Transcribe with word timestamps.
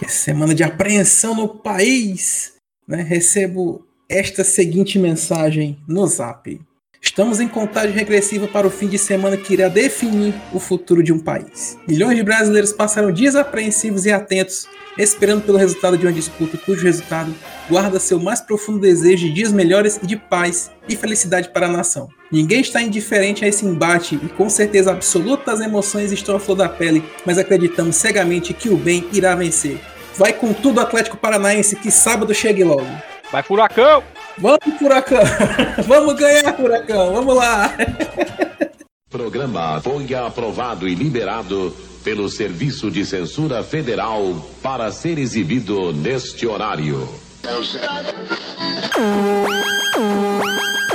que 0.00 0.06
é 0.06 0.08
semana 0.08 0.54
de 0.54 0.62
apreensão 0.62 1.34
no 1.34 1.46
país, 1.46 2.54
né, 2.88 3.02
recebo 3.02 3.86
esta 4.08 4.42
seguinte 4.42 4.98
mensagem 4.98 5.78
no 5.86 6.06
zap. 6.06 6.58
Estamos 7.02 7.38
em 7.38 7.46
contagem 7.46 7.92
regressiva 7.92 8.48
para 8.48 8.66
o 8.66 8.70
fim 8.70 8.88
de 8.88 8.96
semana 8.96 9.36
que 9.36 9.52
irá 9.52 9.68
definir 9.68 10.34
o 10.54 10.58
futuro 10.58 11.02
de 11.02 11.12
um 11.12 11.18
país. 11.18 11.76
Milhões 11.86 12.16
de 12.16 12.22
brasileiros 12.22 12.72
passaram 12.72 13.12
dias 13.12 13.36
apreensivos 13.36 14.06
e 14.06 14.10
atentos, 14.10 14.66
esperando 14.96 15.42
pelo 15.42 15.58
resultado 15.58 15.98
de 15.98 16.06
uma 16.06 16.12
disputa 16.12 16.56
cujo 16.56 16.82
resultado 16.82 17.34
guarda 17.68 18.00
seu 18.00 18.18
mais 18.18 18.40
profundo 18.40 18.80
desejo 18.80 19.26
de 19.26 19.34
dias 19.34 19.52
melhores 19.52 19.98
e 20.02 20.06
de 20.06 20.16
paz 20.16 20.70
e 20.88 20.96
felicidade 20.96 21.50
para 21.50 21.66
a 21.66 21.72
nação. 21.72 22.08
Ninguém 22.32 22.60
está 22.60 22.80
indiferente 22.80 23.44
a 23.44 23.48
esse 23.48 23.66
embate 23.66 24.14
e 24.14 24.28
com 24.28 24.48
certeza 24.48 24.92
absoluta 24.92 25.52
as 25.52 25.60
emoções 25.60 26.10
estão 26.10 26.36
à 26.36 26.40
flor 26.40 26.56
da 26.56 26.68
pele, 26.68 27.02
mas 27.26 27.38
acreditamos 27.38 27.96
cegamente 27.96 28.54
que 28.54 28.68
o 28.68 28.76
bem 28.76 29.06
irá 29.12 29.34
vencer. 29.34 29.78
Vai 30.16 30.32
com 30.32 30.52
tudo 30.52 30.80
Atlético 30.80 31.16
Paranaense 31.16 31.76
que 31.76 31.90
sábado 31.90 32.34
chegue 32.34 32.64
logo. 32.64 32.86
Vai 33.30 33.42
furacão! 33.42 34.02
Vamos, 34.38 34.78
Furacão! 34.78 35.22
Vamos 35.86 36.14
ganhar, 36.14 36.56
Furacão! 36.56 37.12
Vamos 37.12 37.36
lá! 37.36 37.72
Programa 39.10 39.80
foi 39.80 40.14
aprovado 40.14 40.88
e 40.88 40.94
liberado 40.94 41.74
pelo 42.02 42.28
Serviço 42.28 42.90
de 42.90 43.04
Censura 43.04 43.62
Federal 43.62 44.22
para 44.62 44.90
ser 44.92 45.18
exibido 45.18 45.92
neste 45.92 46.46
horário. 46.46 47.08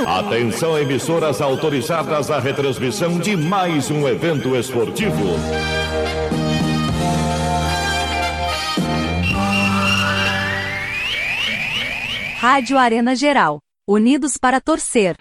Atenção, 0.06 0.78
emissoras 0.78 1.40
autorizadas 1.40 2.30
à 2.30 2.38
retransmissão 2.38 3.18
de 3.18 3.36
mais 3.36 3.90
um 3.90 4.08
evento 4.08 4.56
esportivo. 4.56 5.36
Rádio 12.38 12.78
Arena 12.78 13.16
Geral. 13.16 13.60
Unidos 13.88 14.36
para 14.36 14.60
torcer. 14.60 15.16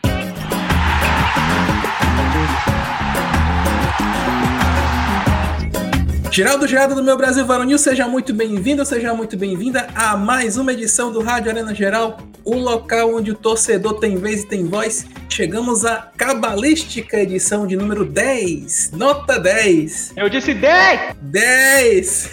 Geraldo 6.36 6.68
Geraldo 6.68 6.96
do 6.96 7.02
meu 7.02 7.16
Brasil 7.16 7.46
Varonil, 7.46 7.78
seja 7.78 8.10
muito 8.10 8.34
bem-vindo, 8.34 8.86
seja 8.86 9.14
muito 9.14 9.38
bem-vinda 9.38 9.88
a 9.96 10.18
mais 10.18 10.58
uma 10.58 10.74
edição 10.74 11.10
do 11.10 11.22
Rádio 11.22 11.50
Arena 11.50 11.74
Geral, 11.74 12.18
o 12.44 12.56
local 12.56 13.16
onde 13.16 13.32
o 13.32 13.36
torcedor 13.36 14.02
tem 14.02 14.18
vez 14.18 14.44
e 14.44 14.46
tem 14.46 14.66
voz. 14.66 15.06
Chegamos 15.30 15.86
à 15.86 16.12
cabalística 16.18 17.18
edição 17.18 17.66
de 17.66 17.78
número 17.78 18.04
10, 18.04 18.92
nota 18.92 19.40
10. 19.40 20.12
Eu 20.18 20.28
disse 20.28 20.54
10! 20.54 21.16
10! 21.22 22.30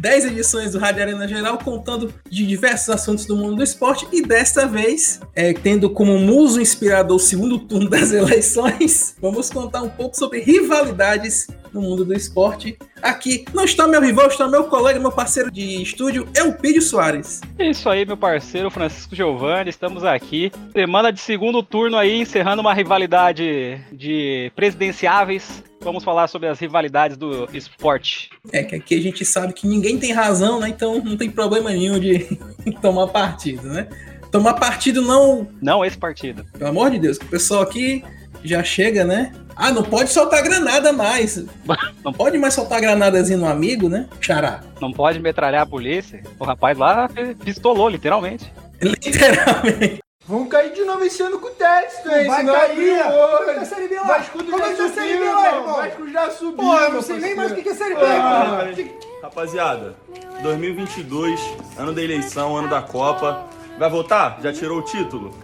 10 0.00 0.24
edições 0.26 0.72
do 0.72 0.78
Rádio 0.78 1.00
Arena 1.00 1.26
Geral, 1.26 1.56
contando 1.56 2.12
de 2.28 2.46
diversos 2.46 2.90
assuntos 2.90 3.24
do 3.24 3.36
mundo 3.36 3.56
do 3.56 3.62
esporte 3.62 4.06
e 4.12 4.20
desta 4.20 4.66
vez, 4.66 5.18
é, 5.34 5.54
tendo 5.54 5.88
como 5.88 6.18
muso 6.18 6.60
inspirador 6.60 7.16
o 7.16 7.20
segundo 7.20 7.58
turno 7.58 7.88
das 7.88 8.12
eleições, 8.12 9.16
vamos 9.18 9.48
contar 9.48 9.80
um 9.80 9.88
pouco 9.88 10.14
sobre 10.14 10.40
rivalidades 10.40 11.46
no 11.76 11.82
mundo 11.82 12.04
do 12.04 12.14
esporte. 12.14 12.76
Aqui 13.02 13.44
não 13.54 13.64
está 13.64 13.86
meu 13.86 14.00
rival, 14.00 14.26
está 14.26 14.48
meu 14.48 14.64
colega, 14.64 14.98
meu 14.98 15.12
parceiro 15.12 15.50
de 15.50 15.82
estúdio, 15.82 16.26
Elpidio 16.34 16.82
Soares. 16.82 17.42
É 17.58 17.70
isso 17.70 17.88
aí, 17.88 18.04
meu 18.04 18.16
parceiro 18.16 18.70
Francisco 18.70 19.14
Giovanni, 19.14 19.70
estamos 19.70 20.02
aqui. 20.02 20.50
Semana 20.72 21.12
de 21.12 21.20
segundo 21.20 21.62
turno 21.62 21.96
aí, 21.96 22.20
encerrando 22.20 22.62
uma 22.62 22.74
rivalidade 22.74 23.78
de 23.92 24.50
presidenciáveis. 24.56 25.62
Vamos 25.80 26.02
falar 26.02 26.26
sobre 26.26 26.48
as 26.48 26.58
rivalidades 26.58 27.16
do 27.16 27.48
esporte. 27.52 28.30
É 28.50 28.62
que 28.62 28.74
aqui 28.74 28.94
a 28.94 29.00
gente 29.00 29.24
sabe 29.24 29.52
que 29.52 29.68
ninguém 29.68 29.98
tem 29.98 30.12
razão, 30.12 30.58
né? 30.58 30.68
Então 30.68 31.02
não 31.04 31.16
tem 31.16 31.30
problema 31.30 31.70
nenhum 31.70 32.00
de 32.00 32.26
tomar 32.80 33.08
partido, 33.08 33.68
né? 33.68 33.86
Tomar 34.32 34.54
partido 34.54 35.02
não. 35.02 35.46
Não 35.62 35.84
esse 35.84 35.96
partido. 35.96 36.44
Pelo 36.52 36.70
amor 36.70 36.90
de 36.90 36.98
Deus, 36.98 37.18
que 37.18 37.26
o 37.26 37.28
pessoal 37.28 37.62
aqui 37.62 38.02
já 38.44 38.62
chega, 38.62 39.04
né? 39.04 39.32
Ah, 39.54 39.70
não 39.72 39.82
pode 39.82 40.10
soltar 40.10 40.42
granada 40.42 40.92
mais. 40.92 41.42
Não 42.04 42.12
pode 42.12 42.38
mais 42.38 42.54
soltar 42.54 42.80
granadazinho 42.80 43.38
no 43.40 43.48
amigo, 43.48 43.88
né? 43.88 44.06
Xará. 44.20 44.60
Não 44.80 44.92
pode 44.92 45.18
metralhar 45.18 45.62
a 45.62 45.66
polícia. 45.66 46.22
O 46.38 46.44
rapaz 46.44 46.78
lá 46.78 47.08
pistolou, 47.42 47.88
literalmente. 47.88 48.52
Literalmente. 48.80 49.98
Vamos 50.28 50.48
cair 50.48 50.72
de 50.72 50.84
novo 50.84 51.02
esse 51.04 51.22
ano 51.22 51.38
com 51.38 51.46
o 51.46 51.50
teste, 51.50 52.08
hein? 52.08 52.26
Vai 52.26 52.44
cair. 52.44 52.98
é 52.98 53.56
é 53.60 53.64
Série 53.64 53.88
B 53.88 53.94
lá? 53.96 54.06
Vasco 54.06 54.38
Como 54.44 54.56
é 54.56 54.58
já 54.58 54.74
que 54.74 54.82
é 54.82 54.88
Série 54.88 55.12
subiu, 55.12 55.18
B 55.20 55.32
lá, 55.32 55.46
irmão. 55.56 55.76
Vasco 55.76 56.10
já 56.10 56.30
subiu. 56.30 56.56
Pô, 56.56 56.76
eu 56.78 56.92
não 56.92 57.02
sei 57.02 57.18
nem 57.18 57.34
mais 57.34 57.52
o 57.52 57.54
que 57.54 57.68
é 57.68 57.74
Série 57.74 57.94
B, 57.94 58.00
Ah. 58.04 58.68
Rapaziada, 59.22 59.96
2022, 60.42 61.40
ano 61.78 61.92
da 61.92 62.02
eleição, 62.02 62.56
ano 62.56 62.68
da 62.68 62.82
Copa. 62.82 63.44
Vai 63.78 63.88
votar? 63.90 64.38
Já 64.42 64.52
tirou 64.52 64.78
o 64.78 64.82
título? 64.82 65.34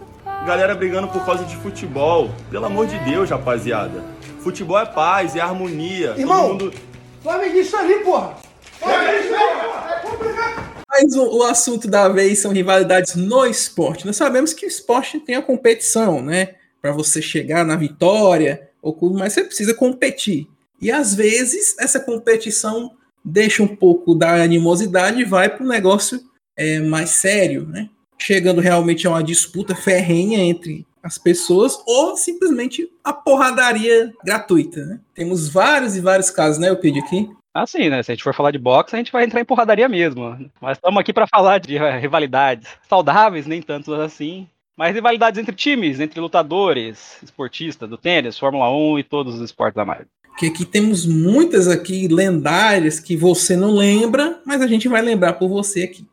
Galera 0.45 0.75
brigando 0.75 1.07
por 1.07 1.25
causa 1.25 1.45
de 1.45 1.55
futebol. 1.55 2.29
Pelo 2.51 2.65
amor 2.65 2.85
de 2.85 2.99
Deus, 3.05 3.29
rapaziada. 3.29 4.03
Futebol 4.41 4.77
é 4.77 4.85
paz, 4.85 5.37
é 5.37 5.39
harmonia. 5.39 6.15
Irmão. 6.17 6.57
Todo 6.57 6.65
mundo. 6.65 6.77
Flamenguista 7.21 7.77
ali, 7.77 7.99
porra. 7.99 8.35
Flamenguista 8.77 9.35
ali, 9.37 9.61
porra. 9.61 9.93
É 9.93 9.99
complicado. 10.01 10.73
Mas 10.89 11.15
o, 11.15 11.37
o 11.37 11.43
assunto 11.43 11.87
da 11.87 12.09
vez 12.09 12.39
são 12.39 12.51
rivalidades 12.51 13.15
no 13.15 13.45
esporte. 13.45 14.05
Nós 14.05 14.17
sabemos 14.17 14.53
que 14.53 14.65
o 14.65 14.67
esporte 14.67 15.17
tem 15.17 15.35
a 15.35 15.41
competição, 15.41 16.21
né? 16.21 16.55
Para 16.81 16.91
você 16.91 17.21
chegar 17.21 17.63
na 17.63 17.77
vitória, 17.77 18.69
ou 18.81 18.97
mas 19.13 19.31
você 19.31 19.45
precisa 19.45 19.73
competir. 19.73 20.49
E 20.81 20.91
às 20.91 21.15
vezes 21.15 21.73
essa 21.79 22.01
competição 22.01 22.91
deixa 23.23 23.63
um 23.63 23.75
pouco 23.75 24.13
da 24.13 24.43
animosidade 24.43 25.21
e 25.21 25.25
vai 25.25 25.47
para 25.47 25.63
um 25.63 25.69
negócio 25.69 26.19
é, 26.57 26.79
mais 26.79 27.11
sério, 27.11 27.65
né? 27.65 27.89
Chegando 28.17 28.61
realmente 28.61 29.05
a 29.05 29.09
uma 29.09 29.23
disputa 29.23 29.75
ferrenha 29.75 30.39
entre 30.39 30.85
as 31.03 31.17
pessoas 31.17 31.77
ou 31.85 32.15
simplesmente 32.15 32.89
a 33.03 33.11
porradaria 33.11 34.13
gratuita, 34.23 34.85
né? 34.85 34.99
Temos 35.13 35.49
vários 35.49 35.97
e 35.97 36.01
vários 36.01 36.29
casos, 36.29 36.57
né, 36.57 36.69
eu 36.69 36.77
pedi 36.77 36.99
aqui. 36.99 37.29
Assim, 37.53 37.89
né? 37.89 38.01
Se 38.01 38.11
a 38.11 38.15
gente 38.15 38.23
for 38.23 38.33
falar 38.33 38.49
de 38.51 38.57
boxe, 38.57 38.95
a 38.95 38.97
gente 38.97 39.11
vai 39.11 39.25
entrar 39.25 39.39
em 39.39 39.45
porradaria 39.45 39.87
mesmo. 39.87 40.49
Mas 40.59 40.77
estamos 40.77 40.99
aqui 40.99 41.13
para 41.13 41.27
falar 41.27 41.59
de 41.59 41.77
rivalidades 41.99 42.67
saudáveis, 42.89 43.45
nem 43.45 43.61
tanto 43.61 43.93
assim. 43.93 44.47
Mas 44.75 44.95
rivalidades 44.95 45.39
entre 45.39 45.55
times, 45.55 45.99
entre 45.99 46.19
lutadores, 46.19 47.21
esportistas 47.21 47.87
do 47.87 47.95
tênis, 47.95 48.39
Fórmula 48.39 48.71
1 48.71 48.99
e 48.99 49.03
todos 49.03 49.35
os 49.35 49.41
esportes 49.41 49.77
a 49.77 49.85
mais. 49.85 50.07
Que 50.35 50.47
aqui 50.47 50.65
temos 50.65 51.05
muitas 51.05 51.67
aqui 51.67 52.07
lendárias 52.07 52.99
que 52.99 53.15
você 53.15 53.55
não 53.55 53.75
lembra, 53.75 54.41
mas 54.43 54.63
a 54.63 54.67
gente 54.67 54.87
vai 54.87 55.03
lembrar 55.03 55.33
por 55.33 55.47
você 55.47 55.83
aqui. 55.83 56.07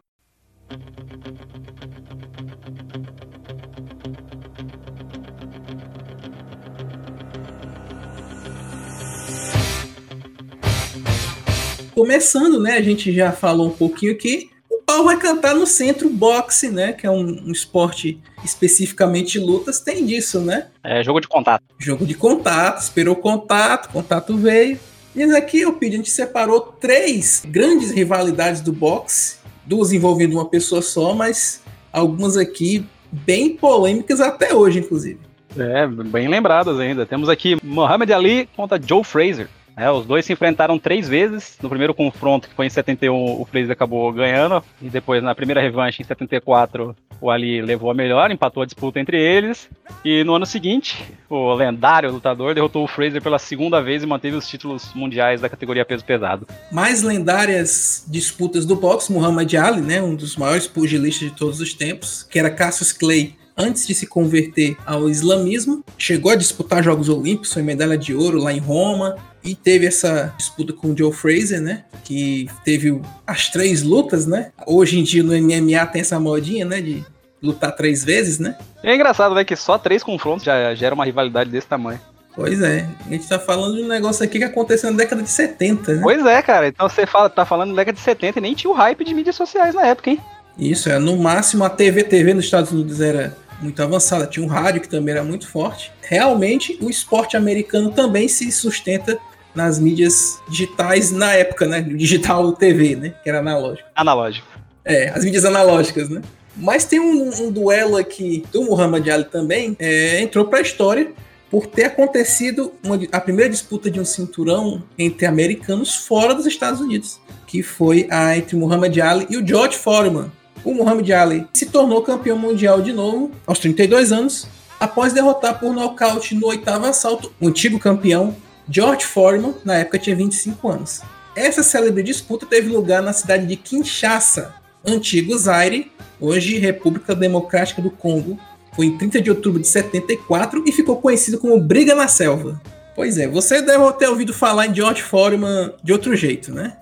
Começando, 11.95 12.61
né? 12.61 12.75
A 12.75 12.83
gente 12.83 13.13
já 13.13 13.33
falou 13.33 13.69
um 13.69 13.73
pouquinho 13.73 14.13
aqui. 14.13 14.51
O 14.71 14.83
pau 14.83 15.05
vai 15.05 15.17
cantar 15.19 15.55
no 15.55 15.67
centro 15.67 16.09
boxe, 16.09 16.71
né? 16.71 16.93
Que 16.93 17.07
é 17.07 17.11
um, 17.11 17.47
um 17.47 17.53
esporte 17.53 18.21
especificamente 18.45 19.33
de 19.33 19.41
lutas, 19.41 19.81
tem 19.81 20.07
disso, 20.07 20.41
né? 20.41 20.69
É 20.83 21.03
jogo 21.03 21.21
de 21.21 21.29
contato. 21.29 21.63
Jogo 21.79 22.07
de 22.07 22.15
contato, 22.15 22.81
esperou 22.81 23.17
contato, 23.17 23.91
contato 23.93 24.37
veio. 24.37 24.79
E 25.15 25.23
aqui 25.35 25.61
eu 25.61 25.73
pedi, 25.73 25.95
a 25.95 25.99
gente 25.99 26.11
separou 26.11 26.61
três 26.61 27.43
grandes 27.47 27.91
rivalidades 27.91 28.61
do 28.61 28.73
boxe, 28.73 29.39
duas 29.67 29.93
envolvendo 29.93 30.35
uma 30.35 30.47
pessoa 30.47 30.81
só, 30.81 31.13
mas 31.15 31.63
algumas 31.93 32.37
aqui 32.37 32.87
bem 33.11 33.57
polêmicas 33.57 34.21
até 34.21 34.55
hoje, 34.55 34.79
inclusive. 34.79 35.19
É, 35.57 35.87
bem 35.87 36.29
lembradas 36.29 36.79
ainda. 36.79 37.05
Temos 37.05 37.29
aqui 37.29 37.59
Muhammad 37.63 38.11
Ali 38.11 38.49
contra 38.55 38.81
Joe 38.81 39.03
Fraser. 39.03 39.49
É, 39.81 39.91
os 39.91 40.05
dois 40.05 40.27
se 40.27 40.33
enfrentaram 40.35 40.79
três 40.79 41.09
vezes. 41.09 41.57
No 41.63 41.71
primeiro 41.71 41.95
confronto, 41.95 42.47
que 42.47 42.55
foi 42.55 42.67
em 42.67 42.71
71, 42.71 43.41
o 43.41 43.47
Fraser 43.47 43.73
acabou 43.73 44.13
ganhando. 44.13 44.63
E 44.83 44.91
depois, 44.91 45.23
na 45.23 45.35
primeira 45.35 45.59
revanche, 45.59 46.03
em 46.03 46.05
74, 46.05 46.95
o 47.19 47.31
Ali 47.31 47.63
levou 47.63 47.91
a 47.91 47.95
melhor, 47.95 48.31
empatou 48.31 48.63
a 48.63 48.67
disputa 48.67 49.01
entre 49.01 49.19
eles. 49.19 49.71
E 50.05 50.23
no 50.23 50.35
ano 50.35 50.45
seguinte, 50.45 51.03
o 51.31 51.55
lendário 51.55 52.13
lutador 52.13 52.55
derrotou 52.55 52.85
o 52.85 52.87
Fraser 52.87 53.23
pela 53.23 53.39
segunda 53.39 53.81
vez 53.81 54.03
e 54.03 54.07
manteve 54.07 54.37
os 54.37 54.47
títulos 54.47 54.93
mundiais 54.93 55.41
da 55.41 55.49
categoria 55.49 55.83
peso 55.83 56.05
pesado. 56.05 56.47
Mais 56.71 57.03
lendárias 57.03 58.05
disputas 58.07 58.67
do 58.67 58.77
boxe, 58.77 59.11
Muhammad 59.11 59.55
Ali, 59.55 59.81
né, 59.81 60.03
um 60.03 60.15
dos 60.15 60.37
maiores 60.37 60.67
pugilistas 60.67 61.31
de 61.31 61.35
todos 61.35 61.59
os 61.59 61.73
tempos, 61.73 62.23
que 62.31 62.39
era 62.39 62.51
Cassius 62.51 62.93
Clay 62.93 63.40
antes 63.61 63.87
de 63.87 63.95
se 63.95 64.07
converter 64.07 64.77
ao 64.87 65.09
islamismo, 65.09 65.85
chegou 65.99 66.33
a 66.33 66.37
disputar 66.37 66.83
Jogos 66.83 67.09
Olímpicos, 67.09 67.53
foi 67.53 67.63
medalha 67.63 67.99
de 67.99 68.15
ouro 68.15 68.39
lá 68.39 68.53
em 68.53 68.59
Roma, 68.59 69.17
e 69.45 69.55
teve 69.55 69.87
essa 69.87 70.35
disputa 70.37 70.73
com 70.73 70.89
o 70.89 70.97
Joe 70.97 71.13
Fraser, 71.13 71.61
né? 71.61 71.85
Que 72.05 72.49
teve 72.65 73.01
as 73.27 73.49
três 73.49 73.83
lutas, 73.83 74.27
né? 74.27 74.53
Hoje 74.67 74.99
em 74.99 75.03
dia 75.03 75.23
no 75.23 75.33
MMA 75.33 75.87
tem 75.87 76.01
essa 76.01 76.19
modinha, 76.19 76.65
né? 76.65 76.81
De 76.81 77.05
lutar 77.43 77.75
três 77.75 78.05
vezes, 78.05 78.39
né? 78.39 78.57
É 78.83 78.95
engraçado, 78.95 79.35
né, 79.35 79.45
que 79.45 79.57
só 79.57 79.79
três 79.79 80.03
confrontos 80.03 80.45
já 80.45 80.75
gera 80.75 80.95
uma 80.95 81.05
rivalidade 81.05 81.51
desse 81.51 81.67
tamanho. 81.67 82.01
Pois 82.35 82.63
é, 82.63 82.87
a 83.07 83.11
gente 83.11 83.29
tá 83.29 83.39
falando 83.39 83.77
de 83.77 83.83
um 83.83 83.89
negócio 83.89 84.25
aqui 84.25 84.39
que 84.39 84.45
aconteceu 84.45 84.91
na 84.91 84.97
década 84.97 85.23
de 85.23 85.31
70, 85.31 85.95
né? 85.95 86.01
Pois 86.03 86.25
é, 86.25 86.41
cara. 86.43 86.69
Então 86.69 86.89
você 86.89 87.07
fala, 87.07 87.29
tá 87.29 87.45
falando 87.45 87.71
da 87.71 87.77
década 87.77 87.97
de 87.97 88.03
70 88.03 88.39
e 88.39 88.43
nem 88.43 88.55
tinha 88.55 88.71
o 88.71 88.75
hype 88.75 89.05
de 89.05 89.15
mídias 89.15 89.37
sociais 89.37 89.75
na 89.75 89.87
época, 89.87 90.11
hein? 90.11 90.21
Isso, 90.59 90.91
é, 90.91 90.99
no 90.99 91.17
máximo 91.17 91.65
a 91.65 91.71
TV 91.71 92.05
TV 92.05 92.35
nos 92.35 92.45
Estados 92.45 92.71
Unidos 92.71 93.01
era 93.01 93.37
muito 93.61 93.83
avançada, 93.83 94.27
tinha 94.27 94.45
um 94.45 94.49
rádio 94.49 94.81
que 94.81 94.89
também 94.89 95.15
era 95.15 95.25
muito 95.25 95.49
forte. 95.49 95.93
Realmente, 96.03 96.79
o 96.81 96.89
esporte 96.89 97.37
americano 97.37 97.91
também 97.93 98.29
se 98.29 98.51
sustenta 98.51 99.19
nas 99.55 99.79
mídias 99.79 100.39
digitais 100.49 101.11
na 101.11 101.33
época, 101.33 101.67
né? 101.67 101.81
Digital 101.81 102.53
TV, 102.53 102.97
né? 102.97 103.15
Que 103.23 103.29
era 103.29 103.41
analógico. 103.41 103.89
Analógico. 103.95 104.47
É, 104.85 105.11
as 105.11 105.25
mídias 105.25 105.45
analógicas, 105.45 106.09
né? 106.09 106.23
Mas 106.57 106.85
tem 106.85 107.01
um, 107.01 107.31
um 107.43 107.51
duelo 107.51 107.97
aqui 107.97 108.45
do 108.53 108.63
Muhammad 108.65 109.09
Ali 109.09 109.25
também, 109.25 109.77
é, 109.79 110.21
entrou 110.21 110.45
para 110.47 110.59
a 110.59 110.63
história 110.63 111.13
por 111.51 111.67
ter 111.67 111.85
acontecido 111.85 112.73
uma, 112.83 112.99
a 113.11 113.21
primeira 113.21 113.51
disputa 113.51 113.91
de 113.91 113.99
um 114.01 114.05
cinturão 114.05 114.83
entre 114.97 115.27
americanos 115.27 115.95
fora 115.95 116.35
dos 116.35 116.47
Estados 116.47 116.81
Unidos, 116.81 117.21
que 117.47 117.63
foi 117.63 118.07
a 118.11 118.37
entre 118.37 118.57
Muhammad 118.57 118.97
Ali 118.99 119.27
e 119.31 119.37
o 119.37 119.47
George 119.47 119.77
Foreman. 119.77 120.31
O 120.65 120.75
Muhammad 120.75 121.11
Ali 121.11 121.47
se 121.53 121.67
tornou 121.67 122.03
campeão 122.03 122.39
mundial 122.39 122.83
de 122.83 122.93
novo 122.93 123.31
aos 123.47 123.59
32 123.59 124.13
anos, 124.13 124.47
após 124.79 125.13
derrotar 125.13 125.59
por 125.59 125.73
nocaute 125.73 126.35
no 126.35 126.47
oitavo 126.47 126.87
assalto 126.87 127.33
o 127.41 127.49
antigo 127.49 127.79
campeão 127.79 128.35
George 128.69 129.05
Foreman, 129.05 129.55
na 129.65 129.79
época 129.79 129.99
tinha 129.99 130.15
25 130.15 130.69
anos. 130.69 131.03
Essa 131.35 131.63
célebre 131.63 132.03
disputa 132.03 132.47
teve 132.47 132.69
lugar 132.69 133.03
na 133.03 133.13
cidade 133.13 133.47
de 133.47 133.57
Kinshasa, 133.57 134.55
antigo 134.87 135.37
Zaire, 135.37 135.91
hoje 136.21 136.59
República 136.59 137.15
Democrática 137.15 137.83
do 137.83 137.91
Congo. 137.91 138.39
Foi 138.75 138.87
em 138.87 138.97
30 138.97 139.21
de 139.23 139.31
outubro 139.31 139.61
de 139.61 139.67
74 139.67 140.63
e 140.67 140.73
ficou 140.73 140.97
conhecido 140.97 141.39
como 141.39 141.61
Briga 141.61 141.95
na 141.95 142.07
Selva. 142.07 142.61
Pois 142.95 143.19
é, 143.19 143.27
você 143.27 143.61
deve 143.63 143.93
ter 143.95 144.09
ouvido 144.09 144.33
falar 144.33 144.67
em 144.67 144.75
George 144.75 145.03
Foreman 145.03 145.73
de 145.83 145.93
outro 145.93 146.15
jeito, 146.15 146.53
né? 146.53 146.77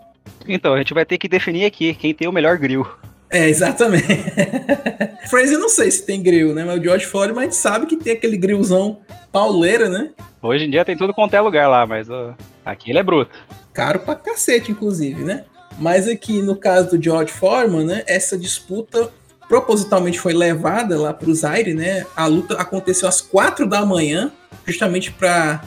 Então, 0.46 0.74
a 0.74 0.78
gente 0.78 0.92
vai 0.92 1.04
ter 1.04 1.18
que 1.18 1.28
definir 1.28 1.64
aqui 1.64 1.94
quem 1.94 2.14
tem 2.14 2.28
o 2.28 2.32
melhor 2.32 2.58
grill. 2.58 2.86
É, 3.30 3.48
exatamente. 3.48 4.06
Fraser 5.28 5.54
eu 5.54 5.60
não 5.60 5.68
sei 5.68 5.90
se 5.90 6.04
tem 6.04 6.22
grill, 6.22 6.54
né? 6.54 6.64
Mas 6.64 6.80
o 6.80 6.82
George 6.82 7.06
Foreman 7.06 7.40
a 7.40 7.44
gente 7.44 7.56
sabe 7.56 7.86
que 7.86 7.96
tem 7.96 8.14
aquele 8.14 8.36
grillzão 8.36 8.98
pauleira, 9.30 9.88
né? 9.88 10.10
Hoje 10.40 10.64
em 10.64 10.70
dia 10.70 10.84
tem 10.84 10.96
tudo 10.96 11.12
quanto 11.12 11.34
é 11.34 11.40
lugar 11.40 11.68
lá, 11.68 11.86
mas 11.86 12.08
ó, 12.08 12.34
aqui 12.64 12.90
ele 12.90 12.98
é 12.98 13.02
bruto. 13.02 13.30
Caro 13.72 14.00
pra 14.00 14.14
cacete, 14.14 14.72
inclusive, 14.72 15.22
né? 15.22 15.44
Mas 15.78 16.08
aqui 16.08 16.40
no 16.40 16.56
caso 16.56 16.96
do 16.96 17.02
George 17.02 17.32
Foreman, 17.32 17.84
né? 17.84 18.02
Essa 18.06 18.36
disputa 18.36 19.10
propositalmente 19.48 20.18
foi 20.18 20.32
levada 20.32 20.98
lá 20.98 21.12
para 21.12 21.28
o 21.28 21.34
Zaire, 21.34 21.74
né? 21.74 22.06
A 22.16 22.26
luta 22.26 22.54
aconteceu 22.54 23.08
às 23.08 23.20
quatro 23.20 23.66
da 23.66 23.84
manhã, 23.84 24.32
justamente 24.66 25.12
para 25.12 25.60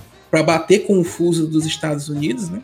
bater 0.46 0.86
com 0.86 1.00
o 1.00 1.04
fuso 1.04 1.48
dos 1.48 1.66
Estados 1.66 2.10
Unidos, 2.10 2.50
né? 2.50 2.62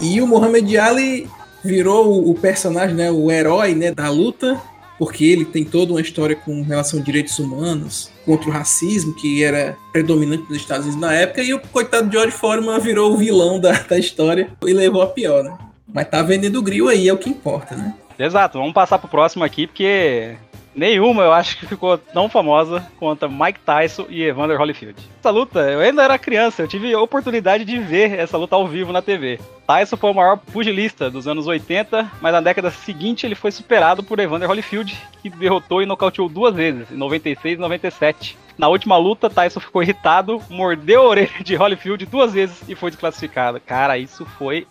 E 0.00 0.20
o 0.20 0.26
Muhammad 0.26 0.76
Ali 0.76 1.28
virou 1.64 2.28
o 2.28 2.34
personagem, 2.34 2.94
né, 2.94 3.10
o 3.10 3.30
herói, 3.30 3.74
né, 3.74 3.92
da 3.92 4.08
luta, 4.10 4.60
porque 4.98 5.24
ele 5.24 5.44
tem 5.44 5.64
toda 5.64 5.92
uma 5.92 6.00
história 6.00 6.34
com 6.34 6.62
relação 6.62 6.98
a 6.98 7.02
direitos 7.02 7.38
humanos, 7.38 8.10
contra 8.24 8.48
o 8.48 8.52
racismo 8.52 9.14
que 9.14 9.44
era 9.44 9.76
predominante 9.92 10.44
nos 10.48 10.58
Estados 10.58 10.86
Unidos 10.86 11.00
na 11.00 11.14
época, 11.14 11.42
e 11.42 11.54
o 11.54 11.60
coitado 11.60 12.10
George 12.10 12.32
Foreman 12.32 12.80
virou 12.80 13.12
o 13.12 13.16
vilão 13.16 13.60
da, 13.60 13.72
da 13.72 13.98
história 13.98 14.50
e 14.66 14.72
levou 14.72 15.02
a 15.02 15.06
pior, 15.06 15.44
né? 15.44 15.56
Mas 15.86 16.08
tá 16.08 16.22
vendendo 16.22 16.62
grill 16.62 16.88
aí, 16.88 17.08
é 17.08 17.12
o 17.12 17.18
que 17.18 17.30
importa, 17.30 17.76
né? 17.76 17.94
Exato, 18.18 18.58
vamos 18.58 18.74
passar 18.74 18.98
pro 18.98 19.08
próximo 19.08 19.44
aqui, 19.44 19.66
porque 19.66 20.34
nenhuma 20.78 21.24
eu 21.24 21.32
acho 21.32 21.58
que 21.58 21.66
ficou 21.66 21.98
tão 21.98 22.28
famosa 22.28 22.86
quanto 22.98 23.28
Mike 23.28 23.60
Tyson 23.60 24.06
e 24.08 24.22
Evander 24.22 24.58
Holyfield. 24.58 24.96
Essa 25.18 25.30
luta, 25.30 25.58
eu 25.60 25.80
ainda 25.80 26.02
era 26.02 26.18
criança, 26.18 26.62
eu 26.62 26.68
tive 26.68 26.94
a 26.94 27.00
oportunidade 27.00 27.64
de 27.64 27.78
ver 27.78 28.18
essa 28.18 28.38
luta 28.38 28.54
ao 28.54 28.66
vivo 28.66 28.92
na 28.92 29.02
TV. 29.02 29.40
Tyson 29.66 29.96
foi 29.96 30.10
o 30.10 30.14
maior 30.14 30.38
pugilista 30.38 31.10
dos 31.10 31.28
anos 31.28 31.46
80, 31.46 32.10
mas 32.20 32.32
na 32.32 32.40
década 32.40 32.70
seguinte 32.70 33.26
ele 33.26 33.34
foi 33.34 33.50
superado 33.50 34.02
por 34.02 34.18
Evander 34.18 34.48
Holyfield, 34.48 34.96
que 35.20 35.28
derrotou 35.28 35.82
e 35.82 35.86
nocauteou 35.86 36.28
duas 36.28 36.54
vezes, 36.54 36.90
em 36.90 36.96
96 36.96 37.58
e 37.58 37.60
97. 37.60 38.38
Na 38.56 38.68
última 38.68 38.96
luta, 38.96 39.28
Tyson 39.28 39.60
ficou 39.60 39.82
irritado, 39.82 40.42
mordeu 40.48 41.02
a 41.02 41.08
orelha 41.08 41.42
de 41.44 41.54
Holyfield 41.54 42.06
duas 42.06 42.32
vezes 42.32 42.62
e 42.68 42.74
foi 42.74 42.90
desclassificado. 42.90 43.60
Cara, 43.60 43.98
isso 43.98 44.24
foi 44.38 44.66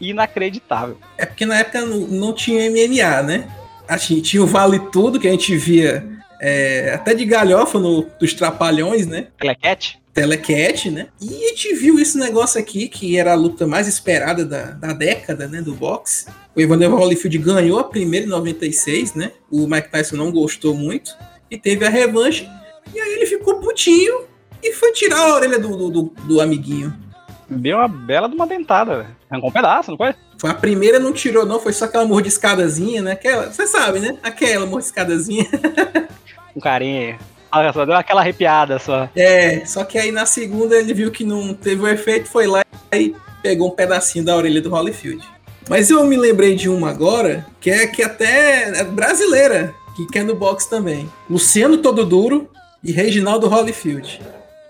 inacreditável. 0.00 0.98
É 1.16 1.24
porque 1.24 1.46
na 1.46 1.58
época 1.58 1.80
não, 1.82 1.98
não 1.98 2.32
tinha 2.34 2.68
MMA, 2.70 3.22
né? 3.22 3.61
Assim, 3.94 4.20
tinha 4.20 4.42
o 4.42 4.46
Vale 4.46 4.78
Tudo, 4.90 5.20
que 5.20 5.28
a 5.28 5.30
gente 5.30 5.54
via 5.56 6.02
é, 6.40 6.92
até 6.94 7.14
de 7.14 7.24
galhofa 7.24 7.78
no, 7.78 8.06
dos 8.18 8.32
Trapalhões, 8.32 9.06
né? 9.06 9.28
Telecat? 9.38 9.98
Telecat, 10.14 10.90
né? 10.90 11.08
E 11.20 11.44
a 11.44 11.48
gente 11.48 11.74
viu 11.74 11.98
esse 11.98 12.18
negócio 12.18 12.58
aqui, 12.58 12.88
que 12.88 13.18
era 13.18 13.32
a 13.32 13.36
luta 13.36 13.66
mais 13.66 13.86
esperada 13.86 14.44
da, 14.44 14.70
da 14.72 14.92
década, 14.92 15.46
né? 15.46 15.60
Do 15.60 15.74
boxe. 15.74 16.26
O 16.54 16.60
Evander 16.60 16.92
Holyfield 16.92 17.36
ganhou 17.38 17.78
a 17.78 17.84
primeira 17.84 18.26
em 18.26 18.30
96, 18.30 19.14
né? 19.14 19.32
O 19.50 19.66
Mike 19.66 19.90
Tyson 19.90 20.16
não 20.16 20.32
gostou 20.32 20.74
muito. 20.74 21.14
E 21.50 21.58
teve 21.58 21.84
a 21.84 21.90
revanche. 21.90 22.48
E 22.94 22.98
aí 22.98 23.12
ele 23.12 23.26
ficou 23.26 23.60
putinho 23.60 24.24
e 24.62 24.72
foi 24.72 24.92
tirar 24.92 25.18
a 25.18 25.34
orelha 25.34 25.58
do, 25.58 25.76
do, 25.76 25.90
do, 25.90 26.02
do 26.26 26.40
amiguinho. 26.40 26.94
Deu 27.58 27.78
uma 27.78 27.88
bela 27.88 28.28
de 28.28 28.34
uma 28.34 28.46
dentada, 28.46 28.98
velho. 28.98 29.16
Arrancou 29.30 29.50
um 29.50 29.52
pedaço, 29.52 29.90
não 29.90 29.98
foi? 29.98 30.14
Foi 30.38 30.50
a 30.50 30.54
primeira, 30.54 30.98
não 30.98 31.12
tirou, 31.12 31.46
não. 31.46 31.60
Foi 31.60 31.72
só 31.72 31.84
aquela 31.84 32.04
mordiscadazinha, 32.04 33.02
né? 33.02 33.12
Aquela, 33.12 33.50
você 33.50 33.66
sabe, 33.66 34.00
né? 34.00 34.16
Aquela 34.22 34.66
mordiscadazinha. 34.66 35.46
um 36.56 36.60
carinho. 36.60 37.18
Olha 37.54 37.72
só, 37.72 37.84
deu 37.84 37.94
aquela 37.94 38.22
arrepiada 38.22 38.78
só. 38.78 39.08
É, 39.14 39.64
só 39.66 39.84
que 39.84 39.98
aí 39.98 40.10
na 40.10 40.24
segunda 40.24 40.74
ele 40.74 40.94
viu 40.94 41.10
que 41.10 41.22
não 41.22 41.52
teve 41.52 41.82
o 41.82 41.88
efeito, 41.88 42.28
foi 42.28 42.46
lá 42.46 42.64
e 42.94 43.14
pegou 43.42 43.68
um 43.68 43.74
pedacinho 43.74 44.24
da 44.24 44.34
orelha 44.34 44.62
do 44.62 44.70
Holyfield. 44.70 45.22
Mas 45.68 45.90
eu 45.90 46.02
me 46.04 46.16
lembrei 46.16 46.54
de 46.54 46.68
uma 46.68 46.90
agora, 46.90 47.46
que 47.60 47.70
é 47.70 47.86
que 47.86 48.02
até 48.02 48.80
é 48.80 48.84
brasileira, 48.84 49.74
que 49.94 50.06
quer 50.06 50.24
no 50.24 50.34
box 50.34 50.66
também. 50.66 51.08
Luciano 51.28 51.76
Todo 51.76 52.06
Duro 52.06 52.48
e 52.82 52.90
Reginaldo 52.90 53.48
Holyfield. 53.48 54.20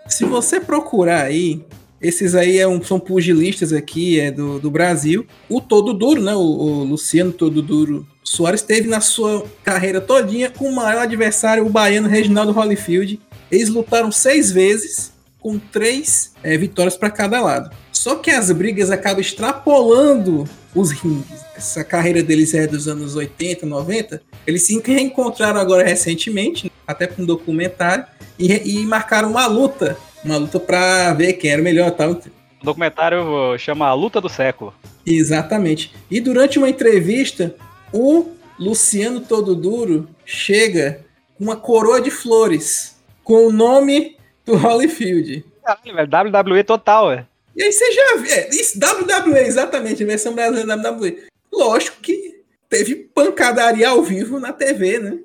Se 0.08 0.24
você 0.24 0.60
procurar 0.60 1.22
aí, 1.22 1.64
esses 2.02 2.34
aí 2.34 2.58
é 2.58 2.66
um, 2.66 2.82
são 2.82 2.98
pugilistas 2.98 3.72
aqui, 3.72 4.18
é 4.18 4.30
do, 4.30 4.58
do 4.58 4.70
Brasil. 4.70 5.24
O 5.48 5.60
Todo 5.60 5.94
Duro, 5.94 6.20
né? 6.20 6.34
O, 6.34 6.40
o, 6.40 6.84
Luciano 6.84 7.32
Todo 7.32 7.62
Duro 7.62 8.04
Soares 8.24 8.62
teve 8.62 8.88
na 8.88 9.00
sua 9.00 9.44
carreira 9.62 10.00
todinha 10.00 10.50
com 10.50 10.68
o 10.68 10.74
maior 10.74 11.02
adversário, 11.02 11.64
o 11.64 11.70
baiano 11.70 12.08
Reginaldo 12.08 12.52
Holyfield. 12.52 13.20
Eles 13.50 13.68
lutaram 13.68 14.10
seis 14.10 14.50
vezes, 14.50 15.12
com 15.38 15.58
três 15.58 16.32
é, 16.42 16.56
vitórias 16.56 16.96
para 16.96 17.10
cada 17.10 17.40
lado. 17.40 17.70
Só 17.92 18.16
que 18.16 18.30
as 18.30 18.50
brigas 18.50 18.90
acabam 18.90 19.20
extrapolando 19.20 20.48
os 20.74 20.90
rings. 20.90 21.24
Essa 21.56 21.84
carreira 21.84 22.22
deles 22.22 22.52
é 22.52 22.66
dos 22.66 22.88
anos 22.88 23.14
80, 23.14 23.64
90. 23.64 24.22
Eles 24.44 24.62
se 24.62 24.80
reencontraram 24.84 25.60
agora 25.60 25.84
recentemente, 25.84 26.72
até 26.84 27.06
com 27.06 27.22
um 27.22 27.26
documentário, 27.26 28.04
e, 28.38 28.80
e 28.80 28.86
marcaram 28.86 29.30
uma 29.30 29.46
luta 29.46 29.96
uma 30.24 30.36
luta 30.36 30.60
pra 30.60 31.12
ver 31.14 31.34
quem 31.34 31.50
era 31.50 31.60
o 31.60 31.64
melhor 31.64 31.90
tal. 31.90 32.12
O 32.12 32.64
documentário 32.64 33.58
chama 33.58 33.86
A 33.86 33.94
Luta 33.94 34.20
do 34.20 34.28
Século. 34.28 34.72
Exatamente. 35.04 35.92
E 36.10 36.20
durante 36.20 36.58
uma 36.58 36.68
entrevista, 36.68 37.54
o 37.92 38.30
Luciano 38.58 39.20
Todo 39.20 39.54
Duro 39.54 40.08
chega 40.24 41.04
com 41.36 41.44
uma 41.44 41.56
coroa 41.56 42.00
de 42.00 42.10
flores 42.10 42.96
com 43.24 43.46
o 43.46 43.52
nome 43.52 44.16
do 44.46 44.56
Holyfield. 44.56 45.44
Caralho, 45.64 45.94
velho, 46.10 46.30
WWE 46.30 46.64
total, 46.64 47.12
é. 47.12 47.26
E 47.54 47.62
aí 47.62 47.72
você 47.72 47.92
já 47.92 48.16
vê, 48.16 48.30
é, 48.30 48.48
isso, 48.50 48.78
WWE, 48.78 49.40
exatamente, 49.40 50.02
a 50.02 50.06
versão 50.06 50.34
brasileira 50.34 50.76
da 50.76 50.90
WWE. 50.90 51.24
Lógico 51.52 52.00
que 52.00 52.42
teve 52.68 52.94
pancadaria 52.94 53.88
ao 53.88 54.02
vivo 54.02 54.40
na 54.40 54.52
TV, 54.52 54.98
né? 54.98 55.18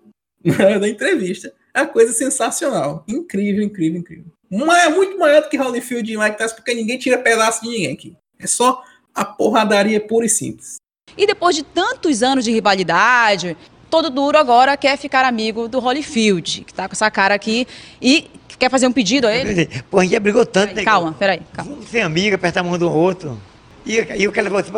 Na 0.80 0.88
entrevista. 0.88 1.54
A 1.74 1.86
coisa 1.86 2.12
sensacional. 2.14 3.04
Incrível, 3.08 3.64
incrível, 3.64 4.00
incrível 4.00 4.37
é 4.52 4.90
muito 4.90 5.18
maior 5.18 5.42
do 5.42 5.50
que 5.50 5.58
Holyfield 5.58 6.12
e 6.12 6.18
Mike 6.18 6.38
Tyson, 6.38 6.56
porque 6.56 6.74
ninguém 6.74 6.98
tira 6.98 7.18
pedaço 7.18 7.62
de 7.62 7.70
ninguém 7.70 7.94
aqui. 7.94 8.16
É 8.40 8.48
só 8.48 8.82
a 9.14 9.26
porradaria 9.26 10.00
pura 10.00 10.26
e 10.26 10.30
simples. 10.30 10.78
E 11.18 11.26
depois 11.26 11.56
de 11.56 11.64
tantos 11.64 12.22
anos 12.22 12.46
de 12.46 12.52
rivalidade, 12.52 13.58
todo 13.90 14.10
duro 14.10 14.38
agora 14.38 14.78
quer 14.78 14.98
ficar 14.98 15.26
amigo 15.26 15.68
do 15.68 15.80
Holyfield, 15.80 16.64
que 16.66 16.74
tá 16.74 16.88
com 16.88 16.94
essa 16.94 17.10
cara 17.10 17.34
aqui 17.34 17.68
e 18.02 18.30
quer 18.60 18.70
fazer 18.70 18.88
um 18.88 18.92
pedido 18.92 19.28
a 19.28 19.36
ele. 19.36 19.68
Pô, 19.90 20.00
a 20.00 20.04
gente 20.04 20.12
já 20.12 20.20
brigou 20.20 20.46
tanto, 20.46 20.70
peraí, 20.70 20.86
né? 20.86 20.92
Calma, 20.92 21.14
peraí, 21.14 21.42
calma. 21.54 21.72
Vamos 21.72 21.90
ser 21.90 22.02
amigo, 22.02 22.36
apertar 22.36 22.62
a 22.62 22.64
mão 22.64 22.78
do 22.78 22.92
outro. 22.92 23.40
E, 23.86 23.94
e 23.96 24.24
eu 24.26 24.32
quero 24.34 24.50
você 24.50 24.70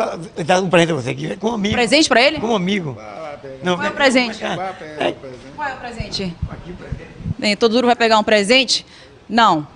dar 0.44 0.62
um 0.62 0.70
presente 0.70 0.92
pra 0.92 1.02
você 1.02 1.10
aqui, 1.10 1.36
com 1.36 1.48
um 1.50 1.54
amigo. 1.54 1.74
Presente 1.74 2.08
pra 2.08 2.22
ele? 2.22 2.38
Com 2.38 2.48
um 2.48 2.56
amigo. 2.56 2.96
Não, 3.62 3.76
Qual 3.76 3.86
é 3.86 3.90
o 3.90 3.94
presente? 3.94 4.38
Qual 4.38 5.68
é 5.68 5.74
o 5.74 5.78
presente? 5.78 6.36
Bem, 7.38 7.56
todo 7.56 7.72
duro 7.72 7.86
vai 7.86 7.96
pegar 7.96 8.18
um 8.18 8.24
presente? 8.24 8.86
Não. 9.30 9.66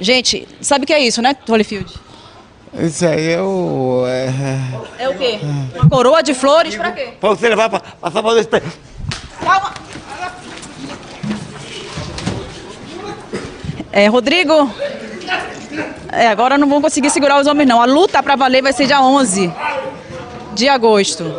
Gente, 0.00 0.46
sabe 0.60 0.82
o 0.84 0.86
que 0.86 0.92
é 0.92 0.98
isso, 0.98 1.22
né, 1.22 1.36
Holyfield? 1.48 1.94
Isso 2.76 3.06
aí 3.06 3.30
é 3.30 3.40
o. 3.40 4.04
É, 4.06 5.04
é 5.04 5.08
o 5.08 5.16
quê? 5.16 5.38
Uma 5.76 5.88
coroa 5.88 6.20
de 6.20 6.34
flores 6.34 6.74
pra 6.74 6.90
quê? 6.90 7.14
Pra 7.20 7.28
você 7.30 7.48
levar 7.48 7.70
pra 7.70 7.78
passar 7.78 8.20
pra 8.20 8.32
dois 8.32 8.48
Calma! 9.44 9.72
É, 13.92 14.08
Rodrigo, 14.08 14.68
É, 16.10 16.26
agora 16.26 16.58
não 16.58 16.68
vão 16.68 16.82
conseguir 16.82 17.10
segurar 17.10 17.40
os 17.40 17.46
homens, 17.46 17.68
não. 17.68 17.80
A 17.80 17.84
luta 17.84 18.20
pra 18.20 18.34
valer 18.34 18.60
vai 18.60 18.72
ser 18.72 18.86
dia 18.86 19.00
11 19.00 19.52
de 20.54 20.68
agosto. 20.68 21.32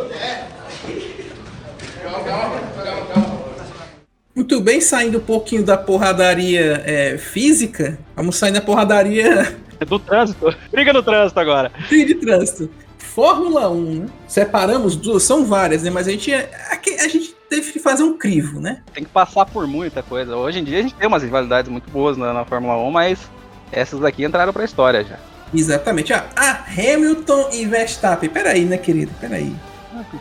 Muito 4.36 4.60
bem, 4.60 4.82
saindo 4.82 5.16
um 5.16 5.22
pouquinho 5.22 5.64
da 5.64 5.78
porradaria 5.78 6.82
é, 6.84 7.16
física, 7.16 7.98
vamos 8.14 8.36
sair 8.36 8.52
da 8.52 8.60
porradaria. 8.60 9.56
Do 9.88 9.98
trânsito. 9.98 10.54
Briga 10.70 10.92
no 10.92 11.02
trânsito 11.02 11.40
agora. 11.40 11.72
Briga 11.88 12.06
de 12.06 12.14
trânsito. 12.16 12.70
Fórmula 12.98 13.70
1, 13.70 13.94
né? 13.94 14.06
Separamos 14.28 14.94
duas, 14.94 15.22
são 15.22 15.46
várias, 15.46 15.82
né? 15.82 15.88
Mas 15.88 16.06
a 16.06 16.10
gente, 16.10 16.34
a 16.34 17.08
gente 17.08 17.34
teve 17.48 17.72
que 17.72 17.78
fazer 17.78 18.02
um 18.02 18.18
crivo, 18.18 18.60
né? 18.60 18.82
Tem 18.92 19.04
que 19.04 19.10
passar 19.10 19.46
por 19.46 19.66
muita 19.66 20.02
coisa. 20.02 20.36
Hoje 20.36 20.58
em 20.58 20.64
dia 20.64 20.80
a 20.80 20.82
gente 20.82 20.94
tem 20.94 21.08
umas 21.08 21.22
rivalidades 21.22 21.70
muito 21.70 21.90
boas 21.90 22.18
na, 22.18 22.34
na 22.34 22.44
Fórmula 22.44 22.76
1, 22.76 22.90
mas 22.90 23.30
essas 23.72 24.00
daqui 24.00 24.22
entraram 24.22 24.52
pra 24.52 24.66
história 24.66 25.02
já. 25.02 25.18
Exatamente. 25.54 26.12
Ah, 26.12 26.26
ah, 26.36 26.64
Hamilton 26.68 27.48
e 27.52 27.64
Verstappen. 27.64 28.28
Peraí, 28.28 28.66
né, 28.66 28.76
querido? 28.76 29.12
Peraí. 29.18 29.54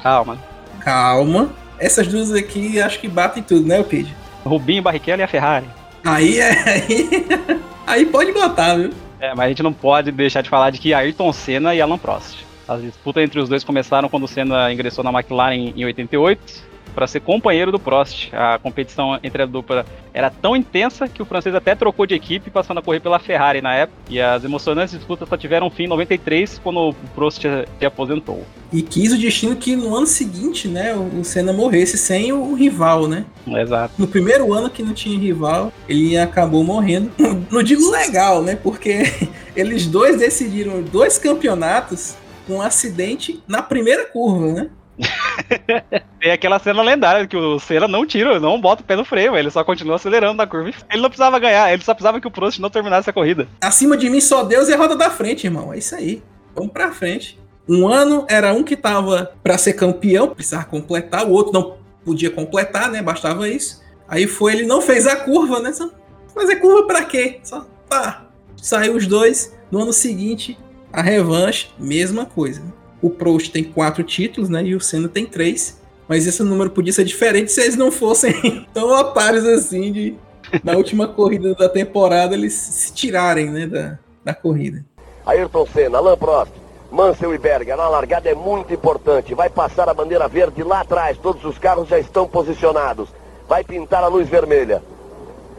Calma. 0.01 0.37
Calma. 0.79 1.49
Essas 1.79 2.07
duas 2.07 2.31
aqui 2.33 2.79
acho 2.79 2.99
que 2.99 3.07
batem 3.07 3.43
tudo, 3.43 3.67
né, 3.67 3.83
Pedro? 3.83 4.11
Rubinho, 4.45 4.83
Barrichello 4.83 5.21
e 5.21 5.23
a 5.23 5.27
Ferrari. 5.27 5.65
Aí 6.03 6.39
é. 6.39 6.51
Aí, 6.51 7.09
aí 7.87 8.05
pode 8.05 8.31
botar, 8.31 8.75
viu? 8.75 8.91
É, 9.19 9.29
mas 9.29 9.45
a 9.45 9.47
gente 9.49 9.63
não 9.63 9.73
pode 9.73 10.11
deixar 10.11 10.41
de 10.41 10.49
falar 10.49 10.69
de 10.69 10.79
que 10.79 10.93
Ayrton 10.93 11.31
Senna 11.33 11.73
e 11.73 11.81
Alan 11.81 11.97
Prost. 11.97 12.45
As 12.67 12.81
disputas 12.81 13.23
entre 13.23 13.39
os 13.39 13.49
dois 13.49 13.63
começaram 13.63 14.09
quando 14.09 14.23
o 14.23 14.27
Senna 14.27 14.71
ingressou 14.71 15.03
na 15.03 15.11
McLaren 15.11 15.73
em 15.75 15.85
88 15.85 16.74
para 16.95 17.05
ser 17.05 17.19
companheiro 17.19 17.71
do 17.71 17.77
Prost. 17.77 18.29
A 18.33 18.57
competição 18.57 19.19
entre 19.21 19.43
a 19.43 19.45
dupla 19.45 19.85
era 20.13 20.31
tão 20.31 20.55
intensa 20.55 21.09
que 21.09 21.21
o 21.21 21.25
francês 21.25 21.53
até 21.53 21.75
trocou 21.75 22.05
de 22.05 22.15
equipe, 22.15 22.49
passando 22.49 22.79
a 22.79 22.81
correr 22.81 23.01
pela 23.01 23.19
Ferrari 23.19 23.61
na 23.61 23.75
época. 23.75 23.99
E 24.09 24.19
as 24.19 24.45
emocionantes 24.45 24.95
disputas 24.95 25.27
só 25.27 25.35
tiveram 25.35 25.69
fim 25.69 25.83
em 25.83 25.87
93, 25.87 26.59
quando 26.63 26.89
o 26.89 26.93
Prost 27.13 27.41
se 27.41 27.85
aposentou. 27.85 28.43
E 28.71 28.81
quis 28.81 29.11
o 29.11 29.17
destino 29.17 29.55
que 29.57 29.75
no 29.75 29.93
ano 29.93 30.07
seguinte, 30.07 30.67
né, 30.67 30.95
o 30.95 31.23
Senna 31.23 31.51
morresse 31.51 31.97
sem 31.97 32.31
o 32.31 32.53
rival, 32.53 33.07
né? 33.07 33.25
Exato. 33.45 33.93
No 33.97 34.07
primeiro 34.07 34.53
ano 34.53 34.69
que 34.69 34.81
não 34.81 34.93
tinha 34.93 35.19
rival, 35.19 35.71
ele 35.87 36.17
acabou 36.17 36.63
morrendo. 36.63 37.11
Não 37.51 37.61
digo 37.61 37.89
legal, 37.91 38.41
né? 38.41 38.57
Porque 38.61 39.03
eles 39.55 39.85
dois 39.85 40.17
decidiram 40.17 40.81
dois 40.81 41.17
campeonatos 41.17 42.15
com 42.47 42.55
um 42.55 42.61
acidente 42.61 43.41
na 43.47 43.61
primeira 43.61 44.05
curva, 44.05 44.51
né? 44.51 44.69
Tem 46.19 46.31
aquela 46.31 46.59
cena 46.59 46.81
lendária 46.81 47.27
que 47.27 47.35
o 47.35 47.59
Senna 47.59 47.87
não 47.87 48.05
tira, 48.05 48.39
não 48.39 48.59
bota 48.59 48.81
o 48.81 48.85
pé 48.85 48.95
no 48.95 49.05
freio, 49.05 49.35
ele 49.35 49.49
só 49.49 49.63
continua 49.63 49.95
acelerando 49.95 50.35
na 50.35 50.47
curva. 50.47 50.71
Ele 50.89 51.01
não 51.01 51.09
precisava 51.09 51.39
ganhar, 51.39 51.71
ele 51.71 51.83
só 51.83 51.93
precisava 51.93 52.19
que 52.19 52.27
o 52.27 52.31
Prost 52.31 52.59
não 52.59 52.69
terminasse 52.69 53.09
a 53.09 53.13
corrida. 53.13 53.47
Acima 53.61 53.97
de 53.97 54.09
mim 54.09 54.21
só 54.21 54.43
Deus 54.43 54.69
e 54.69 54.73
a 54.73 54.77
roda 54.77 54.95
da 54.95 55.09
frente, 55.09 55.45
irmão. 55.45 55.73
É 55.73 55.77
isso 55.77 55.95
aí. 55.95 56.23
Vamos 56.53 56.71
pra 56.71 56.91
frente. 56.91 57.39
Um 57.67 57.87
ano 57.87 58.25
era 58.29 58.53
um 58.53 58.63
que 58.63 58.75
tava 58.75 59.33
para 59.43 59.57
ser 59.57 59.73
campeão, 59.73 60.29
precisava 60.29 60.65
completar, 60.65 61.25
o 61.25 61.31
outro 61.31 61.51
não 61.51 61.77
podia 62.03 62.29
completar, 62.29 62.91
né? 62.91 63.01
Bastava 63.01 63.49
isso. 63.49 63.83
Aí 64.07 64.27
foi, 64.27 64.53
ele 64.53 64.65
não 64.65 64.81
fez 64.81 65.07
a 65.07 65.15
curva, 65.15 65.59
né? 65.59 65.73
Só 65.73 65.89
fazer 66.33 66.57
curva 66.57 66.85
para 66.85 67.03
quê? 67.03 67.39
Só 67.43 67.65
tá. 67.89 68.27
Saiu 68.55 68.95
os 68.95 69.07
dois. 69.07 69.55
No 69.71 69.81
ano 69.81 69.91
seguinte, 69.91 70.57
a 70.93 71.01
revanche, 71.01 71.69
mesma 71.77 72.25
coisa. 72.25 72.61
O 73.05 73.09
Prost 73.11 73.51
tem 73.51 73.63
quatro 73.63 74.03
títulos, 74.03 74.49
né? 74.49 74.63
E 74.63 74.73
o 74.73 74.81
Senna 74.81 75.07
tem 75.07 75.27
três. 75.27 75.79
Mas 76.07 76.25
esse 76.25 76.41
número 76.41 76.71
podia 76.71 76.91
ser 76.91 77.03
diferente 77.03 77.51
se 77.51 77.61
eles 77.61 77.75
não 77.75 77.91
fossem 77.91 78.33
tão 78.73 78.89
otários 78.89 79.45
assim 79.45 79.91
de 79.91 80.15
na 80.63 80.73
última 80.73 81.07
corrida 81.07 81.53
da 81.53 81.69
temporada 81.69 82.33
eles 82.33 82.53
se 82.53 82.91
tirarem, 82.91 83.51
né, 83.51 83.67
da, 83.67 83.99
da 84.23 84.33
corrida. 84.33 84.83
Ayrton 85.23 85.67
Senna, 85.67 85.99
Alain 85.99 86.17
Prost, 86.17 86.51
Mansell 86.91 87.35
e 87.35 87.37
Berger, 87.37 87.79
a 87.79 87.87
largada 87.87 88.27
é 88.27 88.33
muito 88.33 88.73
importante. 88.73 89.35
Vai 89.35 89.51
passar 89.51 89.87
a 89.87 89.93
bandeira 89.93 90.27
verde 90.27 90.63
lá 90.63 90.81
atrás, 90.81 91.15
todos 91.19 91.45
os 91.45 91.59
carros 91.59 91.87
já 91.87 91.99
estão 91.99 92.27
posicionados. 92.27 93.07
Vai 93.47 93.63
pintar 93.63 94.03
a 94.03 94.07
luz 94.07 94.27
vermelha. 94.27 94.81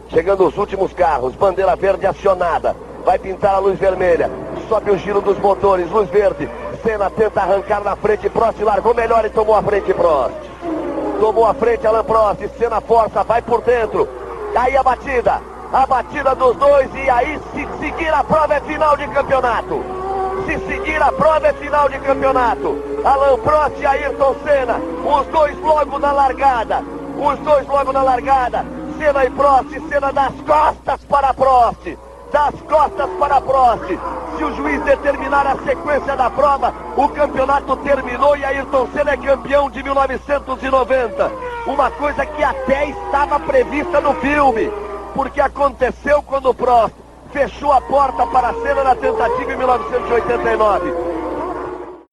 Chegando 0.08 0.44
os 0.44 0.58
últimos 0.58 0.92
carros, 0.92 1.36
bandeira 1.36 1.76
verde 1.76 2.06
acionada. 2.06 2.74
Vai 3.04 3.20
pintar 3.20 3.54
a 3.54 3.58
luz 3.60 3.78
vermelha. 3.78 4.28
Sobe 4.68 4.90
o 4.90 4.98
giro 4.98 5.20
dos 5.20 5.38
motores, 5.38 5.88
luz 5.92 6.10
verde. 6.10 6.48
Senna 6.86 7.10
tenta 7.10 7.40
arrancar 7.40 7.82
na 7.82 7.96
frente, 7.96 8.30
Prost 8.30 8.62
largou 8.62 8.94
melhor 8.94 9.24
e 9.24 9.30
tomou 9.30 9.56
a 9.56 9.62
frente 9.62 9.92
Prost. 9.92 10.36
Tomou 11.18 11.44
a 11.44 11.52
frente 11.52 11.84
Alan 11.84 12.04
Prost, 12.04 12.48
Senna 12.56 12.80
força, 12.80 13.24
vai 13.24 13.42
por 13.42 13.60
dentro. 13.62 14.08
Aí 14.54 14.76
a 14.76 14.84
batida, 14.84 15.42
a 15.72 15.84
batida 15.84 16.32
dos 16.36 16.54
dois 16.54 16.88
e 16.94 17.10
aí 17.10 17.40
se 17.52 17.66
seguir 17.80 18.14
a 18.14 18.22
prova 18.22 18.54
é 18.54 18.60
final 18.60 18.96
de 18.96 19.08
campeonato. 19.08 19.82
Se 20.46 20.58
seguir 20.64 21.02
a 21.02 21.10
prova 21.10 21.48
é 21.48 21.52
final 21.54 21.88
de 21.88 21.98
campeonato. 21.98 22.80
Alan 23.04 23.36
Prost 23.40 23.80
e 23.80 23.86
Ayrton 23.86 24.36
Senna, 24.44 24.76
os 24.78 25.26
dois 25.26 25.58
logo 25.58 25.98
na 25.98 26.12
largada. 26.12 26.84
Os 27.18 27.38
dois 27.40 27.66
logo 27.66 27.92
na 27.92 28.04
largada. 28.04 28.64
Senna 28.96 29.24
e 29.24 29.30
Prost, 29.30 29.70
Senna 29.88 30.12
das 30.12 30.34
costas 30.42 31.04
para 31.08 31.34
Prost 31.34 31.96
das 32.32 32.54
costas 32.62 33.10
para 33.18 33.40
Prost. 33.40 33.98
Se 34.36 34.44
o 34.44 34.54
juiz 34.54 34.82
determinar 34.82 35.46
a 35.46 35.56
sequência 35.64 36.16
da 36.16 36.28
prova, 36.28 36.74
o 36.96 37.08
campeonato 37.08 37.76
terminou 37.78 38.36
e 38.36 38.44
Ayrton 38.44 38.88
Senna 38.92 39.12
é 39.12 39.16
campeão 39.16 39.70
de 39.70 39.82
1990. 39.82 41.32
Uma 41.66 41.90
coisa 41.90 42.26
que 42.26 42.42
até 42.42 42.90
estava 42.90 43.40
prevista 43.40 44.00
no 44.00 44.14
filme, 44.14 44.70
porque 45.14 45.40
aconteceu 45.40 46.22
quando 46.22 46.50
o 46.50 46.54
Prost 46.54 46.94
fechou 47.32 47.72
a 47.72 47.80
porta 47.80 48.26
para 48.26 48.50
a 48.50 48.54
Senna 48.54 48.84
na 48.84 48.94
tentativa 48.94 49.52
em 49.52 49.56
1989 49.56 51.16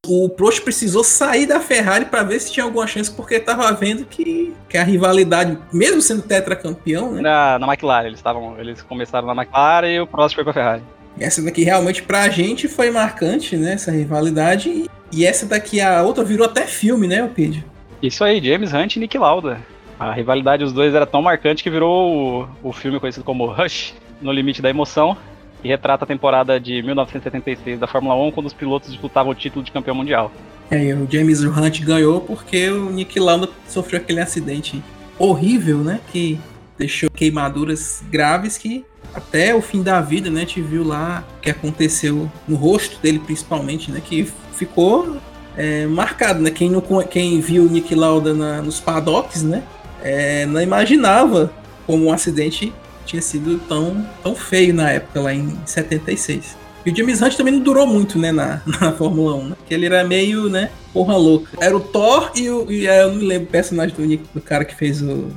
o 0.05 0.27
Prost 0.27 0.61
precisou 0.61 1.03
sair 1.03 1.45
da 1.45 1.61
Ferrari 1.61 2.05
para 2.05 2.23
ver 2.23 2.39
se 2.39 2.51
tinha 2.51 2.65
alguma 2.65 2.85
chance, 2.85 3.09
porque 3.09 3.35
estava 3.35 3.71
vendo 3.71 4.05
que, 4.05 4.53
que 4.67 4.77
a 4.77 4.83
rivalidade, 4.83 5.57
mesmo 5.71 6.01
sendo 6.01 6.21
tetracampeão, 6.21 7.13
né? 7.13 7.21
Na, 7.21 7.57
na 7.57 7.67
McLaren, 7.67 8.07
eles 8.07 8.19
estavam, 8.19 8.59
eles 8.59 8.81
começaram 8.81 9.33
na 9.33 9.41
McLaren 9.41 9.87
e 9.87 10.01
o 10.01 10.07
Prost 10.07 10.35
foi 10.35 10.43
para 10.43 10.51
a 10.51 10.53
Ferrari. 10.53 10.83
Essa 11.19 11.41
daqui 11.41 11.63
realmente 11.63 12.01
pra 12.03 12.29
gente 12.29 12.67
foi 12.67 12.89
marcante, 12.89 13.55
né? 13.55 13.73
Essa 13.73 13.91
rivalidade. 13.91 14.89
E 15.11 15.25
essa 15.25 15.45
daqui, 15.45 15.79
a 15.79 16.01
outra 16.01 16.23
virou 16.23 16.45
até 16.45 16.65
filme, 16.65 17.07
né, 17.07 17.29
Pedro? 17.33 17.63
Isso 18.01 18.23
aí, 18.23 18.43
James 18.43 18.73
Hunt 18.73 18.95
e 18.95 18.99
Nick 18.99 19.17
Lauda. 19.17 19.59
A 19.99 20.11
rivalidade 20.11 20.63
dos 20.63 20.73
dois 20.73 20.93
era 20.93 21.05
tão 21.05 21.21
marcante 21.21 21.63
que 21.63 21.69
virou 21.69 22.47
o, 22.63 22.69
o 22.69 22.73
filme 22.73 22.99
conhecido 22.99 23.23
como 23.23 23.45
Rush, 23.45 23.93
No 24.21 24.31
Limite 24.31 24.61
da 24.61 24.69
Emoção, 24.69 25.15
que 25.61 25.67
retrata 25.67 26.03
a 26.03 26.07
temporada 26.07 26.59
de 26.59 26.81
1976 26.81 27.79
da 27.79 27.87
Fórmula 27.87 28.15
1, 28.15 28.31
quando 28.31 28.47
os 28.47 28.53
pilotos 28.53 28.91
disputavam 28.91 29.31
o 29.31 29.35
título 29.35 29.63
de 29.63 29.71
campeão 29.71 29.95
mundial. 29.95 30.31
É, 30.69 30.93
o 30.95 31.07
James 31.09 31.41
Hunt 31.41 31.81
ganhou 31.81 32.19
porque 32.19 32.69
o 32.69 32.89
Nick 32.89 33.19
Lauda 33.19 33.47
sofreu 33.67 34.01
aquele 34.01 34.19
acidente 34.19 34.83
horrível, 35.17 35.77
né? 35.77 35.99
Que 36.11 36.39
deixou 36.77 37.09
queimaduras 37.09 38.03
graves 38.09 38.57
que 38.57 38.85
até 39.13 39.53
o 39.53 39.61
fim 39.61 39.83
da 39.83 40.01
vida, 40.01 40.29
né? 40.29 40.45
Te 40.45 40.61
viu 40.61 40.83
lá 40.83 41.23
o 41.37 41.41
que 41.41 41.49
aconteceu 41.49 42.31
no 42.47 42.55
rosto 42.55 42.99
dele, 43.01 43.19
principalmente, 43.19 43.91
né? 43.91 44.01
Que 44.03 44.27
ficou 44.53 45.17
é, 45.55 45.85
marcado, 45.85 46.41
né? 46.41 46.49
Quem, 46.49 46.69
não, 46.69 46.81
quem 47.09 47.39
viu 47.39 47.63
o 47.63 47.69
Nick 47.69 47.93
Lauda 47.93 48.33
na, 48.33 48.61
nos 48.61 48.79
paddocks, 48.79 49.43
né? 49.43 49.63
É, 50.01 50.45
não 50.45 50.61
imaginava 50.61 51.53
como 51.85 52.05
um 52.05 52.11
acidente 52.11 52.73
tinha 53.05 53.21
sido 53.21 53.59
tão, 53.67 54.05
tão 54.21 54.35
feio 54.35 54.73
na 54.73 54.89
época, 54.89 55.21
lá 55.21 55.33
em 55.33 55.57
76. 55.65 56.57
E 56.85 56.91
o 56.91 56.95
James 56.95 57.21
Hunt 57.21 57.35
também 57.35 57.53
não 57.53 57.61
durou 57.61 57.87
muito, 57.87 58.17
né, 58.17 58.31
na, 58.31 58.61
na 58.79 58.91
Fórmula 58.91 59.35
1, 59.35 59.49
né? 59.49 59.55
Ele 59.69 59.85
era 59.85 60.03
meio, 60.03 60.49
né, 60.49 60.69
porra 60.91 61.15
louca. 61.15 61.51
Era 61.59 61.75
o 61.75 61.79
Thor 61.79 62.31
e, 62.35 62.49
o, 62.49 62.71
e 62.71 62.85
eu 62.85 63.09
não 63.09 63.15
me 63.15 63.25
lembro 63.25 63.47
o 63.47 63.51
personagem 63.51 63.95
do, 63.95 64.17
do 64.33 64.41
cara 64.41 64.65
que 64.65 64.75
fez 64.75 65.01
o... 65.01 65.27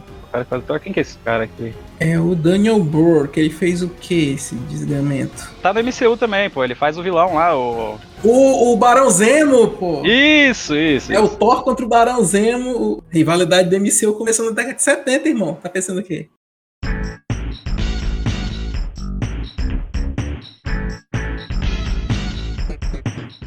Cara? 0.44 0.80
Quem 0.80 0.92
que 0.92 1.00
é 1.00 1.02
esse 1.02 1.16
cara 1.18 1.44
aqui? 1.44 1.72
É 1.98 2.18
o 2.18 2.34
Daniel 2.34 2.78
Burr, 2.78 3.28
que 3.28 3.40
ele 3.40 3.50
fez 3.50 3.82
o 3.82 3.88
que, 3.88 4.34
esse 4.34 4.54
desgamento? 4.54 5.50
Tá 5.62 5.72
no 5.72 5.80
MCU 5.82 6.16
também, 6.16 6.50
pô, 6.50 6.62
ele 6.62 6.74
faz 6.74 6.98
o 6.98 7.02
vilão 7.02 7.34
lá, 7.34 7.56
o... 7.56 7.98
O, 8.24 8.72
o 8.72 8.76
Barão 8.76 9.08
Zemo, 9.08 9.68
pô! 9.68 10.04
Isso, 10.04 10.74
isso. 10.74 11.12
É 11.12 11.16
isso. 11.16 11.24
o 11.24 11.28
Thor 11.28 11.62
contra 11.62 11.84
o 11.84 11.88
Barão 11.88 12.22
Zemo, 12.24 13.02
rivalidade 13.10 13.70
do 13.70 13.80
MCU 13.80 14.14
começou 14.14 14.46
na 14.46 14.52
década 14.52 14.74
de 14.74 14.82
70, 14.82 15.28
irmão. 15.28 15.54
Tá 15.54 15.68
pensando 15.68 16.00
o 16.00 16.02
quê? 16.02 16.28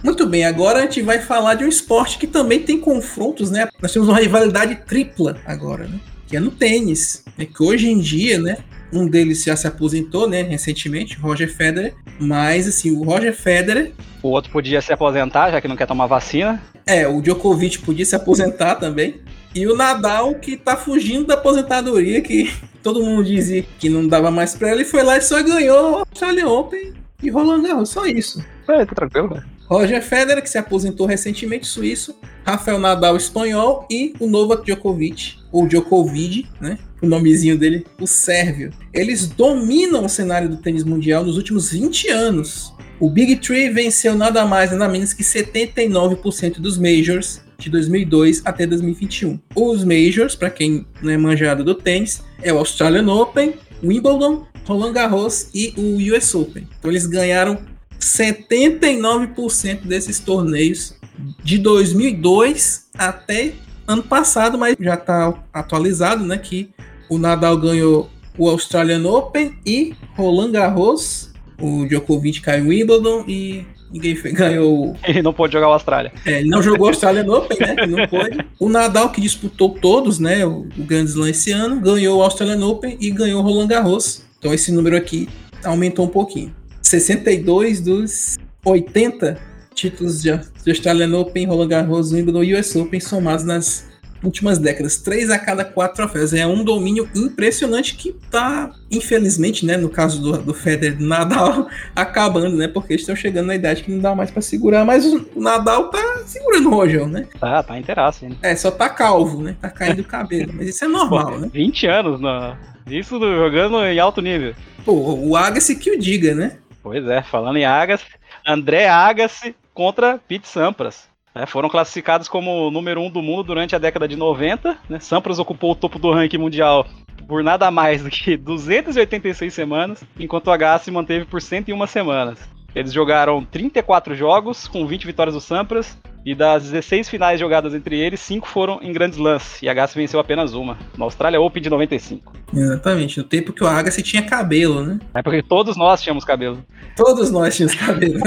Muito 0.04 0.26
bem, 0.26 0.46
agora 0.46 0.80
a 0.80 0.82
gente 0.84 1.02
vai 1.02 1.20
falar 1.20 1.56
de 1.56 1.66
um 1.66 1.68
esporte 1.68 2.18
que 2.18 2.26
também 2.26 2.62
tem 2.62 2.80
confrontos, 2.80 3.52
né? 3.52 3.68
Nós 3.82 3.92
temos 3.92 4.08
uma 4.08 4.18
rivalidade 4.18 4.76
tripla 4.86 5.38
agora, 5.46 5.88
né? 5.88 6.00
Que 6.30 6.38
é 6.38 6.40
no 6.40 6.52
tênis. 6.52 7.24
É 7.38 7.46
que 7.46 7.64
hoje 7.64 7.90
em 7.90 8.00
dia, 8.00 8.38
né? 8.40 8.58
Um 8.94 9.08
deles 9.08 9.44
já 9.44 9.56
se 9.56 9.68
aposentou, 9.68 10.30
né? 10.30 10.44
Recentemente, 10.44 11.18
Roger 11.18 11.52
Federer. 11.52 11.96
Mas, 12.20 12.68
assim, 12.68 12.92
o 12.92 13.04
Roger 13.04 13.36
Federer. 13.36 13.94
O 14.22 14.30
outro 14.30 14.52
podia 14.52 14.80
se 14.82 14.94
aposentar, 14.94 15.52
já 15.52 15.60
que 15.60 15.68
não 15.68 15.76
quer 15.76 15.88
tomar 15.88 16.06
vacina. 16.06 16.62
É, 16.86 17.08
o 17.08 17.20
Djokovic 17.22 17.80
podia 17.80 18.06
se 18.06 18.16
aposentar 18.16 18.76
também. 18.76 19.22
E 19.56 19.66
o 19.66 19.76
Nadal, 19.76 20.36
que 20.36 20.56
tá 20.56 20.78
fugindo 20.78 21.26
da 21.26 21.34
aposentadoria, 21.34 22.22
que 22.22 22.54
todo 22.84 23.04
mundo 23.04 23.24
dizia 23.24 23.66
que 23.80 23.90
não 23.90 24.08
dava 24.08 24.30
mais 24.30 24.56
pra 24.56 24.72
ele, 24.72 24.86
foi 24.86 25.02
lá 25.02 25.18
e 25.18 25.22
só 25.22 25.42
ganhou 25.42 25.94
o 25.94 25.96
Australian 25.98 26.48
Open 26.48 26.94
e 27.22 27.30
Roland 27.30 27.64
Garros, 27.64 27.90
só 27.90 28.06
isso. 28.06 28.44
É, 28.68 28.86
tá 28.86 28.94
tranquilo, 28.94 29.34
né? 29.34 29.44
Roger 29.68 30.02
Federer, 30.04 30.42
que 30.42 30.50
se 30.50 30.58
aposentou 30.58 31.06
recentemente, 31.06 31.66
suíço, 31.66 32.16
Rafael 32.46 32.80
Nadal, 32.80 33.16
espanhol, 33.16 33.86
e 33.90 34.14
o 34.20 34.28
Novak 34.28 34.64
Djokovic, 34.66 35.39
ou 35.52 35.68
Djokovic, 35.68 36.48
né? 36.60 36.78
O 37.02 37.08
nomezinho 37.08 37.58
dele, 37.58 37.86
o 38.00 38.06
sérvio. 38.06 38.72
Eles 38.94 39.28
dominam 39.28 40.06
o 40.06 40.10
cenário 40.10 40.50
do 40.50 40.58
tênis 40.58 40.84
mundial 40.84 41.24
nos 41.24 41.38
últimos 41.38 41.72
20 41.72 42.10
anos. 42.10 42.74
O 43.00 43.10
Big 43.10 43.38
Three 43.38 43.70
venceu 43.70 44.16
nada 44.16 44.46
mais 44.46 44.72
nada 44.72 44.90
menos 44.90 45.14
que 45.14 45.24
79% 45.24 46.60
dos 46.60 46.78
majors 46.78 47.42
de 47.58 47.70
2002 47.70 48.42
até 48.44 48.66
2021. 48.66 49.40
Os 49.56 49.84
majors, 49.84 50.36
para 50.36 50.50
quem 50.50 50.86
não 51.02 51.12
é 51.12 51.18
manjado 51.18 51.64
do 51.64 51.76
tênis, 51.76 52.22
é 52.42 52.52
o 52.52 52.58
Australian 52.58 53.08
Open, 53.14 53.54
Wimbledon, 53.82 54.46
Roland 54.66 54.94
Garros 54.94 55.50
e 55.54 55.74
o 55.78 56.16
US 56.16 56.36
Open. 56.36 56.68
Então 56.78 56.92
eles 56.92 57.06
ganharam 57.06 57.58
79% 58.00 59.82
desses 59.86 60.20
torneios 60.20 60.96
de 61.44 61.58
2002 61.58 62.88
até 62.98 63.54
ano 63.90 64.04
passado, 64.04 64.58
mas 64.58 64.76
já 64.80 64.94
está 64.94 65.34
atualizado, 65.52 66.24
né? 66.24 66.38
Que 66.38 66.70
o 67.10 67.18
Nadal 67.18 67.58
ganhou 67.58 68.08
o 68.38 68.48
Australian 68.48 69.04
Open 69.10 69.58
e 69.66 69.96
Roland 70.16 70.52
Garros, 70.52 71.32
o 71.60 71.86
Djokovic 71.88 72.40
caiu 72.40 72.66
em 72.66 72.70
Wimbledon 72.70 73.26
e 73.28 73.66
ninguém 73.92 74.16
ganhou. 74.32 74.96
Ele 75.04 75.24
não 75.24 75.34
pôde 75.34 75.54
jogar 75.54 75.70
o 75.70 75.74
Austrália. 75.74 76.14
É, 76.24 76.40
ele 76.40 76.50
não 76.50 76.62
jogou 76.62 76.86
o 76.86 76.90
Australian 76.90 77.26
Open, 77.34 77.58
né? 77.60 77.76
Que 77.76 77.88
não 77.88 78.08
pôde. 78.08 78.46
O 78.60 78.70
Nadal, 78.70 79.10
que 79.10 79.20
disputou 79.20 79.72
todos, 79.72 80.20
né? 80.20 80.46
O, 80.46 80.68
o 80.78 80.84
Grand 80.84 81.06
Slam 81.06 81.30
esse 81.30 81.52
ano, 81.52 81.82
ganhou 81.82 82.20
o 82.20 82.24
Australian 82.24 82.64
Open 82.66 82.96
e 83.02 83.10
ganhou 83.10 83.42
o 83.42 83.44
Roland 83.44 83.68
Garros. 83.68 84.24
Então 84.38 84.54
esse 84.54 84.72
número 84.72 84.96
aqui 84.96 85.28
aumentou 85.66 86.06
um 86.06 86.10
pouquinho. 86.10 86.56
62 86.84 87.82
dos 87.82 88.38
80 88.64 89.49
títulos 89.80 90.22
de, 90.22 90.38
de 90.38 90.72
Australian 90.72 91.18
Open, 91.18 91.46
Roland 91.46 91.68
Garros, 91.68 92.12
Wimbledon 92.12 92.44
e 92.44 92.56
US 92.56 92.76
Open 92.76 93.00
somados 93.00 93.46
nas 93.46 93.90
últimas 94.24 94.58
décadas. 94.58 94.98
Três 94.98 95.30
a 95.30 95.40
cada 95.40 95.64
quatro 95.64 95.96
troféus. 95.98 96.34
É 96.34 96.46
um 96.46 96.64
domínio 96.64 97.10
impressionante 97.16 97.96
que 97.96 98.14
tá, 98.30 98.72
infelizmente, 98.92 99.66
né, 99.66 99.78
no 99.78 99.90
caso 99.90 100.22
do, 100.22 100.38
do 100.40 100.54
Federer 100.54 100.98
do 100.98 101.06
Nadal, 101.06 101.68
acabando, 101.96 102.56
né? 102.58 102.68
Porque 102.68 102.94
eles 102.94 103.02
estão 103.02 103.16
chegando 103.16 103.48
na 103.48 103.56
idade 103.56 103.84
que 103.84 103.92
não 103.92 104.00
dá 104.00 104.14
mais 104.14 104.30
para 104.30 104.42
segurar. 104.42 104.86
Mas 104.86 105.06
o 105.06 105.26
Nadal 105.36 105.90
tá 105.90 106.24
segurando 106.26 106.68
o 106.68 106.76
Rojão, 106.76 107.08
né? 107.08 107.28
Tá, 107.40 107.64
tá 107.64 107.78
inteiraço, 107.78 108.26
hein? 108.26 108.38
É, 108.42 108.56
só 108.56 108.72
tá 108.72 108.90
calvo, 108.90 109.42
né? 109.42 109.56
Tá 109.62 109.70
caindo 109.70 110.02
o 110.02 110.06
cabelo. 110.06 110.54
Mas 110.54 110.68
isso 110.68 110.84
é 110.84 110.88
normal, 110.88 111.32
Pô, 111.32 111.38
né? 111.38 111.50
20 111.54 111.88
anos, 111.88 112.22
no... 112.22 112.56
isso 112.88 113.20
jogando 113.20 113.84
em 113.86 114.00
alto 114.00 114.22
nível. 114.22 114.54
Pô, 114.84 114.94
o 114.94 115.36
Agassi 115.36 115.76
que 115.76 115.92
o 115.92 116.00
diga, 116.00 116.36
né? 116.36 116.58
Pois 116.82 117.06
é, 117.08 117.22
falando 117.22 117.58
em 117.58 117.66
Agassi, 117.66 118.06
André 118.46 118.88
Agassi 118.88 119.56
contra 119.80 120.20
Pete 120.28 120.46
Sampras. 120.46 121.08
É, 121.34 121.46
foram 121.46 121.70
classificados 121.70 122.28
como 122.28 122.70
número 122.70 123.00
um 123.00 123.10
do 123.10 123.22
mundo 123.22 123.44
durante 123.44 123.78
a 123.78 123.80
década 123.80 124.10
de 124.10 124.18
90. 124.18 124.78
Né? 124.90 125.00
Sampras 125.00 125.40
ocupou 125.40 125.72
o 125.72 125.76
topo 125.76 125.98
do 125.98 126.12
ranking 126.12 126.38
mundial 126.38 126.86
por 127.26 127.42
nada 127.42 127.72
mais 127.72 128.04
do 128.04 128.10
que 128.10 128.36
286 128.36 129.54
semanas, 129.54 130.04
enquanto 130.20 130.52
Agassi 130.52 130.92
manteve 130.92 131.24
por 131.24 131.42
101 131.42 131.88
semanas. 131.88 132.40
Eles 132.76 132.92
jogaram 132.92 133.46
34 133.46 134.16
jogos, 134.16 134.68
com 134.68 134.86
20 134.86 135.06
vitórias 135.06 135.34
do 135.34 135.40
Sampras, 135.40 135.98
e 136.26 136.36
das 136.36 136.64
16 136.64 137.10
finais 137.10 137.40
jogadas 137.40 137.74
entre 137.74 137.98
eles, 137.98 138.20
5 138.20 138.48
foram 138.48 138.80
em 138.82 138.92
grandes 138.92 139.18
lances, 139.18 139.62
e 139.62 139.70
Agassi 139.70 139.96
venceu 139.96 140.20
apenas 140.20 140.54
uma, 140.54 140.78
na 140.98 141.06
Austrália 141.06 141.40
Open 141.40 141.62
de 141.62 141.70
95. 141.70 142.34
Exatamente, 142.54 143.18
no 143.18 143.24
tempo 143.24 143.54
que 143.54 143.64
o 143.64 143.68
Agassi 143.68 144.02
tinha 144.02 144.24
cabelo, 144.24 144.84
né? 144.84 145.00
É 145.14 145.22
porque 145.22 145.42
todos 145.42 145.78
nós 145.78 146.02
tínhamos 146.02 146.26
cabelo. 146.26 146.64
Todos 146.96 147.32
nós 147.32 147.56
tínhamos 147.56 147.76
cabelo. 147.76 148.20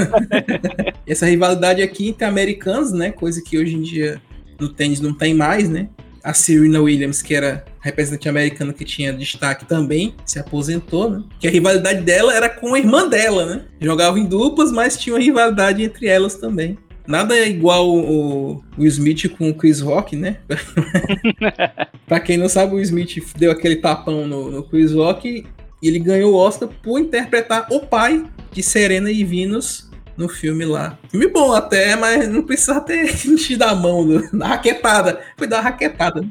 Essa 1.07 1.25
rivalidade 1.25 1.81
aqui 1.81 2.09
entre 2.09 2.25
americanos, 2.25 2.91
né, 2.91 3.11
coisa 3.11 3.41
que 3.41 3.57
hoje 3.57 3.75
em 3.75 3.81
dia 3.81 4.21
no 4.59 4.69
tênis 4.69 5.01
não 5.01 5.13
tem 5.13 5.33
mais, 5.33 5.69
né? 5.69 5.89
A 6.23 6.33
Serena 6.33 6.79
Williams, 6.79 7.21
que 7.21 7.35
era 7.35 7.65
representante 7.81 8.29
americana 8.29 8.71
que 8.71 8.85
tinha 8.85 9.11
destaque 9.11 9.65
também, 9.65 10.15
se 10.25 10.39
aposentou, 10.39 11.09
né? 11.09 11.23
Que 11.37 11.49
a 11.49 11.51
rivalidade 11.51 12.01
dela 12.01 12.33
era 12.33 12.47
com 12.47 12.73
a 12.73 12.79
irmã 12.79 13.09
dela, 13.09 13.45
né? 13.45 13.65
Jogavam 13.81 14.17
em 14.17 14.25
duplas, 14.25 14.71
mas 14.71 14.97
tinha 14.97 15.13
uma 15.13 15.21
rivalidade 15.21 15.83
entre 15.83 16.07
elas 16.07 16.35
também. 16.35 16.77
Nada 17.05 17.35
é 17.35 17.49
igual 17.49 17.89
o 17.89 18.63
Will 18.77 18.87
Smith 18.87 19.29
com 19.37 19.49
o 19.49 19.53
Chris 19.53 19.81
Rock, 19.81 20.15
né? 20.15 20.37
pra 22.07 22.19
quem 22.19 22.37
não 22.37 22.47
sabe, 22.47 22.75
o 22.75 22.79
Smith 22.79 23.33
deu 23.35 23.51
aquele 23.51 23.75
tapão 23.75 24.25
no, 24.25 24.49
no 24.49 24.63
Chris 24.63 24.93
Rock 24.93 25.45
e 25.81 25.87
ele 25.87 25.99
ganhou 25.99 26.33
o 26.33 26.37
Oscar 26.37 26.69
por 26.81 26.99
interpretar 26.99 27.67
o 27.69 27.81
pai 27.81 28.23
de 28.51 28.63
Serena 28.63 29.11
e 29.11 29.23
Venus 29.23 29.91
no 30.15 30.29
filme 30.29 30.63
lá. 30.63 30.97
Filme 31.09 31.27
bom 31.27 31.53
até, 31.53 31.95
mas 31.95 32.29
não 32.29 32.43
precisa 32.43 32.79
ter 32.79 33.03
enchido 33.27 33.63
a 33.63 33.75
mão 33.75 34.07
do, 34.07 34.37
da 34.37 34.47
raquetada. 34.47 35.21
Foi 35.37 35.47
dar 35.47 35.61
raquetada. 35.61 36.25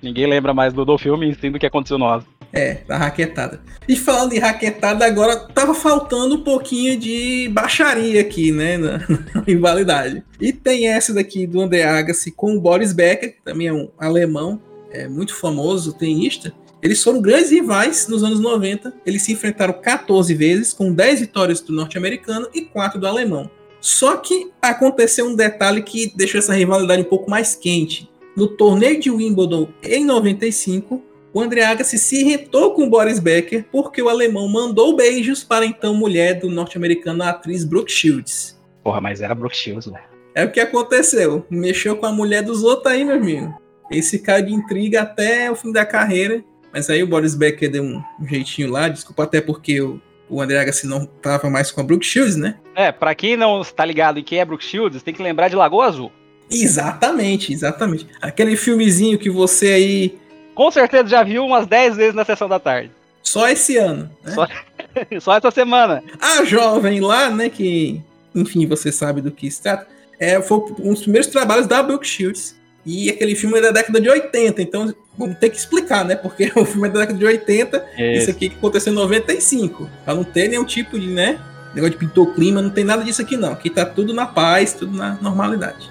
Ninguém 0.00 0.26
lembra 0.26 0.54
mais 0.54 0.72
do, 0.72 0.84
do 0.84 0.96
filme 0.96 1.34
sim 1.34 1.50
do 1.50 1.58
que 1.58 1.66
aconteceu 1.66 1.98
no 1.98 2.04
Oscar. 2.04 2.37
É, 2.52 2.78
da 2.86 2.96
raquetada. 2.96 3.60
E 3.86 3.94
falando 3.94 4.30
de 4.30 4.38
raquetada, 4.38 5.04
agora 5.04 5.36
tava 5.36 5.74
faltando 5.74 6.36
um 6.36 6.42
pouquinho 6.42 6.98
de 6.98 7.48
baixaria 7.52 8.20
aqui, 8.20 8.50
né, 8.50 8.78
na, 8.78 8.98
na 9.34 9.40
rivalidade. 9.46 10.24
E 10.40 10.52
tem 10.52 10.88
essa 10.88 11.12
daqui 11.12 11.46
do 11.46 11.60
André 11.60 11.84
Agassi 11.84 12.30
com 12.30 12.56
o 12.56 12.60
Boris 12.60 12.92
Becker, 12.92 13.34
que 13.34 13.42
também 13.44 13.66
é 13.66 13.72
um 13.72 13.90
alemão, 13.98 14.60
é 14.90 15.06
muito 15.06 15.34
famoso 15.34 15.92
tenista. 15.92 16.52
Eles 16.82 17.02
foram 17.02 17.20
grandes 17.20 17.50
rivais 17.50 18.06
nos 18.08 18.22
anos 18.22 18.40
90. 18.40 18.94
Eles 19.04 19.22
se 19.22 19.32
enfrentaram 19.32 19.74
14 19.74 20.32
vezes, 20.34 20.72
com 20.72 20.92
10 20.92 21.20
vitórias 21.20 21.60
do 21.60 21.72
norte-americano 21.72 22.48
e 22.54 22.62
4 22.62 23.00
do 23.00 23.06
alemão. 23.06 23.50
Só 23.80 24.16
que 24.16 24.50
aconteceu 24.60 25.26
um 25.26 25.36
detalhe 25.36 25.82
que 25.82 26.12
deixou 26.16 26.38
essa 26.38 26.54
rivalidade 26.54 27.02
um 27.02 27.06
pouco 27.06 27.30
mais 27.30 27.54
quente. 27.54 28.08
No 28.36 28.48
torneio 28.48 29.00
de 29.00 29.10
Wimbledon 29.10 29.68
em 29.82 30.04
95, 30.04 31.02
o 31.32 31.40
André 31.40 31.64
Agassi 31.64 31.98
se 31.98 32.20
irritou 32.20 32.72
com 32.72 32.84
o 32.84 32.90
Boris 32.90 33.18
Becker 33.18 33.66
porque 33.70 34.00
o 34.00 34.08
alemão 34.08 34.48
mandou 34.48 34.96
beijos 34.96 35.44
para 35.44 35.64
a 35.64 35.68
então 35.68 35.94
mulher 35.94 36.40
do 36.40 36.48
norte-americano, 36.48 37.22
atriz 37.22 37.64
Brooke 37.64 37.92
Shields. 37.92 38.58
Porra, 38.82 39.00
mas 39.00 39.20
era 39.20 39.34
Brooke 39.34 39.56
Shields, 39.56 39.86
né? 39.86 40.00
É 40.34 40.44
o 40.44 40.50
que 40.50 40.60
aconteceu. 40.60 41.44
Mexeu 41.50 41.96
com 41.96 42.06
a 42.06 42.12
mulher 42.12 42.42
dos 42.42 42.62
outros 42.62 42.92
aí, 42.92 43.04
meu 43.04 43.16
amigo. 43.16 43.54
Esse 43.90 44.18
cara 44.18 44.40
de 44.40 44.52
intriga 44.52 45.02
até 45.02 45.50
o 45.50 45.56
fim 45.56 45.72
da 45.72 45.84
carreira. 45.84 46.42
Mas 46.72 46.88
aí 46.88 47.02
o 47.02 47.06
Boris 47.06 47.34
Becker 47.34 47.70
deu 47.70 47.82
um, 47.82 48.02
jeitinho 48.26 48.70
lá, 48.70 48.88
desculpa 48.88 49.24
até 49.24 49.40
porque 49.40 49.80
o, 49.80 50.00
o 50.28 50.40
André 50.40 50.60
Agassi 50.60 50.86
não 50.86 51.06
tava 51.06 51.48
mais 51.48 51.70
com 51.70 51.80
a 51.80 51.84
Brooke 51.84 52.04
Shields, 52.04 52.36
né? 52.36 52.56
É, 52.74 52.92
pra 52.92 53.14
quem 53.14 53.36
não 53.36 53.62
está 53.62 53.84
ligado 53.84 54.18
em 54.18 54.22
quem 54.22 54.38
é 54.38 54.44
Brooke 54.44 54.64
Shields, 54.64 55.02
tem 55.02 55.14
que 55.14 55.22
lembrar 55.22 55.48
de 55.48 55.56
Lagoa 55.56 55.86
Azul. 55.86 56.12
Exatamente, 56.50 57.52
exatamente. 57.52 58.06
Aquele 58.20 58.56
filmezinho 58.56 59.18
que 59.18 59.28
você 59.28 59.72
aí 59.72 60.18
com 60.58 60.72
certeza 60.72 61.08
já 61.08 61.22
viu 61.22 61.46
umas 61.46 61.68
10 61.68 61.96
vezes 61.96 62.14
na 62.16 62.24
sessão 62.24 62.48
da 62.48 62.58
tarde. 62.58 62.90
Só 63.22 63.48
esse 63.48 63.76
ano. 63.76 64.10
Né? 64.24 64.32
Só, 64.32 64.48
só 65.20 65.36
essa 65.36 65.52
semana. 65.52 66.02
A 66.20 66.44
jovem 66.44 66.98
lá, 66.98 67.30
né, 67.30 67.48
que, 67.48 68.02
enfim, 68.34 68.66
você 68.66 68.90
sabe 68.90 69.20
do 69.20 69.30
que 69.30 69.48
se 69.48 69.62
trata, 69.62 69.86
é, 70.18 70.42
foi 70.42 70.58
um 70.80 70.90
dos 70.90 71.02
primeiros 71.02 71.28
trabalhos 71.28 71.68
da 71.68 71.80
Brooke 71.80 72.04
Shields. 72.04 72.56
E 72.84 73.08
aquele 73.08 73.36
filme 73.36 73.56
é 73.56 73.62
da 73.62 73.70
década 73.70 74.00
de 74.00 74.08
80, 74.08 74.60
então 74.60 74.92
vamos 75.16 75.38
ter 75.38 75.48
que 75.50 75.56
explicar, 75.56 76.04
né? 76.04 76.16
Porque 76.16 76.50
o 76.58 76.64
filme 76.64 76.88
é 76.88 76.90
da 76.90 77.00
década 77.00 77.16
de 77.16 77.24
80, 77.24 77.76
isso, 77.76 78.02
isso 78.22 78.30
aqui 78.30 78.48
que 78.48 78.56
aconteceu 78.56 78.92
em 78.92 78.96
95. 78.96 79.88
Pra 80.04 80.12
não 80.12 80.24
ter 80.24 80.48
nenhum 80.48 80.64
tipo 80.64 80.98
de, 80.98 81.06
né? 81.06 81.38
Negócio 81.72 81.92
de 81.92 81.98
pintou 81.98 82.34
clima, 82.34 82.60
não 82.60 82.70
tem 82.70 82.82
nada 82.82 83.04
disso 83.04 83.22
aqui 83.22 83.36
não. 83.36 83.52
Aqui 83.52 83.70
tá 83.70 83.86
tudo 83.86 84.12
na 84.12 84.26
paz, 84.26 84.72
tudo 84.72 84.96
na 84.96 85.18
normalidade. 85.22 85.88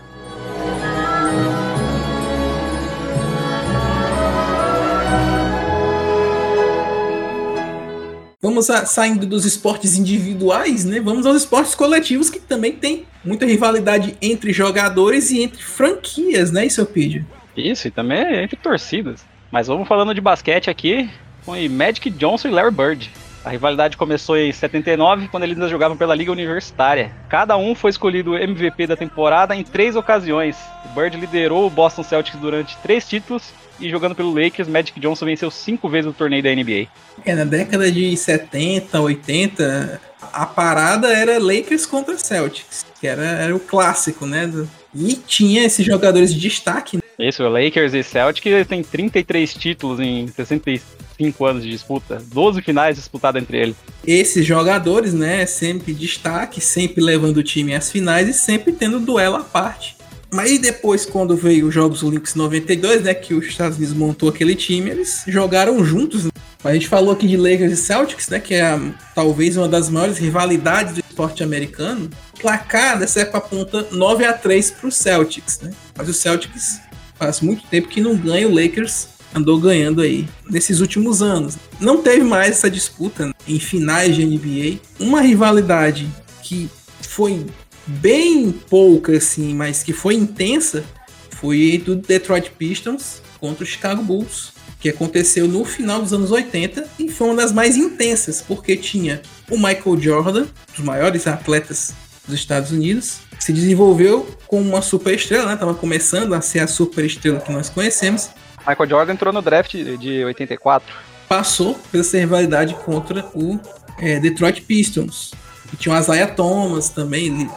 Vamos 8.40 8.70
a, 8.70 8.86
saindo 8.86 9.26
dos 9.26 9.46
esportes 9.46 9.98
individuais, 9.98 10.86
né? 10.86 11.00
Vamos 11.00 11.26
aos 11.26 11.38
esportes 11.38 11.74
coletivos 11.74 12.30
que 12.30 12.40
também 12.40 12.72
tem 12.72 13.08
muita 13.26 13.48
rivalidade 13.48 14.16
entre 14.22 14.54
jogadores 14.54 15.32
e 15.32 15.42
entre 15.42 15.64
franquias, 15.64 16.52
né, 16.52 16.68
Isopídio? 16.68 17.26
Isso, 17.56 17.88
e 17.88 17.92
também 17.92 18.20
é 18.20 18.44
entre 18.44 18.56
torcidas. 18.56 19.26
Mas 19.52 19.66
vamos 19.66 19.88
falando 19.88 20.14
de 20.14 20.22
basquete 20.22 20.70
aqui 20.70 21.10
com 21.44 21.54
Magic 21.68 22.12
Johnson 22.12 22.50
e 22.50 22.52
Larry 22.52 22.70
Bird. 22.70 23.12
A 23.44 23.50
rivalidade 23.50 23.98
começou 23.98 24.38
em 24.38 24.52
79, 24.52 25.30
quando 25.30 25.42
eles 25.42 25.58
ainda 25.58 25.68
jogavam 25.68 25.98
pela 25.98 26.14
Liga 26.14 26.32
Universitária. 26.32 27.12
Cada 27.30 27.58
um 27.58 27.74
foi 27.74 27.90
escolhido 27.90 28.38
MVP 28.38 28.86
da 28.86 28.96
temporada 28.96 29.56
em 29.56 29.64
três 29.64 29.96
ocasiões. 29.96 30.56
O 30.86 30.90
Bird 30.90 31.18
liderou 31.18 31.66
o 31.66 31.72
Boston 31.72 32.04
Celtics 32.04 32.40
durante 32.40 32.78
três 32.84 33.08
títulos 33.08 33.52
e 33.80 33.90
jogando 33.90 34.16
pelo 34.16 34.34
Lakers, 34.34 34.68
Magic 34.68 35.00
Johnson 35.00 35.26
venceu 35.26 35.52
cinco 35.52 35.90
vezes 35.90 36.10
o 36.10 36.14
torneio 36.14 36.44
da 36.44 36.54
NBA. 36.54 36.88
É, 37.26 37.36
na 37.36 37.44
década 37.44 37.92
de 37.92 38.16
70, 38.16 39.00
80, 39.00 40.02
a 40.34 40.46
parada 40.46 41.08
era 41.08 41.40
Lakers 41.40 41.86
contra 41.86 42.18
Celtics, 42.18 42.86
que 43.00 43.08
era, 43.08 43.24
era 43.24 43.56
o 43.56 43.60
clássico, 43.60 44.26
né? 44.26 44.48
Do, 44.48 44.70
E 44.94 45.14
tinha 45.16 45.64
esses 45.66 45.86
jogadores 45.86 46.34
de 46.34 46.40
destaque. 46.40 46.98
Né? 46.98 47.02
Isso, 47.20 47.44
Lakers 47.48 47.94
e 47.94 48.04
Celtics 48.04 48.68
tem 48.68 48.84
33 48.84 49.54
títulos 49.54 50.00
em 50.00 50.28
65 50.28 51.46
anos 51.46 51.64
de 51.64 51.70
disputa, 51.70 52.22
12 52.32 52.62
finais 52.62 52.96
disputadas 52.96 53.42
entre 53.42 53.58
eles. 53.58 53.76
Esses 54.06 54.46
jogadores, 54.46 55.14
né, 55.14 55.46
sempre 55.46 55.94
destaque, 55.94 56.62
sempre 56.62 57.02
levando 57.02 57.38
o 57.38 57.44
time 57.44 57.74
às 57.74 57.92
finais 57.92 58.30
e 58.30 58.34
sempre 58.34 58.72
tendo 58.72 59.00
duelo 59.00 59.36
à 59.36 59.44
parte. 59.44 59.97
Mas 60.32 60.60
depois, 60.60 61.06
quando 61.06 61.36
veio 61.36 61.68
os 61.68 61.74
Jogos 61.74 62.04
Olímpicos 62.04 62.36
92, 62.36 63.04
né, 63.04 63.14
que 63.14 63.34
os 63.34 63.46
Estados 63.46 63.78
Unidos 63.78 63.96
montou 63.96 64.30
aquele 64.30 64.56
time, 64.56 64.90
eles 64.90 65.24
jogaram 65.28 65.84
juntos. 65.84 66.26
Né? 66.26 66.32
A 66.64 66.74
gente 66.74 66.88
falou 66.88 67.14
aqui 67.14 67.28
de 67.28 67.38
Lakers 67.38 67.72
e 67.72 67.78
Celtics, 67.78 68.28
né, 68.30 68.40
que 68.40 68.54
é 68.54 68.62
a, 68.62 68.94
talvez 69.16 69.56
uma 69.56 69.68
das 69.68 69.90
maiores 69.90 70.18
rivalidades 70.18 70.96
do 70.96 71.00
esporte 71.00 71.44
americano. 71.44 72.10
O 72.36 72.40
placar 72.40 73.00
dessa 73.00 73.22
época 73.22 73.38
aponta 73.38 73.88
9 73.92 74.26
a 74.26 74.34
3 74.34 74.72
para 74.72 74.88
os 74.88 74.96
Celtics, 74.96 75.60
né? 75.62 75.72
Mas 75.96 76.10
o 76.10 76.14
Celtics 76.14 76.80
faz 77.16 77.42
muito 77.42 77.64
tempo 77.68 77.88
que 77.88 78.02
não 78.02 78.16
ganha, 78.16 78.48
o 78.48 78.54
Lakers 78.54 79.08
andou 79.34 79.60
ganhando 79.60 80.02
aí 80.02 80.28
nesses 80.50 80.80
últimos 80.80 81.22
anos. 81.22 81.58
Não 81.80 82.02
teve 82.02 82.24
mais 82.24 82.52
essa 82.52 82.70
disputa 82.70 83.28
né, 83.28 83.34
em 83.48 83.60
finais 83.60 84.16
de 84.16 84.26
NBA. 84.26 84.80
Uma 85.00 85.22
rivalidade 85.22 86.08
que 86.44 86.70
foi 87.02 87.46
bem 87.88 88.52
pouca, 88.52 89.18
assim, 89.18 89.54
mas 89.54 89.82
que 89.82 89.94
foi 89.94 90.16
intensa, 90.16 90.84
foi 91.32 91.82
do 91.84 91.96
Detroit 91.96 92.52
Pistons 92.52 93.22
contra 93.40 93.64
o 93.64 93.68
Chicago 93.68 94.04
Bulls, 94.04 94.54
que 94.80 94.90
aconteceu 94.90 95.48
no 95.48 95.66
final 95.66 96.02
dos 96.02 96.14
anos 96.14 96.32
80 96.32 96.88
e 97.00 97.10
foi 97.10 97.28
uma 97.28 97.36
das 97.38 97.52
mais 97.52 97.76
intensas, 97.76 98.42
porque 98.42 98.76
tinha 98.76 99.22
o 99.50 99.58
Michael 99.58 100.00
Jordan, 100.00 100.44
um 100.44 100.76
dos 100.76 100.86
maiores 100.86 101.26
atletas 101.26 101.94
dos 102.28 102.36
Estados 102.36 102.72
Unidos, 102.72 103.20
se 103.40 103.54
desenvolveu 103.54 104.28
como 104.48 104.68
uma 104.68 104.82
super 104.82 105.14
estrela, 105.14 105.46
né? 105.46 105.56
Tava 105.56 105.74
começando 105.74 106.34
a 106.34 106.42
ser 106.42 106.60
a 106.60 106.68
super 106.68 107.06
estrela 107.06 107.40
que 107.40 107.52
nós 107.52 107.70
conhecemos. 107.70 108.30
Michael 108.68 108.90
Jordan 108.90 109.14
entrou 109.14 109.34
no 109.34 109.42
draft 109.42 109.74
de 109.74 110.26
84. 110.26 110.94
Passou 111.30 111.80
pela 111.92 112.04
essa 112.04 112.18
rivalidade 112.18 112.74
contra 112.86 113.26
o 113.34 113.60
é, 114.00 114.20
Detroit 114.20 114.62
Pistons. 114.62 115.32
E 115.72 115.78
tinha 115.78 115.96
o 115.96 116.00
Isaiah 116.00 116.28
Thomas 116.28 116.90
também, 116.90 117.50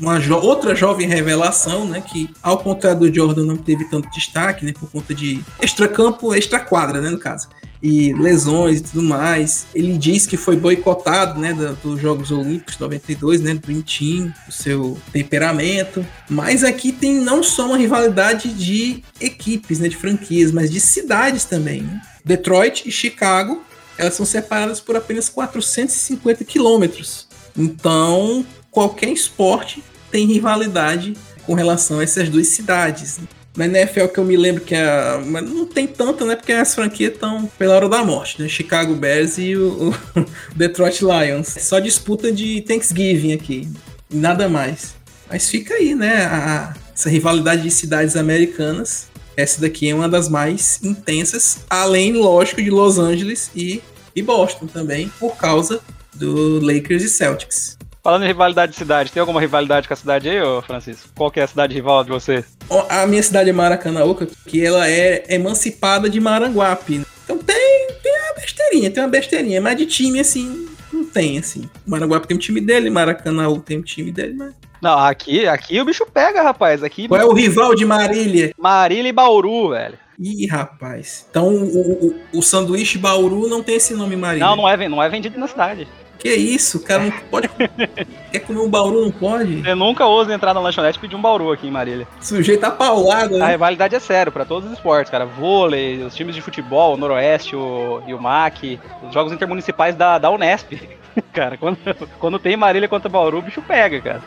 uma 0.00 0.20
jo 0.20 0.36
outra 0.36 0.74
jovem 0.74 1.08
revelação, 1.08 1.86
né, 1.86 2.00
que 2.00 2.30
ao 2.42 2.58
contrário 2.58 3.00
do 3.00 3.14
Jordan 3.14 3.44
não 3.44 3.56
teve 3.56 3.84
tanto 3.84 4.10
destaque, 4.10 4.64
né, 4.64 4.72
por 4.78 4.90
conta 4.90 5.14
de 5.14 5.42
extracampo, 5.60 6.34
extra-quadra, 6.34 7.00
né, 7.00 7.10
no 7.10 7.18
caso, 7.18 7.48
e 7.82 8.12
lesões 8.14 8.80
e 8.80 8.82
tudo 8.82 9.02
mais. 9.02 9.66
Ele 9.74 9.96
diz 9.96 10.26
que 10.26 10.36
foi 10.36 10.56
boicotado, 10.56 11.40
né, 11.40 11.54
dos 11.82 12.00
Jogos 12.00 12.30
Olímpicos 12.30 12.78
92, 12.78 13.40
né, 13.40 13.54
do 13.54 13.82
Team, 13.82 14.32
o 14.48 14.52
seu 14.52 14.98
temperamento. 15.12 16.04
Mas 16.28 16.64
aqui 16.64 16.92
tem 16.92 17.14
não 17.14 17.42
só 17.42 17.66
uma 17.66 17.76
rivalidade 17.76 18.52
de 18.52 19.02
equipes, 19.20 19.78
né, 19.78 19.88
de 19.88 19.96
franquias, 19.96 20.52
mas 20.52 20.70
de 20.70 20.80
cidades 20.80 21.44
também. 21.44 21.82
Né? 21.82 22.00
Detroit 22.24 22.88
e 22.88 22.92
Chicago, 22.92 23.62
elas 23.98 24.14
são 24.14 24.26
separadas 24.26 24.80
por 24.80 24.96
apenas 24.96 25.28
450 25.28 26.44
quilômetros. 26.44 27.26
Então, 27.56 28.44
qualquer 28.76 29.08
esporte 29.08 29.82
tem 30.10 30.26
rivalidade 30.26 31.14
com 31.46 31.54
relação 31.54 31.98
a 31.98 32.02
essas 32.02 32.28
duas 32.28 32.48
cidades. 32.48 33.18
Na 33.56 33.64
NFL 33.64 34.08
que 34.08 34.18
eu 34.18 34.24
me 34.24 34.36
lembro 34.36 34.62
que 34.62 34.74
é. 34.74 35.18
Mas 35.24 35.48
não 35.48 35.64
tem 35.64 35.86
tanto, 35.86 36.26
né? 36.26 36.36
Porque 36.36 36.52
as 36.52 36.74
franquias 36.74 37.14
estão 37.14 37.50
pela 37.58 37.74
hora 37.74 37.88
da 37.88 38.04
morte, 38.04 38.42
né? 38.42 38.46
Chicago 38.48 38.94
Bears 38.94 39.38
e 39.38 39.56
o, 39.56 39.94
o 40.14 40.24
Detroit 40.54 41.00
Lions. 41.00 41.56
Só 41.58 41.78
disputa 41.78 42.30
de 42.30 42.60
Thanksgiving 42.60 43.32
aqui. 43.32 43.66
Nada 44.12 44.46
mais. 44.46 44.94
Mas 45.26 45.48
fica 45.48 45.72
aí, 45.72 45.94
né? 45.94 46.26
A, 46.26 46.74
essa 46.94 47.08
rivalidade 47.08 47.62
de 47.62 47.70
cidades 47.70 48.14
americanas. 48.14 49.06
Essa 49.38 49.58
daqui 49.58 49.88
é 49.88 49.94
uma 49.94 50.08
das 50.08 50.28
mais 50.28 50.80
intensas, 50.82 51.60
além, 51.70 52.12
lógico, 52.12 52.62
de 52.62 52.68
Los 52.68 52.98
Angeles 52.98 53.50
e, 53.54 53.82
e 54.14 54.20
Boston 54.20 54.66
também, 54.66 55.10
por 55.18 55.36
causa 55.36 55.80
do 56.14 56.60
Lakers 56.60 57.02
e 57.02 57.08
Celtics. 57.08 57.76
Falando 58.06 58.22
em 58.22 58.28
rivalidade 58.28 58.70
de 58.70 58.78
cidade, 58.78 59.10
tem 59.10 59.18
alguma 59.18 59.40
rivalidade 59.40 59.88
com 59.88 59.92
a 59.92 59.96
cidade 59.96 60.28
aí, 60.28 60.40
ô 60.40 60.62
Francisco? 60.62 61.08
Qual 61.12 61.28
que 61.28 61.40
é 61.40 61.42
a 61.42 61.46
cidade 61.48 61.74
rival 61.74 62.04
de 62.04 62.10
você? 62.10 62.44
A 62.88 63.04
minha 63.04 63.20
cidade 63.20 63.50
é 63.50 63.52
Maracanãuca, 63.52 64.28
que 64.46 64.64
ela 64.64 64.88
é 64.88 65.24
emancipada 65.28 66.08
de 66.08 66.20
Maranguape. 66.20 67.04
Então 67.24 67.36
tem, 67.36 67.88
tem 68.00 68.12
uma 68.22 68.34
besteirinha, 68.40 68.90
tem 68.92 69.02
uma 69.02 69.08
besteirinha, 69.08 69.60
mas 69.60 69.76
de 69.76 69.86
time 69.86 70.20
assim, 70.20 70.68
não 70.92 71.04
tem 71.04 71.36
assim. 71.36 71.68
Maranguape 71.84 72.28
tem 72.28 72.36
um 72.36 72.38
time 72.38 72.60
dele, 72.60 72.90
Maracanã 72.90 73.52
tem 73.58 73.78
um 73.78 73.82
time 73.82 74.12
dele, 74.12 74.34
mas 74.34 74.54
não, 74.80 74.96
aqui, 75.00 75.48
aqui 75.48 75.80
o 75.80 75.84
bicho 75.84 76.06
pega, 76.06 76.42
rapaz. 76.42 76.84
Aqui, 76.84 77.08
Qual 77.08 77.20
é 77.20 77.24
o 77.24 77.32
rival 77.32 77.74
de 77.74 77.84
Marília? 77.84 78.52
Marília 78.56 79.08
e 79.08 79.12
Bauru, 79.12 79.70
velho. 79.70 79.98
Ih, 80.16 80.46
rapaz. 80.46 81.26
Então 81.28 81.48
o, 81.48 82.06
o, 82.06 82.14
o 82.34 82.42
sanduíche 82.42 82.98
Bauru 82.98 83.48
não 83.48 83.64
tem 83.64 83.74
esse 83.74 83.94
nome 83.94 84.14
Marília. 84.14 84.46
Não, 84.46 84.54
não 84.54 84.68
é, 84.68 84.88
não 84.88 85.02
é 85.02 85.08
vendido 85.08 85.40
na 85.40 85.48
cidade. 85.48 85.88
Que 86.18 86.34
isso, 86.34 86.78
o 86.78 86.80
cara 86.80 87.04
não 87.04 87.12
pode. 87.30 87.48
Quer 88.32 88.40
comer 88.40 88.60
um 88.60 88.68
bauru, 88.68 89.02
não 89.02 89.10
pode? 89.10 89.62
Você 89.62 89.74
nunca 89.74 90.06
ousa 90.06 90.34
entrar 90.34 90.54
na 90.54 90.60
lanchonete 90.60 90.98
e 90.98 91.00
pedir 91.00 91.16
um 91.16 91.20
bauru 91.20 91.52
aqui 91.52 91.66
em 91.66 91.70
Marília. 91.70 92.06
Sujeito 92.20 92.60
tá 92.60 92.70
paulado, 92.70 93.38
né? 93.38 93.44
A 93.44 93.48
rivalidade 93.48 93.94
é 93.94 94.00
sério, 94.00 94.32
pra 94.32 94.44
todos 94.44 94.70
os 94.70 94.76
esportes, 94.76 95.10
cara. 95.10 95.26
Vôlei, 95.26 96.02
os 96.02 96.14
times 96.14 96.34
de 96.34 96.42
futebol, 96.42 96.94
o 96.94 96.96
Noroeste 96.96 97.54
o, 97.54 98.02
e 98.06 98.14
o 98.14 98.20
MAC, 98.20 98.80
os 99.06 99.12
jogos 99.12 99.32
intermunicipais 99.32 99.94
da, 99.94 100.18
da 100.18 100.30
Unesp. 100.30 100.72
cara, 101.32 101.56
quando, 101.56 101.78
quando 102.18 102.38
tem 102.38 102.56
Marília 102.56 102.88
contra 102.88 103.08
Bauru, 103.08 103.38
o 103.38 103.42
bicho 103.42 103.62
pega, 103.62 104.00
cara. 104.00 104.22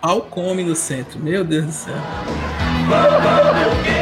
Pau 0.00 0.22
come 0.22 0.64
no 0.64 0.74
centro, 0.74 1.18
meu 1.18 1.44
Deus 1.44 1.66
do 1.66 1.72
céu. 1.72 1.94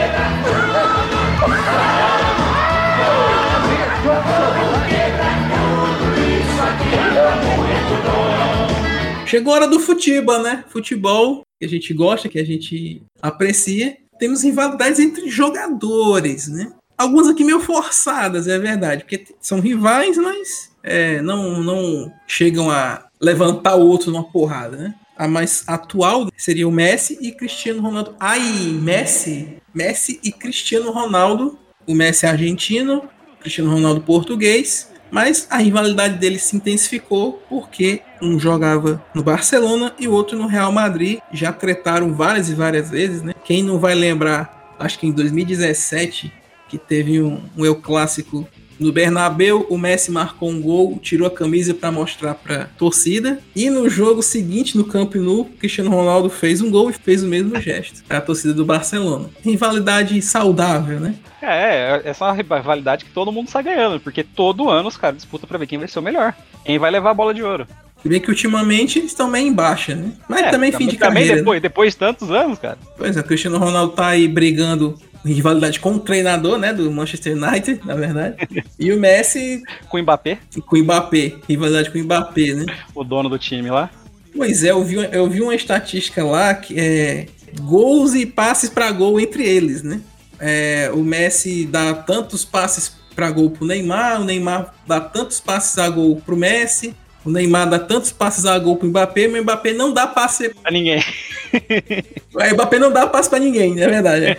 Chegou 9.28 9.52
a 9.52 9.56
hora 9.56 9.68
do 9.68 9.78
futebol, 9.78 10.42
né? 10.42 10.64
Futebol 10.70 11.42
que 11.60 11.66
a 11.66 11.68
gente 11.68 11.92
gosta, 11.92 12.30
que 12.30 12.38
a 12.38 12.46
gente 12.46 13.02
aprecia. 13.20 13.98
Temos 14.18 14.42
rivalidades 14.42 14.98
entre 14.98 15.28
jogadores, 15.28 16.48
né? 16.48 16.72
Algumas 16.96 17.28
aqui 17.28 17.44
meio 17.44 17.60
forçadas, 17.60 18.48
é 18.48 18.58
verdade, 18.58 19.04
porque 19.04 19.26
são 19.38 19.60
rivais, 19.60 20.16
mas 20.16 20.70
é, 20.82 21.20
não, 21.20 21.62
não 21.62 22.10
chegam 22.26 22.70
a 22.70 23.06
levantar 23.20 23.76
o 23.76 23.86
outro 23.86 24.10
numa 24.10 24.24
porrada, 24.24 24.76
né? 24.78 24.94
A 25.14 25.28
mais 25.28 25.62
atual 25.66 26.28
seria 26.36 26.66
o 26.66 26.72
Messi 26.72 27.18
e 27.20 27.30
Cristiano 27.30 27.82
Ronaldo. 27.82 28.16
Ai, 28.18 28.40
Messi! 28.80 29.58
Messi 29.74 30.18
e 30.24 30.32
Cristiano 30.32 30.90
Ronaldo. 30.90 31.58
O 31.86 31.94
Messi 31.94 32.24
é 32.24 32.30
argentino, 32.30 33.02
Cristiano 33.40 33.70
Ronaldo 33.70 34.00
português. 34.00 34.87
Mas 35.10 35.46
a 35.50 35.58
rivalidade 35.58 36.18
deles 36.18 36.42
se 36.42 36.56
intensificou 36.56 37.42
porque 37.48 38.02
um 38.20 38.38
jogava 38.38 39.02
no 39.14 39.22
Barcelona 39.22 39.94
e 39.98 40.08
o 40.08 40.12
outro 40.12 40.36
no 40.36 40.46
Real 40.46 40.72
Madrid. 40.72 41.18
Já 41.32 41.52
tretaram 41.52 42.14
várias 42.14 42.48
e 42.48 42.54
várias 42.54 42.90
vezes, 42.90 43.22
né? 43.22 43.32
Quem 43.44 43.62
não 43.62 43.78
vai 43.78 43.94
lembrar, 43.94 44.74
acho 44.78 44.98
que 44.98 45.06
em 45.06 45.12
2017, 45.12 46.32
que 46.68 46.76
teve 46.76 47.22
um, 47.22 47.42
um 47.56 47.64
El 47.64 47.76
Clássico 47.76 48.46
no 48.78 48.92
Bernabeu, 48.92 49.66
o 49.68 49.76
Messi 49.76 50.10
marcou 50.10 50.50
um 50.50 50.60
gol, 50.60 50.98
tirou 51.02 51.26
a 51.26 51.30
camisa 51.30 51.74
para 51.74 51.90
mostrar 51.90 52.34
para 52.34 52.66
torcida. 52.78 53.40
E 53.54 53.68
no 53.70 53.88
jogo 53.88 54.22
seguinte, 54.22 54.76
no 54.76 54.84
Camp 54.84 55.14
Nou, 55.16 55.44
Cristiano 55.44 55.90
Ronaldo 55.90 56.30
fez 56.30 56.60
um 56.60 56.70
gol 56.70 56.90
e 56.90 56.92
fez 56.92 57.22
o 57.22 57.26
mesmo 57.26 57.60
gesto 57.60 58.02
para 58.04 58.18
a 58.18 58.20
torcida 58.20 58.54
do 58.54 58.64
Barcelona. 58.64 59.28
Rivalidade 59.42 60.20
saudável, 60.22 61.00
né? 61.00 61.14
É, 61.40 62.02
essa 62.04 62.24
é 62.24 62.28
uma 62.28 62.34
rivalidade 62.34 63.04
que 63.04 63.10
todo 63.10 63.32
mundo 63.32 63.48
sai 63.48 63.62
ganhando, 63.62 64.00
porque 64.00 64.24
todo 64.24 64.68
ano 64.68 64.88
os 64.88 64.96
caras 64.96 65.18
disputam 65.18 65.48
para 65.48 65.58
ver 65.58 65.66
quem 65.66 65.78
vai 65.78 65.88
ser 65.88 65.98
o 65.98 66.02
melhor. 66.02 66.34
Quem 66.64 66.78
vai 66.78 66.90
levar 66.90 67.10
a 67.10 67.14
bola 67.14 67.32
de 67.32 67.42
ouro. 67.42 67.66
Se 68.02 68.08
bem 68.08 68.20
que 68.20 68.30
ultimamente 68.30 68.98
eles 68.98 69.10
estão 69.10 69.28
meio 69.28 69.48
em 69.48 69.52
baixa, 69.52 69.94
né? 69.94 70.12
Mas 70.28 70.42
é, 70.42 70.50
também 70.50 70.70
fim 70.70 70.86
de 70.86 70.96
também 70.96 71.24
carreira. 71.24 71.36
Depois, 71.36 71.56
né? 71.56 71.60
depois 71.60 71.92
de 71.92 71.98
tantos 71.98 72.30
anos, 72.30 72.58
cara. 72.58 72.78
Pois 72.96 73.16
é, 73.16 73.20
o 73.20 73.24
Cristiano 73.24 73.58
Ronaldo 73.58 73.92
tá 73.92 74.06
aí 74.08 74.28
brigando 74.28 74.96
rivalidade 75.24 75.80
com 75.80 75.94
o 75.94 76.00
treinador, 76.00 76.58
né, 76.58 76.72
do 76.72 76.90
Manchester 76.90 77.36
United, 77.36 77.80
na 77.84 77.94
verdade. 77.94 78.36
E 78.78 78.92
o 78.92 78.98
Messi 78.98 79.62
com 79.88 79.98
o 79.98 80.02
Mbappé. 80.02 80.38
Com 80.66 80.76
o 80.76 80.78
Mbappé, 80.82 81.34
rivalidade 81.48 81.90
com 81.90 81.98
o 81.98 82.04
Mbappé, 82.04 82.54
né? 82.54 82.66
O 82.94 83.04
dono 83.04 83.28
do 83.28 83.38
time 83.38 83.70
lá. 83.70 83.90
Pois 84.34 84.62
é, 84.62 84.70
eu 84.70 84.84
vi, 84.84 84.96
eu 84.96 85.28
vi 85.28 85.40
uma 85.40 85.54
estatística 85.54 86.24
lá 86.24 86.54
que 86.54 86.78
é 86.78 87.26
gols 87.60 88.14
e 88.14 88.26
passes 88.26 88.70
para 88.70 88.90
gol 88.90 89.18
entre 89.18 89.42
eles, 89.42 89.82
né? 89.82 90.00
É, 90.38 90.90
o 90.94 90.98
Messi 90.98 91.66
dá 91.66 91.94
tantos 91.94 92.44
passes 92.44 92.96
para 93.14 93.30
gol 93.30 93.50
pro 93.50 93.66
Neymar, 93.66 94.20
o 94.20 94.24
Neymar 94.24 94.72
dá 94.86 95.00
tantos 95.00 95.40
passes 95.40 95.76
a 95.78 95.88
gol 95.88 96.22
pro 96.24 96.36
Messi, 96.36 96.94
o 97.28 97.30
Neymar 97.30 97.68
dá 97.68 97.78
tantos 97.78 98.10
passes 98.10 98.46
a 98.46 98.58
gol 98.58 98.76
pro 98.76 98.88
Mbappé, 98.88 99.28
mas 99.28 99.40
o 99.40 99.42
Mbappé 99.42 99.74
não 99.74 99.92
dá 99.92 100.06
passe 100.06 100.48
pra 100.48 100.72
ninguém. 100.72 101.04
o 102.34 102.54
Mbappé 102.54 102.78
não 102.78 102.90
dá 102.90 103.06
passe 103.06 103.28
pra 103.28 103.38
ninguém, 103.38 103.74
na 103.74 103.82
é 103.82 103.88
verdade. 103.88 104.24
É. 104.24 104.38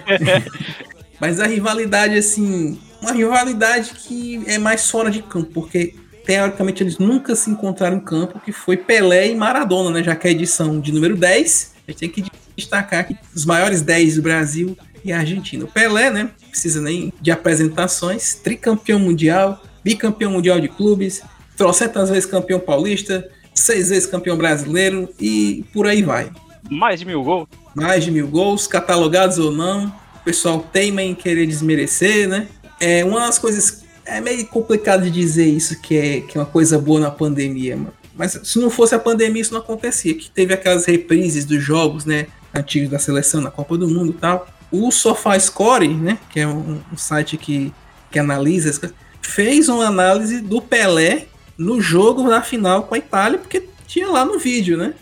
mas 1.22 1.40
a 1.40 1.46
rivalidade, 1.46 2.18
assim, 2.18 2.80
uma 3.00 3.12
rivalidade 3.12 3.92
que 3.92 4.42
é 4.48 4.58
mais 4.58 4.90
fora 4.90 5.12
de 5.12 5.22
campo, 5.22 5.52
porque 5.54 5.94
teoricamente 6.26 6.82
eles 6.82 6.98
nunca 6.98 7.36
se 7.36 7.52
encontraram 7.52 7.98
em 7.98 8.00
campo, 8.00 8.40
que 8.40 8.52
foi 8.52 8.76
Pelé 8.76 9.30
e 9.30 9.36
Maradona, 9.36 9.92
né? 9.92 10.04
Já 10.04 10.16
que 10.16 10.28
é 10.28 10.32
a 10.32 10.34
edição 10.34 10.80
de 10.80 10.92
número 10.92 11.16
10, 11.16 11.74
a 11.88 11.92
gente 11.92 12.00
tem 12.00 12.10
que 12.10 12.26
destacar 12.58 13.02
aqui 13.02 13.16
os 13.36 13.46
maiores 13.46 13.84
10 13.84 14.16
do 14.16 14.24
Brasil 14.24 14.76
e 15.06 15.14
Argentina. 15.14 15.64
O 15.64 15.68
Pelé, 15.68 16.10
né? 16.10 16.32
Precisa 16.50 16.82
nem 16.82 17.14
de 17.22 17.30
apresentações, 17.30 18.34
tricampeão 18.34 18.98
mundial, 18.98 19.62
bicampeão 19.84 20.32
mundial 20.32 20.60
de 20.60 20.68
clubes, 20.68 21.22
trocentas 21.60 22.10
vezes 22.10 22.26
campeão 22.26 22.58
paulista, 22.58 23.30
seis 23.54 23.90
vezes 23.90 24.06
campeão 24.06 24.38
brasileiro 24.38 25.10
e 25.20 25.66
por 25.74 25.86
aí 25.86 26.02
vai. 26.02 26.32
Mais 26.72 27.02
de 27.02 27.06
mil 27.06 27.22
gols? 27.22 27.50
Mais 27.76 28.06
de 28.06 28.12
mil 28.12 28.30
gols, 28.30 28.66
catalogados 28.66 29.38
ou 29.38 29.52
não. 29.52 29.88
O 30.16 30.24
pessoal 30.24 30.66
teima 30.72 31.04
em 31.04 31.14
querer 31.14 31.46
desmerecer, 31.46 32.30
né? 32.30 32.48
É 32.80 33.04
uma 33.04 33.20
das 33.20 33.38
coisas. 33.38 33.84
É 34.06 34.22
meio 34.22 34.48
complicado 34.48 35.04
de 35.04 35.12
dizer 35.12 35.48
isso, 35.48 35.80
que 35.82 35.98
é, 35.98 36.22
que 36.22 36.38
é 36.38 36.42
uma 36.42 36.48
coisa 36.48 36.80
boa 36.80 37.00
na 37.02 37.12
pandemia, 37.12 37.76
mano. 37.76 37.94
Mas 38.16 38.40
se 38.42 38.58
não 38.58 38.70
fosse 38.70 38.96
a 38.96 39.00
pandemia, 39.00 39.42
isso 39.42 39.54
não 39.54 39.60
acontecia. 39.60 40.16
Que 40.16 40.30
teve 40.30 40.54
aquelas 40.54 40.86
reprises 40.86 41.44
dos 41.44 41.62
jogos, 41.62 42.06
né? 42.06 42.28
Antigos 42.54 42.90
da 42.90 43.00
seleção 43.00 43.42
na 43.42 43.52
Copa 43.52 43.78
do 43.78 43.88
Mundo 43.88 44.12
e 44.12 44.20
tal. 44.20 44.48
O 44.72 44.90
SofaScore, 44.92 45.94
né? 45.94 46.18
Que 46.30 46.40
é 46.40 46.48
um, 46.48 46.80
um 46.92 46.98
site 46.98 47.36
que, 47.36 47.74
que 48.10 48.18
analisa, 48.18 48.94
fez 49.22 49.68
uma 49.68 49.86
análise 49.86 50.40
do 50.40 50.62
Pelé 50.62 51.28
no 51.60 51.82
jogo 51.82 52.24
na 52.24 52.42
final 52.42 52.84
com 52.84 52.96
a 52.96 52.98
Itália, 52.98 53.38
porque 53.38 53.68
tinha 53.86 54.08
lá 54.08 54.24
no 54.24 54.40
vídeo, 54.40 54.78
né? 54.78 54.94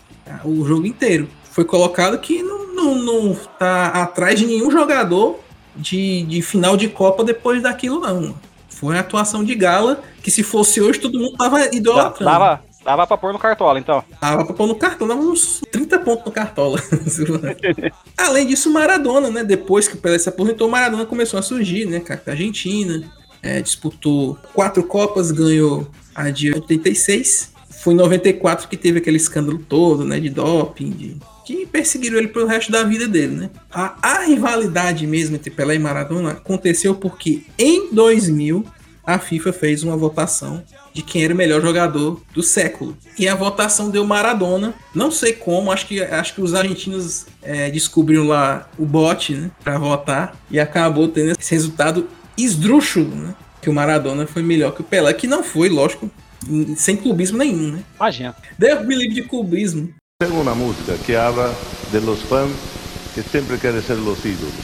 O 0.44 0.64
jogo 0.64 0.84
inteiro. 0.84 1.28
Foi 1.52 1.64
colocado 1.64 2.18
que 2.18 2.42
não, 2.42 2.74
não, 2.74 2.94
não 2.96 3.34
tá 3.58 3.86
atrás 3.86 4.38
de 4.38 4.44
nenhum 4.44 4.70
jogador 4.70 5.38
de, 5.76 6.22
de 6.24 6.42
final 6.42 6.76
de 6.76 6.88
Copa 6.88 7.22
depois 7.22 7.62
daquilo, 7.62 8.00
não. 8.00 8.34
Foi 8.68 8.94
uma 8.94 9.00
atuação 9.00 9.44
de 9.44 9.54
gala 9.54 10.02
que 10.20 10.30
se 10.30 10.42
fosse 10.42 10.80
hoje 10.80 10.98
todo 10.98 11.18
mundo 11.18 11.36
tava 11.36 11.74
idolatrando. 11.74 12.30
Dava, 12.30 12.62
dava 12.84 13.06
pra 13.06 13.16
pôr 13.16 13.32
no 13.32 13.38
cartola, 13.38 13.78
então. 13.78 14.04
Dava 14.20 14.44
pra 14.44 14.54
pôr 14.54 14.66
no 14.66 14.74
cartola, 14.74 15.14
dava 15.14 15.26
uns 15.26 15.62
30 15.70 15.98
pontos 16.00 16.24
no 16.24 16.32
cartola. 16.32 16.82
Além 18.18 18.46
disso, 18.46 18.72
Maradona, 18.72 19.30
né? 19.30 19.44
Depois 19.44 19.86
que 19.86 19.94
o 19.94 19.98
Pelé 19.98 20.18
se 20.18 20.28
aposentou, 20.28 20.68
Maradona 20.68 21.06
começou 21.06 21.38
a 21.38 21.42
surgir, 21.42 21.86
né? 21.86 22.00
Com 22.00 22.12
a 22.12 22.32
Argentina. 22.32 23.02
É, 23.40 23.60
disputou 23.62 24.36
quatro 24.52 24.82
Copas, 24.82 25.30
ganhou 25.30 25.86
a 26.18 26.30
de 26.30 26.52
86. 26.52 27.52
Foi 27.70 27.94
em 27.94 27.96
94 27.96 28.68
que 28.68 28.76
teve 28.76 28.98
aquele 28.98 29.16
escândalo 29.16 29.58
todo, 29.58 30.04
né? 30.04 30.18
De 30.18 30.28
doping, 30.28 30.90
de, 30.90 31.16
que 31.46 31.64
perseguiram 31.64 32.18
ele 32.18 32.28
pelo 32.28 32.46
resto 32.46 32.72
da 32.72 32.82
vida 32.82 33.06
dele, 33.06 33.34
né? 33.34 33.50
A, 33.70 33.96
a 34.02 34.24
rivalidade 34.24 35.06
mesmo 35.06 35.36
entre 35.36 35.50
Pelé 35.50 35.76
e 35.76 35.78
Maradona 35.78 36.32
aconteceu 36.32 36.94
porque 36.94 37.44
em 37.56 37.94
2000 37.94 38.66
a 39.06 39.18
FIFA 39.18 39.54
fez 39.54 39.82
uma 39.82 39.96
votação 39.96 40.62
de 40.92 41.00
quem 41.00 41.24
era 41.24 41.32
o 41.32 41.36
melhor 41.36 41.62
jogador 41.62 42.20
do 42.34 42.42
século. 42.42 42.94
E 43.18 43.26
a 43.26 43.34
votação 43.34 43.88
deu 43.88 44.04
Maradona. 44.04 44.74
Não 44.94 45.10
sei 45.10 45.32
como, 45.32 45.72
acho 45.72 45.86
que, 45.86 46.02
acho 46.02 46.34
que 46.34 46.42
os 46.42 46.54
argentinos 46.54 47.26
é, 47.42 47.70
descobriram 47.70 48.26
lá 48.26 48.68
o 48.76 48.84
bot 48.84 49.34
né, 49.34 49.50
para 49.64 49.78
votar 49.78 50.36
e 50.50 50.60
acabou 50.60 51.08
tendo 51.08 51.30
esse 51.30 51.54
resultado 51.54 52.06
esdrúxulo, 52.36 53.14
né? 53.14 53.34
Que 53.60 53.68
o 53.68 53.72
Maradona 53.72 54.26
foi 54.26 54.42
melhor 54.42 54.72
que 54.72 54.80
o 54.80 54.84
Pelé, 54.84 55.12
que 55.12 55.26
não 55.26 55.42
foi, 55.42 55.68
lógico, 55.68 56.10
sem 56.76 56.96
clubismo 56.96 57.38
nenhum, 57.38 57.72
né? 57.72 57.82
Imagina. 57.96 58.34
Deus 58.58 58.86
me 58.86 58.94
livre 58.94 59.14
de 59.14 59.22
clubismo. 59.22 59.92
Tem 60.20 60.30
uma 60.30 60.54
música 60.54 60.96
que 61.04 61.14
habla 61.14 61.54
de 61.90 61.98
los 62.00 62.22
fãs 62.22 62.50
que 63.14 63.22
sempre 63.22 63.58
querem 63.58 63.82
ser 63.82 63.94
los 63.94 64.24
ídolos. 64.24 64.54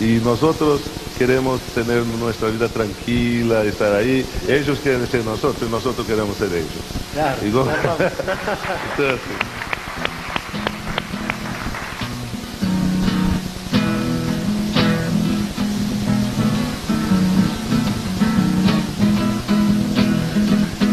E 0.00 0.20
nós 0.24 0.42
outros 0.42 0.82
queremos 1.18 1.60
ter 1.74 1.84
nossa 1.84 2.50
vida 2.50 2.68
tranquila, 2.68 3.66
estar 3.66 3.94
aí. 3.94 4.24
Eles 4.46 4.78
querem 4.78 5.06
ser 5.06 5.22
nós 5.24 5.40
e 5.42 5.64
nós 5.66 5.82
queremos 6.06 6.36
ser 6.36 6.50
eles. 6.52 6.70
Claro. 7.12 7.46
Igual... 7.46 7.66
então, 8.94 9.10
assim. 9.10 9.69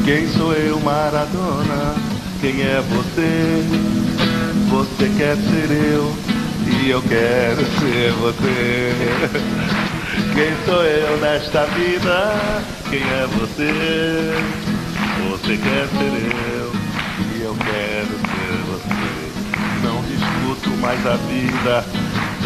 Quem 0.08 0.26
sou 0.30 0.54
eu, 0.54 0.80
Maradona? 0.80 1.94
Quem 2.40 2.62
é 2.62 2.82
você? 2.82 3.62
Você 4.70 5.10
quer 5.18 5.36
ser 5.36 5.70
eu 5.70 6.16
e 6.66 6.90
eu 6.90 7.02
quero 7.02 7.66
ser 7.78 8.14
você. 8.14 8.94
Quem 10.34 10.56
sou 10.66 10.82
eu 10.82 11.18
nesta 11.18 11.66
vida? 11.66 12.34
Quem 12.90 13.02
é 13.02 13.28
você? 13.38 14.34
Você 15.30 15.58
quer 15.58 15.88
ser 15.90 16.32
eu 16.56 16.72
e 17.36 17.42
eu 17.42 17.54
quero 17.66 18.08
ser 18.08 18.54
você. 18.66 19.84
Não 19.84 20.02
discuto 20.04 20.70
mais 20.78 21.06
a 21.06 21.18
vida 21.18 21.84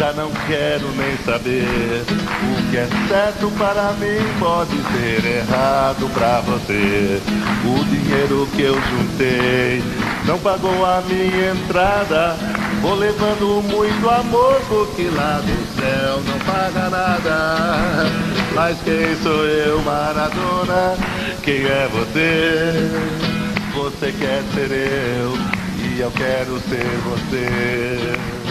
já 0.02 0.12
não 0.14 0.32
quero 0.48 0.88
nem 0.96 1.16
saber. 1.18 2.02
O 2.02 2.70
que 2.70 2.76
é 2.76 2.88
certo 3.06 3.48
para 3.56 3.92
mim 3.92 4.20
pode 4.40 4.74
ser 4.90 5.24
errado 5.24 6.12
para 6.12 6.40
você. 6.40 7.22
O 7.64 7.84
dinheiro 7.84 8.48
que 8.52 8.62
eu 8.62 8.74
juntei 8.74 9.80
não 10.26 10.40
pagou 10.40 10.84
a 10.84 11.02
minha 11.02 11.52
entrada. 11.52 12.34
Vou 12.80 12.96
levando 12.96 13.62
muito 13.62 14.10
amor, 14.10 14.60
porque 14.68 15.04
lá 15.04 15.40
do 15.40 15.80
céu 15.80 16.20
não 16.26 16.38
paga 16.40 16.90
nada. 16.90 18.10
Mas 18.56 18.76
quem 18.82 19.14
sou 19.22 19.44
eu, 19.44 19.80
Maradona? 19.82 20.96
Quem 21.44 21.64
é 21.64 21.88
você? 21.92 22.90
Você 23.72 24.12
quer 24.18 24.42
ser 24.52 24.72
eu 24.72 25.32
e 25.78 26.00
eu 26.00 26.10
quero 26.10 26.58
ser 26.68 26.88
você 27.04 28.41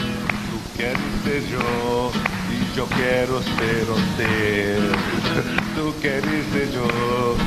queres 0.81 0.99
ser 1.23 1.53
eu 1.53 2.11
e 2.49 2.77
eu 2.77 2.87
quero 2.87 3.43
ser 3.43 3.85
você. 3.85 4.75
Tu 5.75 6.01
queres 6.01 6.45
ser 6.51 6.75
eu 6.75 7.37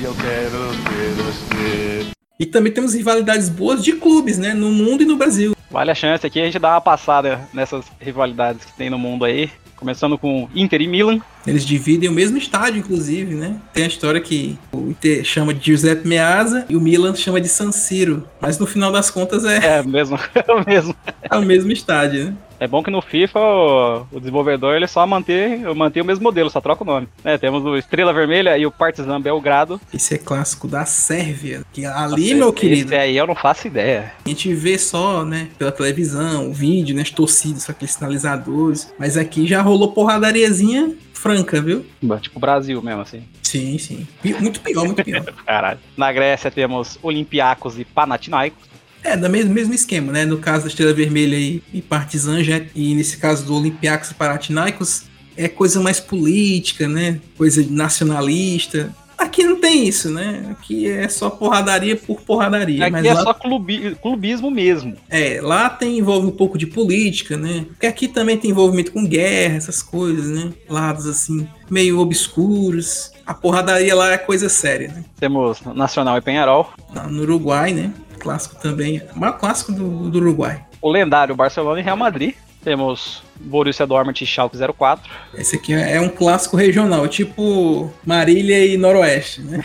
e 0.00 0.04
eu 0.04 0.14
quero 0.14 0.72
ser 0.72 1.22
você. 1.22 2.06
E 2.40 2.44
também 2.44 2.72
temos 2.72 2.92
rivalidades 2.92 3.48
boas 3.48 3.84
de 3.84 3.92
clubes, 3.92 4.36
né? 4.36 4.52
No 4.52 4.72
mundo 4.72 5.02
e 5.02 5.06
no 5.06 5.16
Brasil. 5.16 5.54
Vale 5.70 5.92
a 5.92 5.94
chance 5.94 6.26
aqui 6.26 6.40
a 6.40 6.44
gente 6.44 6.58
dar 6.58 6.72
uma 6.72 6.80
passada 6.80 7.48
nessas 7.54 7.84
rivalidades 8.00 8.64
que 8.64 8.72
tem 8.72 8.90
no 8.90 8.98
mundo 8.98 9.24
aí. 9.24 9.48
Começando 9.76 10.18
com 10.18 10.48
Inter 10.54 10.80
e 10.80 10.86
Milan. 10.88 11.20
Eles 11.46 11.64
dividem 11.64 12.08
o 12.08 12.12
mesmo 12.12 12.36
estádio, 12.36 12.78
inclusive, 12.78 13.34
né? 13.34 13.56
Tem 13.72 13.84
a 13.84 13.88
história 13.88 14.20
que 14.20 14.58
o 14.72 14.90
Inter 14.90 15.24
chama 15.24 15.54
de 15.54 15.66
Giuseppe 15.66 16.06
Meazza 16.06 16.66
e 16.68 16.76
o 16.76 16.80
Milan 16.80 17.14
chama 17.14 17.40
de 17.40 17.48
San 17.48 17.72
Siro. 17.72 18.26
Mas 18.40 18.58
no 18.58 18.66
final 18.66 18.92
das 18.92 19.10
contas 19.10 19.44
é. 19.44 19.78
É 19.78 19.82
mesmo, 19.82 20.18
é 20.34 20.52
o 20.52 20.64
mesmo. 20.64 20.96
É 21.22 21.36
o 21.36 21.42
mesmo 21.42 21.72
estádio, 21.72 22.26
né? 22.26 22.34
É 22.62 22.68
bom 22.68 22.80
que 22.80 22.92
no 22.92 23.02
FIFA 23.02 23.40
o, 23.40 24.06
o 24.12 24.20
desenvolvedor 24.20 24.76
ele 24.76 24.86
só 24.86 25.04
mantém, 25.04 25.64
mantém 25.74 26.00
o 26.00 26.06
mesmo 26.06 26.22
modelo, 26.22 26.48
só 26.48 26.60
troca 26.60 26.84
o 26.84 26.86
nome. 26.86 27.08
É, 27.24 27.36
temos 27.36 27.64
o 27.64 27.76
Estrela 27.76 28.12
Vermelha 28.12 28.56
e 28.56 28.64
o 28.64 28.70
Partizan 28.70 29.20
Belgrado. 29.20 29.80
Esse 29.92 30.14
é 30.14 30.18
clássico 30.18 30.68
da 30.68 30.84
Sérvia. 30.84 31.64
Que 31.72 31.84
ali, 31.84 32.34
meu 32.34 32.52
querido. 32.52 32.94
Esse 32.94 32.94
aí 32.94 33.16
eu 33.16 33.26
não 33.26 33.34
faço 33.34 33.66
ideia. 33.66 34.12
A 34.24 34.28
gente 34.28 34.54
vê 34.54 34.78
só, 34.78 35.24
né, 35.24 35.48
pela 35.58 35.72
televisão, 35.72 36.50
o 36.50 36.52
vídeo, 36.52 36.94
né, 36.94 37.02
as 37.02 37.10
torcidas, 37.10 37.68
aqueles 37.68 37.94
sinalizadores. 37.94 38.94
Mas 38.96 39.16
aqui 39.16 39.44
já 39.44 39.60
rolou 39.60 39.90
porradariazinha 39.90 40.94
franca, 41.12 41.60
viu? 41.60 41.84
Tipo 42.20 42.38
Brasil 42.38 42.80
mesmo, 42.80 43.00
assim. 43.00 43.24
Sim, 43.42 43.76
sim. 43.76 44.06
Muito 44.40 44.60
pior, 44.60 44.84
muito 44.84 45.04
pior. 45.04 45.24
Caralho. 45.44 45.80
Na 45.96 46.12
Grécia 46.12 46.50
temos 46.50 46.96
Olympiacos 47.02 47.78
e 47.78 47.84
Panathinaikos. 47.84 48.71
É, 49.04 49.16
do 49.16 49.28
mesmo, 49.28 49.52
mesmo 49.52 49.74
esquema, 49.74 50.12
né? 50.12 50.24
No 50.24 50.38
caso 50.38 50.64
da 50.64 50.68
Estrela 50.68 50.92
Vermelha 50.92 51.36
e, 51.36 51.62
e 51.72 51.82
Partizan, 51.82 52.42
já, 52.42 52.60
e 52.74 52.94
nesse 52.94 53.16
caso 53.16 53.44
do 53.44 53.54
Olympiacos 53.54 54.10
e 54.10 54.14
Panathinaikos, 54.14 55.04
é 55.36 55.48
coisa 55.48 55.80
mais 55.80 55.98
política, 55.98 56.88
né? 56.88 57.20
Coisa 57.36 57.64
nacionalista. 57.68 58.94
Aqui 59.22 59.44
não 59.44 59.60
tem 59.60 59.86
isso, 59.86 60.10
né? 60.10 60.46
Aqui 60.50 60.88
é 60.88 61.08
só 61.08 61.30
porradaria 61.30 61.96
por 61.96 62.20
porradaria. 62.22 62.86
Aqui 62.86 63.06
é 63.06 63.14
lá... 63.14 63.22
só 63.22 63.32
clubi, 63.32 63.96
clubismo 64.02 64.50
mesmo. 64.50 64.96
É, 65.08 65.40
lá 65.40 65.70
tem 65.70 65.98
envolve 65.98 66.26
um 66.26 66.32
pouco 66.32 66.58
de 66.58 66.66
política, 66.66 67.36
né? 67.36 67.66
Porque 67.68 67.86
aqui 67.86 68.08
também 68.08 68.36
tem 68.36 68.50
envolvimento 68.50 68.90
com 68.90 69.06
guerra, 69.06 69.56
essas 69.56 69.80
coisas, 69.80 70.28
né? 70.28 70.52
Lados 70.68 71.06
assim, 71.06 71.46
meio 71.70 72.00
obscuros. 72.00 73.11
A 73.26 73.34
porradaria 73.34 73.94
lá 73.94 74.12
é 74.12 74.18
coisa 74.18 74.48
séria, 74.48 74.88
né? 74.88 75.04
Temos 75.18 75.60
Nacional 75.62 76.16
e 76.18 76.20
Penharol. 76.20 76.70
No 77.08 77.22
Uruguai, 77.22 77.72
né? 77.72 77.92
clássico 78.22 78.54
também. 78.56 79.02
O 79.14 79.18
maior 79.18 79.36
clássico 79.38 79.72
do, 79.72 80.08
do 80.08 80.18
Uruguai. 80.18 80.64
O 80.80 80.90
lendário 80.90 81.34
Barcelona 81.34 81.80
e 81.80 81.82
Real 81.82 81.96
Madrid. 81.96 82.34
Temos 82.62 83.22
Borussia 83.44 83.86
Dortmund 83.86 84.22
e 84.22 84.26
Schalke 84.26 84.56
04. 84.56 85.10
Esse 85.36 85.56
aqui 85.56 85.72
é 85.72 86.00
um 86.00 86.08
clássico 86.08 86.56
regional, 86.56 87.06
tipo 87.08 87.92
Marília 88.04 88.64
e 88.64 88.76
Noroeste, 88.76 89.40
né? 89.42 89.62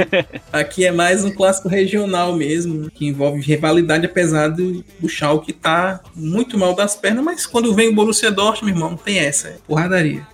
aqui 0.52 0.84
é 0.84 0.92
mais 0.92 1.24
um 1.24 1.30
clássico 1.30 1.68
regional 1.68 2.34
mesmo, 2.34 2.90
que 2.90 3.06
envolve 3.06 3.40
rivalidade, 3.40 4.06
apesar 4.06 4.48
do, 4.48 4.84
do 4.98 5.08
Schalke 5.08 5.52
tá 5.52 6.00
muito 6.14 6.58
mal 6.58 6.74
das 6.74 6.96
pernas, 6.96 7.24
mas 7.24 7.46
quando 7.46 7.74
vem 7.74 7.88
o 7.88 7.94
Borussia 7.94 8.30
Dortmund, 8.30 8.64
meu 8.66 8.74
irmão, 8.74 8.90
não 8.90 8.96
tem 8.96 9.18
essa, 9.18 9.48
é 9.48 9.56
porradaria. 9.66 10.26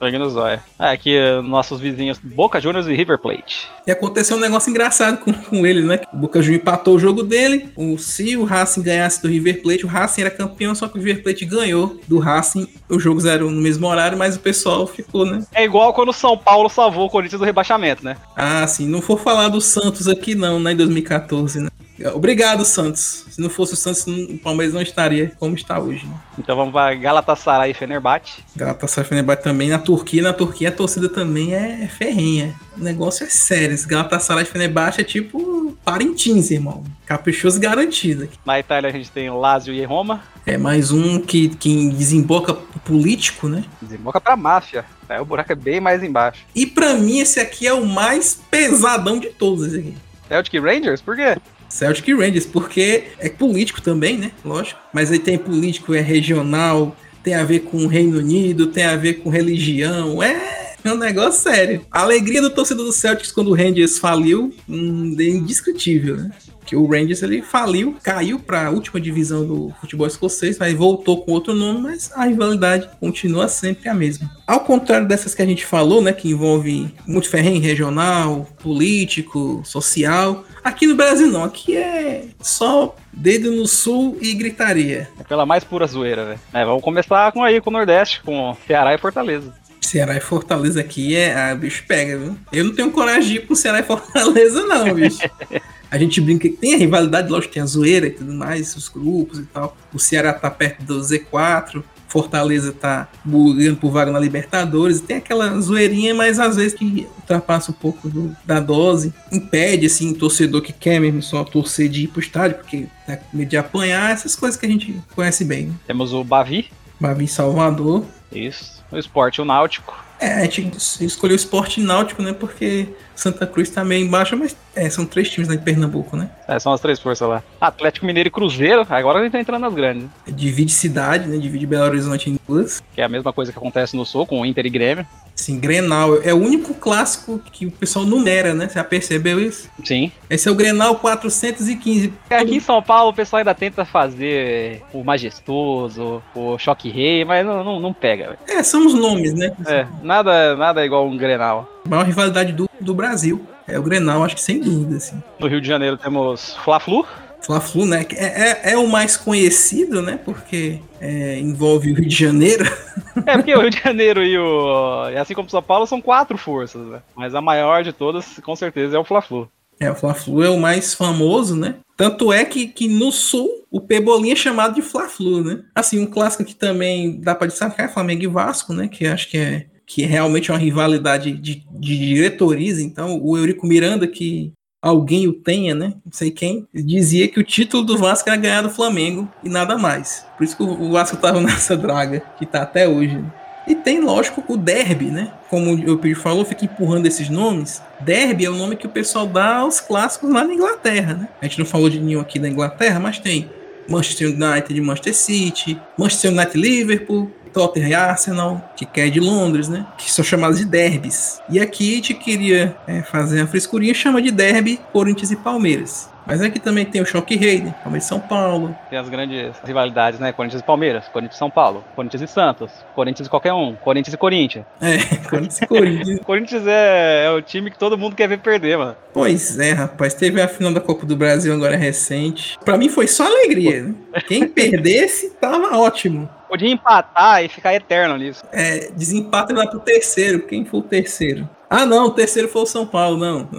É, 0.78 0.92
aqui 0.92 1.16
nossos 1.42 1.81
vizinhos 1.81 2.18
Boca 2.18 2.61
Juniors 2.61 2.87
e 2.87 2.94
River 2.94 3.18
Plate. 3.18 3.68
E 3.87 3.90
aconteceu 3.90 4.37
um 4.37 4.40
negócio 4.40 4.70
engraçado 4.70 5.18
com, 5.18 5.33
com 5.33 5.66
ele, 5.66 5.83
né? 5.83 6.00
O 6.12 6.16
Boca 6.16 6.40
Juniors 6.40 6.62
empatou 6.62 6.96
o 6.96 6.98
jogo 6.98 7.22
dele, 7.22 7.70
o, 7.76 7.98
se 7.98 8.37
o 8.37 8.44
Racing 8.44 8.83
ganhasse 8.83 9.22
do 9.22 9.28
River 9.28 9.62
Plate, 9.62 9.85
o 9.85 9.88
Racing 9.88 10.22
era 10.22 10.31
campeão, 10.31 10.74
só 10.74 10.88
que 10.88 10.98
o 10.98 11.02
River 11.02 11.22
Plate 11.22 11.44
ganhou 11.44 12.00
do 12.07 12.18
Racing, 12.18 12.68
os 12.88 13.03
jogos 13.03 13.25
eram 13.25 13.51
no 13.51 13.61
mesmo 13.61 13.87
horário, 13.87 14.18
mas 14.18 14.37
o 14.37 14.40
pessoal 14.40 14.87
ficou, 14.87 15.25
né? 15.25 15.42
É 15.53 15.64
igual 15.64 15.92
quando 15.95 16.11
o 16.11 16.12
São 16.12 16.37
Paulo 16.37 16.68
salvou 16.68 17.07
o 17.07 17.11
Corinthians 17.11 17.40
do 17.40 17.45
rebaixamento, 17.45 18.05
né? 18.05 18.16
Ah, 18.37 18.66
sim, 18.66 18.87
não 18.87 19.01
for 19.01 19.18
falar 19.18 19.49
do 19.49 19.61
Santos 19.61 20.09
aqui 20.09 20.35
não, 20.35 20.61
né, 20.61 20.73
em 20.73 20.77
2014, 20.77 21.61
né? 21.61 21.68
Obrigado, 22.14 22.64
Santos. 22.64 23.26
Se 23.30 23.40
não 23.40 23.48
fosse 23.48 23.74
o 23.74 23.76
Santos, 23.76 24.06
o 24.06 24.38
Palmeiras 24.38 24.74
não 24.74 24.82
estaria 24.82 25.32
como 25.38 25.54
está 25.54 25.78
hoje. 25.78 26.06
Né? 26.06 26.14
Então 26.38 26.56
vamos 26.56 26.72
para 26.72 26.94
Galatasaray 26.94 27.70
e 27.70 27.74
Fenerbahçe. 27.74 28.42
Galatasaray 28.56 29.06
e 29.06 29.08
Fenerbahçe 29.08 29.42
também 29.42 29.68
na 29.68 29.78
Turquia. 29.78 30.22
Na 30.22 30.32
Turquia 30.32 30.68
a 30.68 30.72
torcida 30.72 31.08
também 31.08 31.54
é 31.54 31.86
ferrenha. 31.88 32.54
O 32.76 32.82
negócio 32.82 33.24
é 33.24 33.28
sério. 33.28 33.74
Esse 33.74 33.86
Galatasaray 33.86 34.44
e 34.44 34.46
Fenerbahçe 34.46 35.00
é 35.00 35.04
tipo 35.04 35.76
Parintins, 35.84 36.50
irmão. 36.50 36.84
Caprichoso 37.06 37.60
garantido. 37.60 38.28
Na 38.44 38.58
Itália 38.58 38.88
a 38.88 38.92
gente 38.92 39.10
tem 39.10 39.30
Lazio 39.30 39.74
e 39.74 39.84
Roma. 39.84 40.22
É 40.46 40.56
mais 40.56 40.90
um 40.90 41.20
que, 41.20 41.48
que 41.50 41.90
desemboca 41.90 42.54
político, 42.84 43.48
né? 43.48 43.64
Desemboca 43.80 44.20
pra 44.20 44.36
máfia. 44.36 44.84
É, 45.08 45.20
o 45.20 45.24
buraco 45.24 45.52
é 45.52 45.54
bem 45.54 45.80
mais 45.80 46.02
embaixo. 46.02 46.44
E 46.54 46.66
para 46.66 46.94
mim 46.94 47.18
esse 47.20 47.38
aqui 47.38 47.66
é 47.66 47.72
o 47.72 47.84
mais 47.84 48.40
pesadão 48.50 49.18
de 49.18 49.28
todos 49.28 49.66
esse 49.66 49.78
aqui. 49.78 49.94
Celtic 50.28 50.62
Rangers? 50.62 51.02
Por 51.02 51.16
quê? 51.16 51.36
Celtic 51.72 52.14
Rangers, 52.14 52.44
porque 52.44 53.04
é 53.18 53.30
político 53.30 53.80
também, 53.80 54.18
né? 54.18 54.30
Lógico. 54.44 54.78
Mas 54.92 55.11
aí 55.11 55.18
tem 55.18 55.38
político, 55.38 55.94
é 55.94 56.00
regional, 56.00 56.94
tem 57.22 57.35
a 57.35 57.44
ver 57.44 57.61
com 57.61 57.78
o 57.78 57.87
Reino 57.87 58.18
Unido, 58.18 58.66
tem 58.66 58.85
a 58.85 58.94
ver 58.94 59.14
com 59.14 59.30
religião. 59.30 60.22
É, 60.22 60.74
é 60.85 60.92
um 60.92 60.98
negócio 60.98 61.40
sério. 61.40 61.87
A 61.90 62.02
alegria 62.02 62.42
do 62.42 62.50
torcedor 62.50 62.85
do 62.85 62.92
Celtics 62.92 63.32
quando 63.32 63.48
o 63.48 63.54
Rangers 63.54 63.98
faliu 63.98 64.52
hum, 64.68 65.16
é 65.18 65.24
indescritível, 65.24 66.18
né? 66.18 66.30
Que 66.64 66.77
o 66.77 66.87
Rangers 66.87 67.22
ele 67.22 67.42
faliu, 67.42 67.96
caiu 68.03 68.38
para 68.38 68.66
a 68.66 68.70
última 68.70 69.01
divisão 69.01 69.46
do 69.46 69.75
futebol 69.81 70.07
escocês, 70.07 70.61
aí 70.61 70.75
voltou 70.75 71.22
com 71.22 71.33
outro 71.33 71.55
nome, 71.55 71.81
mas 71.81 72.11
a 72.14 72.25
rivalidade 72.25 72.88
continua 73.01 73.48
sempre 73.48 73.88
a 73.88 73.94
mesma. 73.94 74.31
Ao 74.46 74.61
contrário 74.61 75.07
dessas 75.07 75.35
que 75.35 75.42
a 75.42 75.46
gente 75.46 75.64
falou, 75.64 76.03
né, 76.03 76.12
que 76.12 76.31
envolve 76.31 76.92
muito 77.07 77.29
ferrenho 77.29 77.61
regional, 77.61 78.46
político, 78.62 79.62
social, 79.64 80.44
aqui 80.62 80.87
no 80.87 80.94
Brasil 80.94 81.29
não, 81.29 81.44
aqui 81.44 81.77
é 81.77 82.25
só 82.40 82.94
dedo 83.12 83.51
no 83.51 83.66
sul 83.66 84.16
e 84.20 84.33
gritaria. 84.35 85.09
É 85.18 85.25
pela 85.25 85.44
mais 85.44 85.64
pura 85.64 85.87
zoeira, 85.87 86.25
velho. 86.25 86.40
É, 86.53 86.64
vamos 86.64 86.83
começar 86.83 87.31
com 87.33 87.42
aí 87.42 87.61
com 87.61 87.70
o 87.70 87.72
Nordeste, 87.72 88.22
com 88.22 88.57
Ceará 88.66 88.94
e 88.94 88.98
Fortaleza. 88.98 89.53
Ceará 89.81 90.16
e 90.16 90.20
Fortaleza 90.20 90.81
aqui 90.81 91.14
é. 91.14 91.35
Ah, 91.35 91.55
bicho 91.55 91.85
pega, 91.87 92.16
viu? 92.16 92.37
Eu 92.53 92.64
não 92.64 92.75
tenho 92.75 92.90
coragem 92.90 93.29
de 93.29 93.37
ir 93.37 93.46
pro 93.46 93.57
Ceará 93.57 93.81
e 93.81 93.83
Fortaleza, 93.83 94.64
não, 94.64 94.94
bicho. 94.94 95.29
A 95.92 95.98
gente 95.98 96.22
brinca 96.22 96.48
que 96.48 96.57
tem 96.57 96.72
a 96.72 96.78
rivalidade, 96.78 97.31
lógico, 97.31 97.52
tem 97.52 97.62
a 97.62 97.66
zoeira 97.66 98.07
e 98.07 98.11
tudo 98.11 98.33
mais, 98.33 98.74
os 98.74 98.88
grupos 98.88 99.38
e 99.40 99.42
tal. 99.42 99.76
O 99.92 99.98
Ceará 99.98 100.33
tá 100.33 100.50
perto 100.50 100.83
do 100.85 100.98
Z4, 101.00 101.85
Fortaleza 102.09 102.72
tá 102.72 103.09
brigando 103.22 103.76
por 103.76 103.90
vaga 103.90 104.11
na 104.11 104.18
Libertadores, 104.18 105.02
tem 105.02 105.18
aquela 105.18 105.61
zoeirinha, 105.61 106.14
mas 106.14 106.40
às 106.40 106.57
vezes 106.57 106.72
que 106.72 107.07
ultrapassa 107.16 107.72
um 107.72 107.74
pouco 107.74 108.09
do, 108.09 108.35
da 108.42 108.59
dose, 108.59 109.12
impede, 109.31 109.85
assim, 109.85 110.12
o 110.12 110.14
torcedor 110.14 110.62
que 110.62 110.72
quer 110.72 110.98
mesmo 110.98 111.22
só 111.22 111.44
torcer 111.44 111.90
de 111.90 112.05
ir 112.05 112.09
pro 112.09 112.20
estádio, 112.20 112.57
porque 112.57 112.87
tá 113.07 113.18
com 113.18 113.37
medo 113.37 113.50
de 113.50 113.59
apanhar, 113.59 114.12
essas 114.12 114.35
coisas 114.35 114.59
que 114.59 114.64
a 114.64 114.68
gente 114.70 114.98
conhece 115.14 115.44
bem. 115.44 115.66
Né? 115.66 115.74
Temos 115.87 116.14
o 116.14 116.24
Bavi. 116.24 116.70
Bavi 116.98 117.28
Salvador. 117.28 118.07
Isso. 118.31 118.83
O 118.90 118.96
esporte, 118.96 119.42
o 119.42 119.44
Náutico. 119.44 119.94
É, 120.22 120.35
a 120.35 120.44
gente 120.44 120.70
escolheu 121.04 121.35
o 121.35 121.37
esporte 121.37 121.80
náutico, 121.80 122.22
né? 122.22 122.32
Porque 122.32 122.87
Santa 123.12 123.44
Cruz 123.44 123.68
tá 123.68 123.85
meio 123.85 124.06
embaixo, 124.06 124.37
mas 124.37 124.56
é, 124.72 124.88
são 124.88 125.04
três 125.04 125.28
times 125.28 125.48
lá 125.48 125.56
de 125.56 125.62
Pernambuco, 125.62 126.16
né? 126.16 126.30
É, 126.46 126.61
são 126.61 126.72
as 126.72 126.80
três 126.80 127.00
forças 127.00 127.28
lá. 127.28 127.42
Atlético 127.61 128.06
Mineiro 128.06 128.28
e 128.28 128.30
Cruzeiro, 128.30 128.87
agora 128.88 129.18
a 129.18 129.22
gente 129.24 129.32
tá 129.32 129.40
entrando 129.40 129.62
nas 129.62 129.74
grandes. 129.74 130.04
Né? 130.04 130.11
Divide 130.28 130.70
cidade, 130.70 131.28
né? 131.28 131.38
Divide 131.38 131.66
Belo 131.66 131.87
Horizonte 131.87 132.30
em 132.30 132.38
duas. 132.46 132.80
Que 132.94 133.00
é 133.00 133.04
a 133.04 133.08
mesma 133.08 133.32
coisa 133.32 133.50
que 133.50 133.58
acontece 133.58 133.96
no 133.96 134.06
Sul 134.06 134.24
com 134.24 134.40
o 134.40 134.46
Inter 134.46 134.64
e 134.64 134.70
Grêmio. 134.70 135.04
Sim, 135.35 135.59
Grenal 135.59 136.23
é 136.23 136.33
o 136.33 136.37
único 136.37 136.75
clássico 136.75 137.40
que 137.51 137.66
o 137.66 137.71
pessoal 137.71 138.05
numera, 138.05 138.55
né? 138.55 138.68
Você 138.68 138.75
já 138.75 138.85
percebeu 138.85 139.40
isso? 139.40 139.68
Sim. 139.85 140.12
Esse 140.29 140.49
é 140.49 140.53
o 140.53 140.55
Grenal 140.55 140.97
415. 140.97 142.12
Aqui 142.31 142.57
em 142.57 142.61
São 142.61 142.83
Paulo 142.83 143.11
o 143.11 143.14
pessoal 143.14 143.38
ainda 143.38 143.55
tenta 143.55 143.85
fazer 143.85 144.83
o 144.92 145.03
majestoso, 145.03 146.23
o 146.35 146.59
choque 146.59 146.90
rei, 146.90 147.25
mas 147.25 147.45
não, 147.45 147.64
não, 147.64 147.81
não 147.81 147.92
pega. 147.92 148.37
Véio. 148.47 148.59
É, 148.59 148.62
são 148.62 148.87
os 148.87 148.95
nomes, 148.95 149.33
né? 149.33 149.53
É, 149.66 149.87
nada, 150.03 150.57
nada 150.57 150.85
igual 150.85 151.07
um 151.07 151.16
Grenal. 151.16 151.68
A 151.85 151.88
maior 151.88 152.07
rivalidade 152.07 152.53
do, 152.53 152.68
do 152.81 152.95
Brasil. 152.95 153.45
É 153.66 153.79
o 153.79 153.83
Grenal, 153.83 154.25
acho 154.25 154.35
que 154.35 154.42
sem 154.42 154.61
dúvida, 154.61 154.97
assim. 154.97 155.23
No 155.38 155.47
Rio 155.47 155.61
de 155.61 155.68
Janeiro 155.68 155.97
temos 155.97 156.57
Fla-Flu. 156.64 157.07
Fla-Flu, 157.42 157.87
né? 157.87 158.07
É, 158.14 158.24
é, 158.24 158.72
é, 158.72 158.78
o 158.78 158.87
mais 158.87 159.16
conhecido, 159.16 160.00
né? 160.00 160.18
Porque 160.24 160.81
é, 161.00 161.38
envolve 161.38 161.92
o 161.92 161.94
Rio 161.94 162.09
de 162.09 162.16
Janeiro. 162.16 162.64
É, 163.26 163.37
porque 163.37 163.55
o 163.55 163.61
Rio 163.61 163.70
de 163.70 163.78
Janeiro 163.78 164.24
e 164.24 164.38
o. 164.38 165.05
Assim 165.20 165.35
como 165.35 165.48
São 165.48 165.62
Paulo 165.62 165.87
são 165.87 166.00
quatro 166.00 166.38
forças, 166.38 166.85
né? 166.87 167.02
Mas 167.14 167.35
a 167.35 167.42
maior 167.42 167.85
de 167.85 167.92
todas, 167.92 168.38
com 168.42 168.57
certeza, 168.57 168.96
é 168.96 168.98
o 168.98 169.05
Fla-Flu. 169.05 169.50
É, 169.78 169.90
o 169.90 169.94
Fla-Flu 169.94 170.42
é 170.42 170.48
o 170.48 170.59
mais 170.59 170.94
famoso, 170.94 171.55
né? 171.55 171.76
Tanto 171.96 172.33
é 172.33 172.44
que, 172.44 172.66
que 172.66 172.88
no 172.88 173.12
Sul 173.12 173.48
o 173.70 173.81
Pebolinha 173.81 174.33
é 174.33 174.37
chamado 174.37 174.74
de 174.74 174.83
Fla-Flu, 174.83 175.44
né? 175.44 175.62
Assim, 175.74 176.00
um 176.00 176.07
clássico 176.07 176.44
que 176.44 176.55
também 176.55 177.20
dá 177.20 177.35
pra 177.35 177.46
destacar 177.46 177.87
é 177.87 177.92
Flamengo 177.92 178.22
e 178.22 178.28
Vasco, 178.28 178.72
né? 178.72 178.88
Que 178.88 179.07
acho 179.07 179.28
que 179.28 179.37
é 179.37 179.66
que 179.87 180.07
realmente 180.07 180.50
é 180.50 180.55
uma 180.55 180.61
rivalidade 180.61 181.33
de, 181.33 181.66
de 181.70 181.98
diretorias. 181.98 182.78
Então, 182.78 183.20
o 183.22 183.37
Eurico 183.37 183.66
Miranda, 183.66 184.07
que 184.07 184.52
alguém 184.83 185.29
o 185.29 185.33
tenha, 185.33 185.75
né? 185.75 185.95
Não 186.05 186.12
sei 186.12 186.33
quem, 186.33 186.66
dizia 186.75 187.29
que 187.29 187.38
o 187.38 187.45
título 187.45 187.85
do 187.85 187.97
Vasco 187.97 188.29
era 188.29 188.37
ganhar 188.37 188.62
do 188.62 188.71
Flamengo 188.71 189.29
e 189.45 189.49
nada 189.49 189.79
mais. 189.79 190.27
Por 190.37 190.42
isso 190.42 190.57
que 190.57 190.62
o 190.64 190.90
Vasco 190.90 191.14
estava 191.14 191.38
nessa 191.40 191.77
draga 191.77 192.21
que 192.37 192.45
está 192.45 192.62
até 192.62 192.88
hoje. 192.88 193.16
Né? 193.16 193.33
E 193.68 193.77
tem, 193.77 194.01
lógico, 194.01 194.42
o 194.49 194.57
derby, 194.57 195.05
né? 195.05 195.33
Como 195.49 195.73
o 195.73 195.99
Pedro 195.99 196.21
falou, 196.21 196.45
fica 196.45 196.64
empurrando 196.64 197.07
esses 197.07 197.29
nomes. 197.29 197.81
Derby 198.01 198.45
é 198.45 198.51
o 198.51 198.57
nome 198.57 198.75
que 198.75 198.87
o 198.87 198.90
pessoal 198.90 199.25
dá 199.25 199.59
aos 199.59 199.79
clássicos 199.79 200.33
lá 200.33 200.45
na 200.45 200.53
Inglaterra, 200.53 201.14
né? 201.14 201.29
A 201.40 201.45
gente 201.45 201.61
não 201.61 201.66
falou 201.66 201.88
de 201.88 202.01
nenhum 202.01 202.21
aqui 202.21 202.40
na 202.40 202.49
Inglaterra, 202.49 202.99
mas 202.99 203.21
tem 203.21 203.49
Manchester 203.88 204.29
United 204.29 204.81
Manchester 204.81 205.14
City, 205.14 205.81
Manchester 205.97 206.33
United 206.33 206.59
Liverpool, 206.59 207.31
Tottenham 207.52 207.88
e 207.88 207.94
Arsenal, 207.94 208.72
que 208.76 208.88
é 209.00 209.08
de 209.08 209.20
Londres, 209.20 209.68
né? 209.68 209.86
Que 209.98 210.10
são 210.10 210.24
chamados 210.24 210.58
de 210.58 210.64
derbys. 210.64 211.40
E 211.48 211.60
aqui 211.60 211.92
a 211.92 211.96
gente 211.96 212.14
queria 212.14 212.76
é, 212.86 213.02
fazer 213.02 213.40
a 213.40 213.46
frescurinha, 213.46 213.94
chama 213.94 214.20
de 214.20 214.30
derby 214.30 214.80
Corinthians 214.92 215.30
e 215.30 215.36
Palmeiras. 215.36 216.12
Mas 216.26 216.40
aqui 216.40 216.60
também 216.60 216.84
tem 216.84 217.02
o 217.02 217.06
Choque 217.06 217.36
Rei, 217.36 217.60
né? 217.60 217.74
Palmeiras 217.82 218.04
e 218.04 218.08
São 218.08 218.20
Paulo. 218.20 218.76
Tem 218.88 218.98
as 218.98 219.08
grandes 219.08 219.56
rivalidades, 219.64 220.20
né? 220.20 220.32
Corinthians 220.32 220.62
e 220.62 220.64
Palmeiras, 220.64 221.08
Corinthians 221.08 221.34
e 221.34 221.38
São 221.38 221.50
Paulo, 221.50 221.84
Corinthians 221.96 222.22
e 222.22 222.26
Santos, 222.28 222.70
Corinthians 222.94 223.26
e 223.26 223.30
qualquer 223.30 223.52
um, 223.52 223.74
Corinthians 223.74 224.14
e 224.14 224.16
Corinthians. 224.16 224.64
É, 224.80 224.98
Corinthians 225.28 225.60
e 225.60 225.66
Corinthians. 225.66 226.20
Corinthians 226.24 226.66
é, 226.66 227.24
é, 227.26 227.30
o 227.30 227.42
time 227.42 227.70
que 227.70 227.78
todo 227.78 227.98
mundo 227.98 228.14
quer 228.14 228.28
ver 228.28 228.38
perder, 228.38 228.78
mano. 228.78 228.96
Pois 229.12 229.58
é, 229.58 229.72
rapaz. 229.72 230.14
Teve 230.14 230.40
a 230.40 230.48
final 230.48 230.72
da 230.72 230.80
Copa 230.80 231.04
do 231.04 231.16
Brasil 231.16 231.52
agora 231.52 231.76
recente. 231.76 232.58
Pra 232.64 232.76
mim 232.76 232.88
foi 232.88 233.08
só 233.08 233.26
alegria, 233.26 233.82
né? 233.82 233.94
Quem 234.26 234.46
perdesse 234.46 235.30
tava 235.40 235.76
ótimo. 235.76 236.28
Podia 236.52 236.68
empatar 236.68 237.42
e 237.42 237.48
ficar 237.48 237.72
eterno 237.72 238.18
nisso. 238.18 238.44
É, 238.52 238.90
desempata 238.90 239.54
e 239.54 239.56
vai 239.56 239.66
pro 239.66 239.80
terceiro. 239.80 240.40
Quem 240.40 240.66
for 240.66 240.80
o 240.80 240.82
terceiro? 240.82 241.48
Ah, 241.70 241.86
não, 241.86 242.08
o 242.08 242.10
terceiro 242.10 242.46
foi 242.46 242.60
o 242.60 242.66
São 242.66 242.86
Paulo, 242.86 243.16
não. 243.16 243.48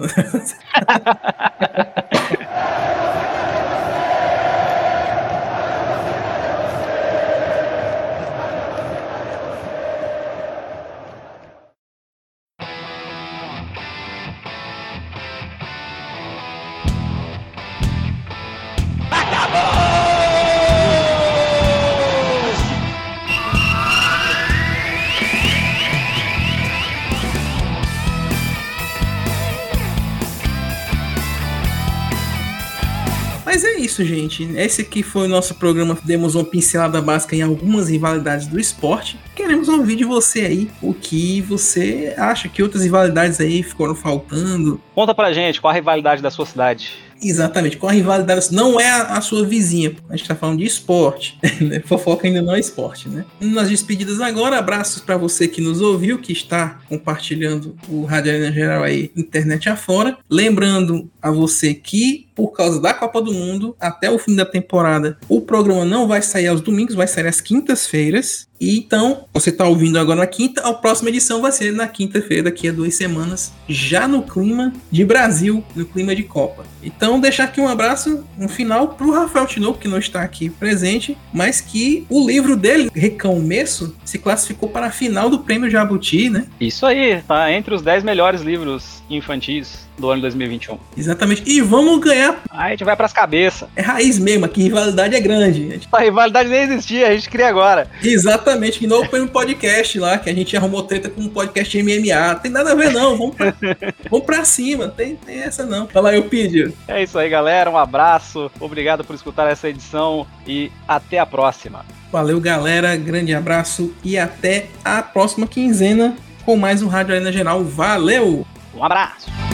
isso, 33.94 34.04
gente. 34.04 34.42
Esse 34.56 34.82
aqui 34.82 35.02
foi 35.02 35.26
o 35.26 35.28
nosso 35.28 35.54
programa. 35.54 35.96
Demos 36.02 36.34
uma 36.34 36.44
pincelada 36.44 37.00
básica 37.00 37.36
em 37.36 37.42
algumas 37.42 37.88
rivalidades 37.88 38.46
do 38.46 38.58
esporte. 38.58 39.18
Queremos 39.36 39.68
ouvir 39.68 39.96
de 39.96 40.04
você 40.04 40.40
aí 40.40 40.70
o 40.82 40.92
que 40.92 41.40
você 41.42 42.12
acha 42.16 42.48
que 42.48 42.62
outras 42.62 42.82
rivalidades 42.82 43.40
aí 43.40 43.62
foram 43.62 43.94
faltando. 43.94 44.80
Conta 44.94 45.14
pra 45.14 45.32
gente 45.32 45.60
qual 45.60 45.70
a 45.70 45.74
rivalidade 45.74 46.22
da 46.22 46.30
sua 46.30 46.46
cidade. 46.46 46.92
Exatamente, 47.22 47.76
com 47.76 47.88
a 47.88 47.92
rivalidade. 47.92 48.52
Não 48.52 48.78
é 48.78 48.90
a, 48.90 49.02
a 49.16 49.20
sua 49.20 49.44
vizinha, 49.44 49.94
a 50.08 50.16
gente 50.16 50.28
tá 50.28 50.34
falando 50.34 50.58
de 50.58 50.64
esporte. 50.64 51.38
Né? 51.64 51.80
Fofoca 51.80 52.26
ainda 52.26 52.42
não 52.42 52.54
é 52.54 52.58
esporte, 52.58 53.08
né? 53.08 53.24
Nas 53.40 53.68
despedidas 53.68 54.20
agora, 54.20 54.58
abraços 54.58 55.00
para 55.00 55.16
você 55.16 55.46
que 55.46 55.60
nos 55.60 55.80
ouviu, 55.80 56.18
que 56.18 56.32
está 56.32 56.80
compartilhando 56.88 57.76
o 57.88 58.04
Rádio 58.04 58.32
Arena 58.32 58.52
Geral 58.52 58.82
aí, 58.82 59.10
internet 59.16 59.68
afora. 59.68 60.18
Lembrando 60.28 61.08
a 61.22 61.30
você 61.30 61.72
que, 61.72 62.26
por 62.34 62.48
causa 62.52 62.80
da 62.80 62.92
Copa 62.92 63.22
do 63.22 63.32
Mundo, 63.32 63.76
até 63.80 64.10
o 64.10 64.18
fim 64.18 64.34
da 64.34 64.44
temporada, 64.44 65.16
o 65.28 65.40
programa 65.40 65.84
não 65.84 66.08
vai 66.08 66.20
sair 66.22 66.48
aos 66.48 66.60
domingos, 66.60 66.94
vai 66.94 67.06
sair 67.06 67.26
às 67.26 67.40
quintas-feiras. 67.40 68.46
E 68.60 68.78
então, 68.78 69.26
você 69.32 69.50
está 69.50 69.66
ouvindo 69.66 69.98
agora 69.98 70.20
na 70.20 70.26
quinta, 70.26 70.62
a 70.62 70.72
próxima 70.72 71.10
edição 71.10 71.42
vai 71.42 71.52
ser 71.52 71.72
na 71.72 71.86
quinta-feira, 71.86 72.44
daqui 72.44 72.68
a 72.68 72.72
duas 72.72 72.94
semanas, 72.94 73.52
já 73.68 74.08
no 74.08 74.22
clima 74.22 74.72
de 74.90 75.04
Brasil, 75.04 75.62
no 75.74 75.84
clima 75.84 76.14
de 76.14 76.22
Copa. 76.22 76.64
Então, 76.82 77.20
deixar 77.20 77.44
aqui 77.44 77.60
um 77.60 77.68
abraço, 77.68 78.24
um 78.38 78.48
final 78.48 78.88
para 78.88 79.06
o 79.06 79.10
Rafael 79.10 79.46
Tinoco, 79.46 79.78
que 79.78 79.88
não 79.88 79.98
está 79.98 80.22
aqui 80.22 80.48
presente, 80.48 81.18
mas 81.32 81.60
que 81.60 82.06
o 82.08 82.26
livro 82.26 82.56
dele, 82.56 82.90
Recomeço, 82.94 83.94
se 84.04 84.18
classificou 84.18 84.68
para 84.68 84.86
a 84.86 84.90
final 84.90 85.28
do 85.28 85.40
Prêmio 85.40 85.68
Jabuti, 85.68 86.30
né? 86.30 86.46
Isso 86.60 86.86
aí, 86.86 87.22
tá 87.22 87.52
entre 87.52 87.74
os 87.74 87.82
10 87.82 88.04
melhores 88.04 88.40
livros 88.40 89.02
infantis 89.10 89.84
do 89.98 90.10
ano 90.10 90.22
2021. 90.22 90.78
Exatamente. 90.96 91.42
E 91.46 91.60
vamos 91.60 92.00
ganhar. 92.00 92.23
Aí 92.50 92.68
a 92.68 92.70
gente 92.70 92.84
vai 92.84 92.96
pras 92.96 93.12
cabeças. 93.12 93.68
É 93.74 93.82
raiz 93.82 94.18
mesmo, 94.18 94.44
aqui 94.44 94.62
rivalidade 94.62 95.14
é 95.14 95.20
grande. 95.20 95.68
Gente. 95.68 95.88
A 95.90 96.00
rivalidade 96.00 96.48
nem 96.48 96.62
existia, 96.62 97.08
a 97.08 97.14
gente 97.14 97.28
cria 97.28 97.48
agora. 97.48 97.88
Exatamente, 98.02 98.78
que 98.78 98.86
novo 98.86 99.08
foi 99.08 99.20
um 99.20 99.26
podcast 99.26 99.98
lá, 99.98 100.18
que 100.18 100.30
a 100.30 100.34
gente 100.34 100.56
arrumou 100.56 100.82
treta 100.82 101.08
com 101.08 101.22
um 101.22 101.28
podcast 101.28 101.82
MMA. 101.82 102.34
Tem 102.36 102.50
nada 102.50 102.72
a 102.72 102.74
ver, 102.74 102.92
não. 102.92 103.16
Vamos 103.16 103.36
pra, 103.36 103.54
vamos 104.10 104.26
pra 104.26 104.44
cima, 104.44 104.88
tem, 104.88 105.16
tem 105.16 105.40
essa 105.40 105.64
não. 105.64 105.86
Fala 105.88 106.10
aí, 106.10 106.22
Pidio. 106.22 106.72
É 106.88 107.02
isso 107.02 107.18
aí, 107.18 107.28
galera. 107.28 107.70
Um 107.70 107.78
abraço. 107.78 108.50
Obrigado 108.60 109.04
por 109.04 109.14
escutar 109.14 109.50
essa 109.50 109.68
edição 109.68 110.26
e 110.46 110.70
até 110.86 111.18
a 111.18 111.26
próxima. 111.26 111.84
Valeu, 112.10 112.40
galera. 112.40 112.96
Grande 112.96 113.34
abraço 113.34 113.92
e 114.04 114.16
até 114.16 114.66
a 114.84 115.02
próxima 115.02 115.46
quinzena 115.46 116.16
com 116.44 116.56
mais 116.56 116.82
um 116.82 116.88
Rádio 116.88 117.14
Arena 117.14 117.32
Geral. 117.32 117.64
Valeu! 117.64 118.46
Um 118.74 118.84
abraço! 118.84 119.53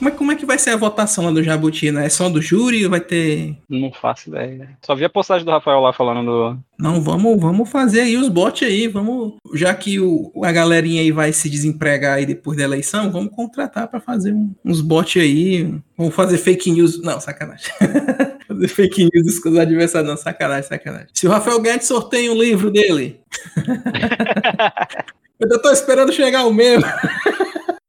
Mas 0.00 0.14
como 0.14 0.32
é 0.32 0.34
que 0.34 0.46
vai 0.46 0.58
ser 0.58 0.70
a 0.70 0.76
votação 0.76 1.26
lá 1.26 1.30
do 1.30 1.42
Jabuti, 1.42 1.92
né? 1.92 2.06
É 2.06 2.08
só 2.08 2.28
do 2.28 2.40
júri 2.40 2.84
ou 2.84 2.90
vai 2.90 3.00
ter. 3.00 3.56
Não 3.68 3.92
faço 3.92 4.30
ideia. 4.30 4.70
Só 4.82 4.94
vi 4.94 5.04
a 5.04 5.10
postagem 5.10 5.44
do 5.44 5.50
Rafael 5.50 5.80
lá 5.80 5.92
falando 5.92 6.24
do. 6.24 6.58
Não, 6.78 7.02
vamos, 7.02 7.38
vamos 7.38 7.68
fazer 7.68 8.00
aí 8.00 8.16
os 8.16 8.28
bots 8.28 8.66
aí. 8.66 8.88
Vamos. 8.88 9.34
Já 9.54 9.74
que 9.74 10.00
o, 10.00 10.32
a 10.42 10.50
galerinha 10.50 11.02
aí 11.02 11.12
vai 11.12 11.32
se 11.32 11.50
desempregar 11.50 12.14
aí 12.14 12.24
depois 12.24 12.56
da 12.56 12.64
eleição, 12.64 13.12
vamos 13.12 13.34
contratar 13.34 13.88
para 13.88 14.00
fazer 14.00 14.32
um, 14.32 14.54
uns 14.64 14.80
bots 14.80 15.20
aí. 15.20 15.74
Vamos 15.96 16.14
fazer 16.14 16.38
fake 16.38 16.70
news. 16.70 17.02
Não, 17.02 17.20
sacanagem. 17.20 17.70
fazer 18.48 18.68
fake 18.68 19.08
news 19.12 19.38
com 19.38 19.50
os 19.50 19.58
adversários. 19.58 20.10
Não, 20.10 20.16
sacanagem, 20.16 20.68
sacanagem. 20.68 21.08
Se 21.12 21.26
o 21.26 21.30
Rafael 21.30 21.60
Guedes 21.60 21.86
sorteia 21.86 22.32
um 22.32 22.40
livro 22.40 22.70
dele. 22.70 23.20
Eu 25.40 25.60
tô 25.62 25.70
esperando 25.70 26.12
chegar 26.12 26.44
o 26.44 26.52
meu. 26.52 26.80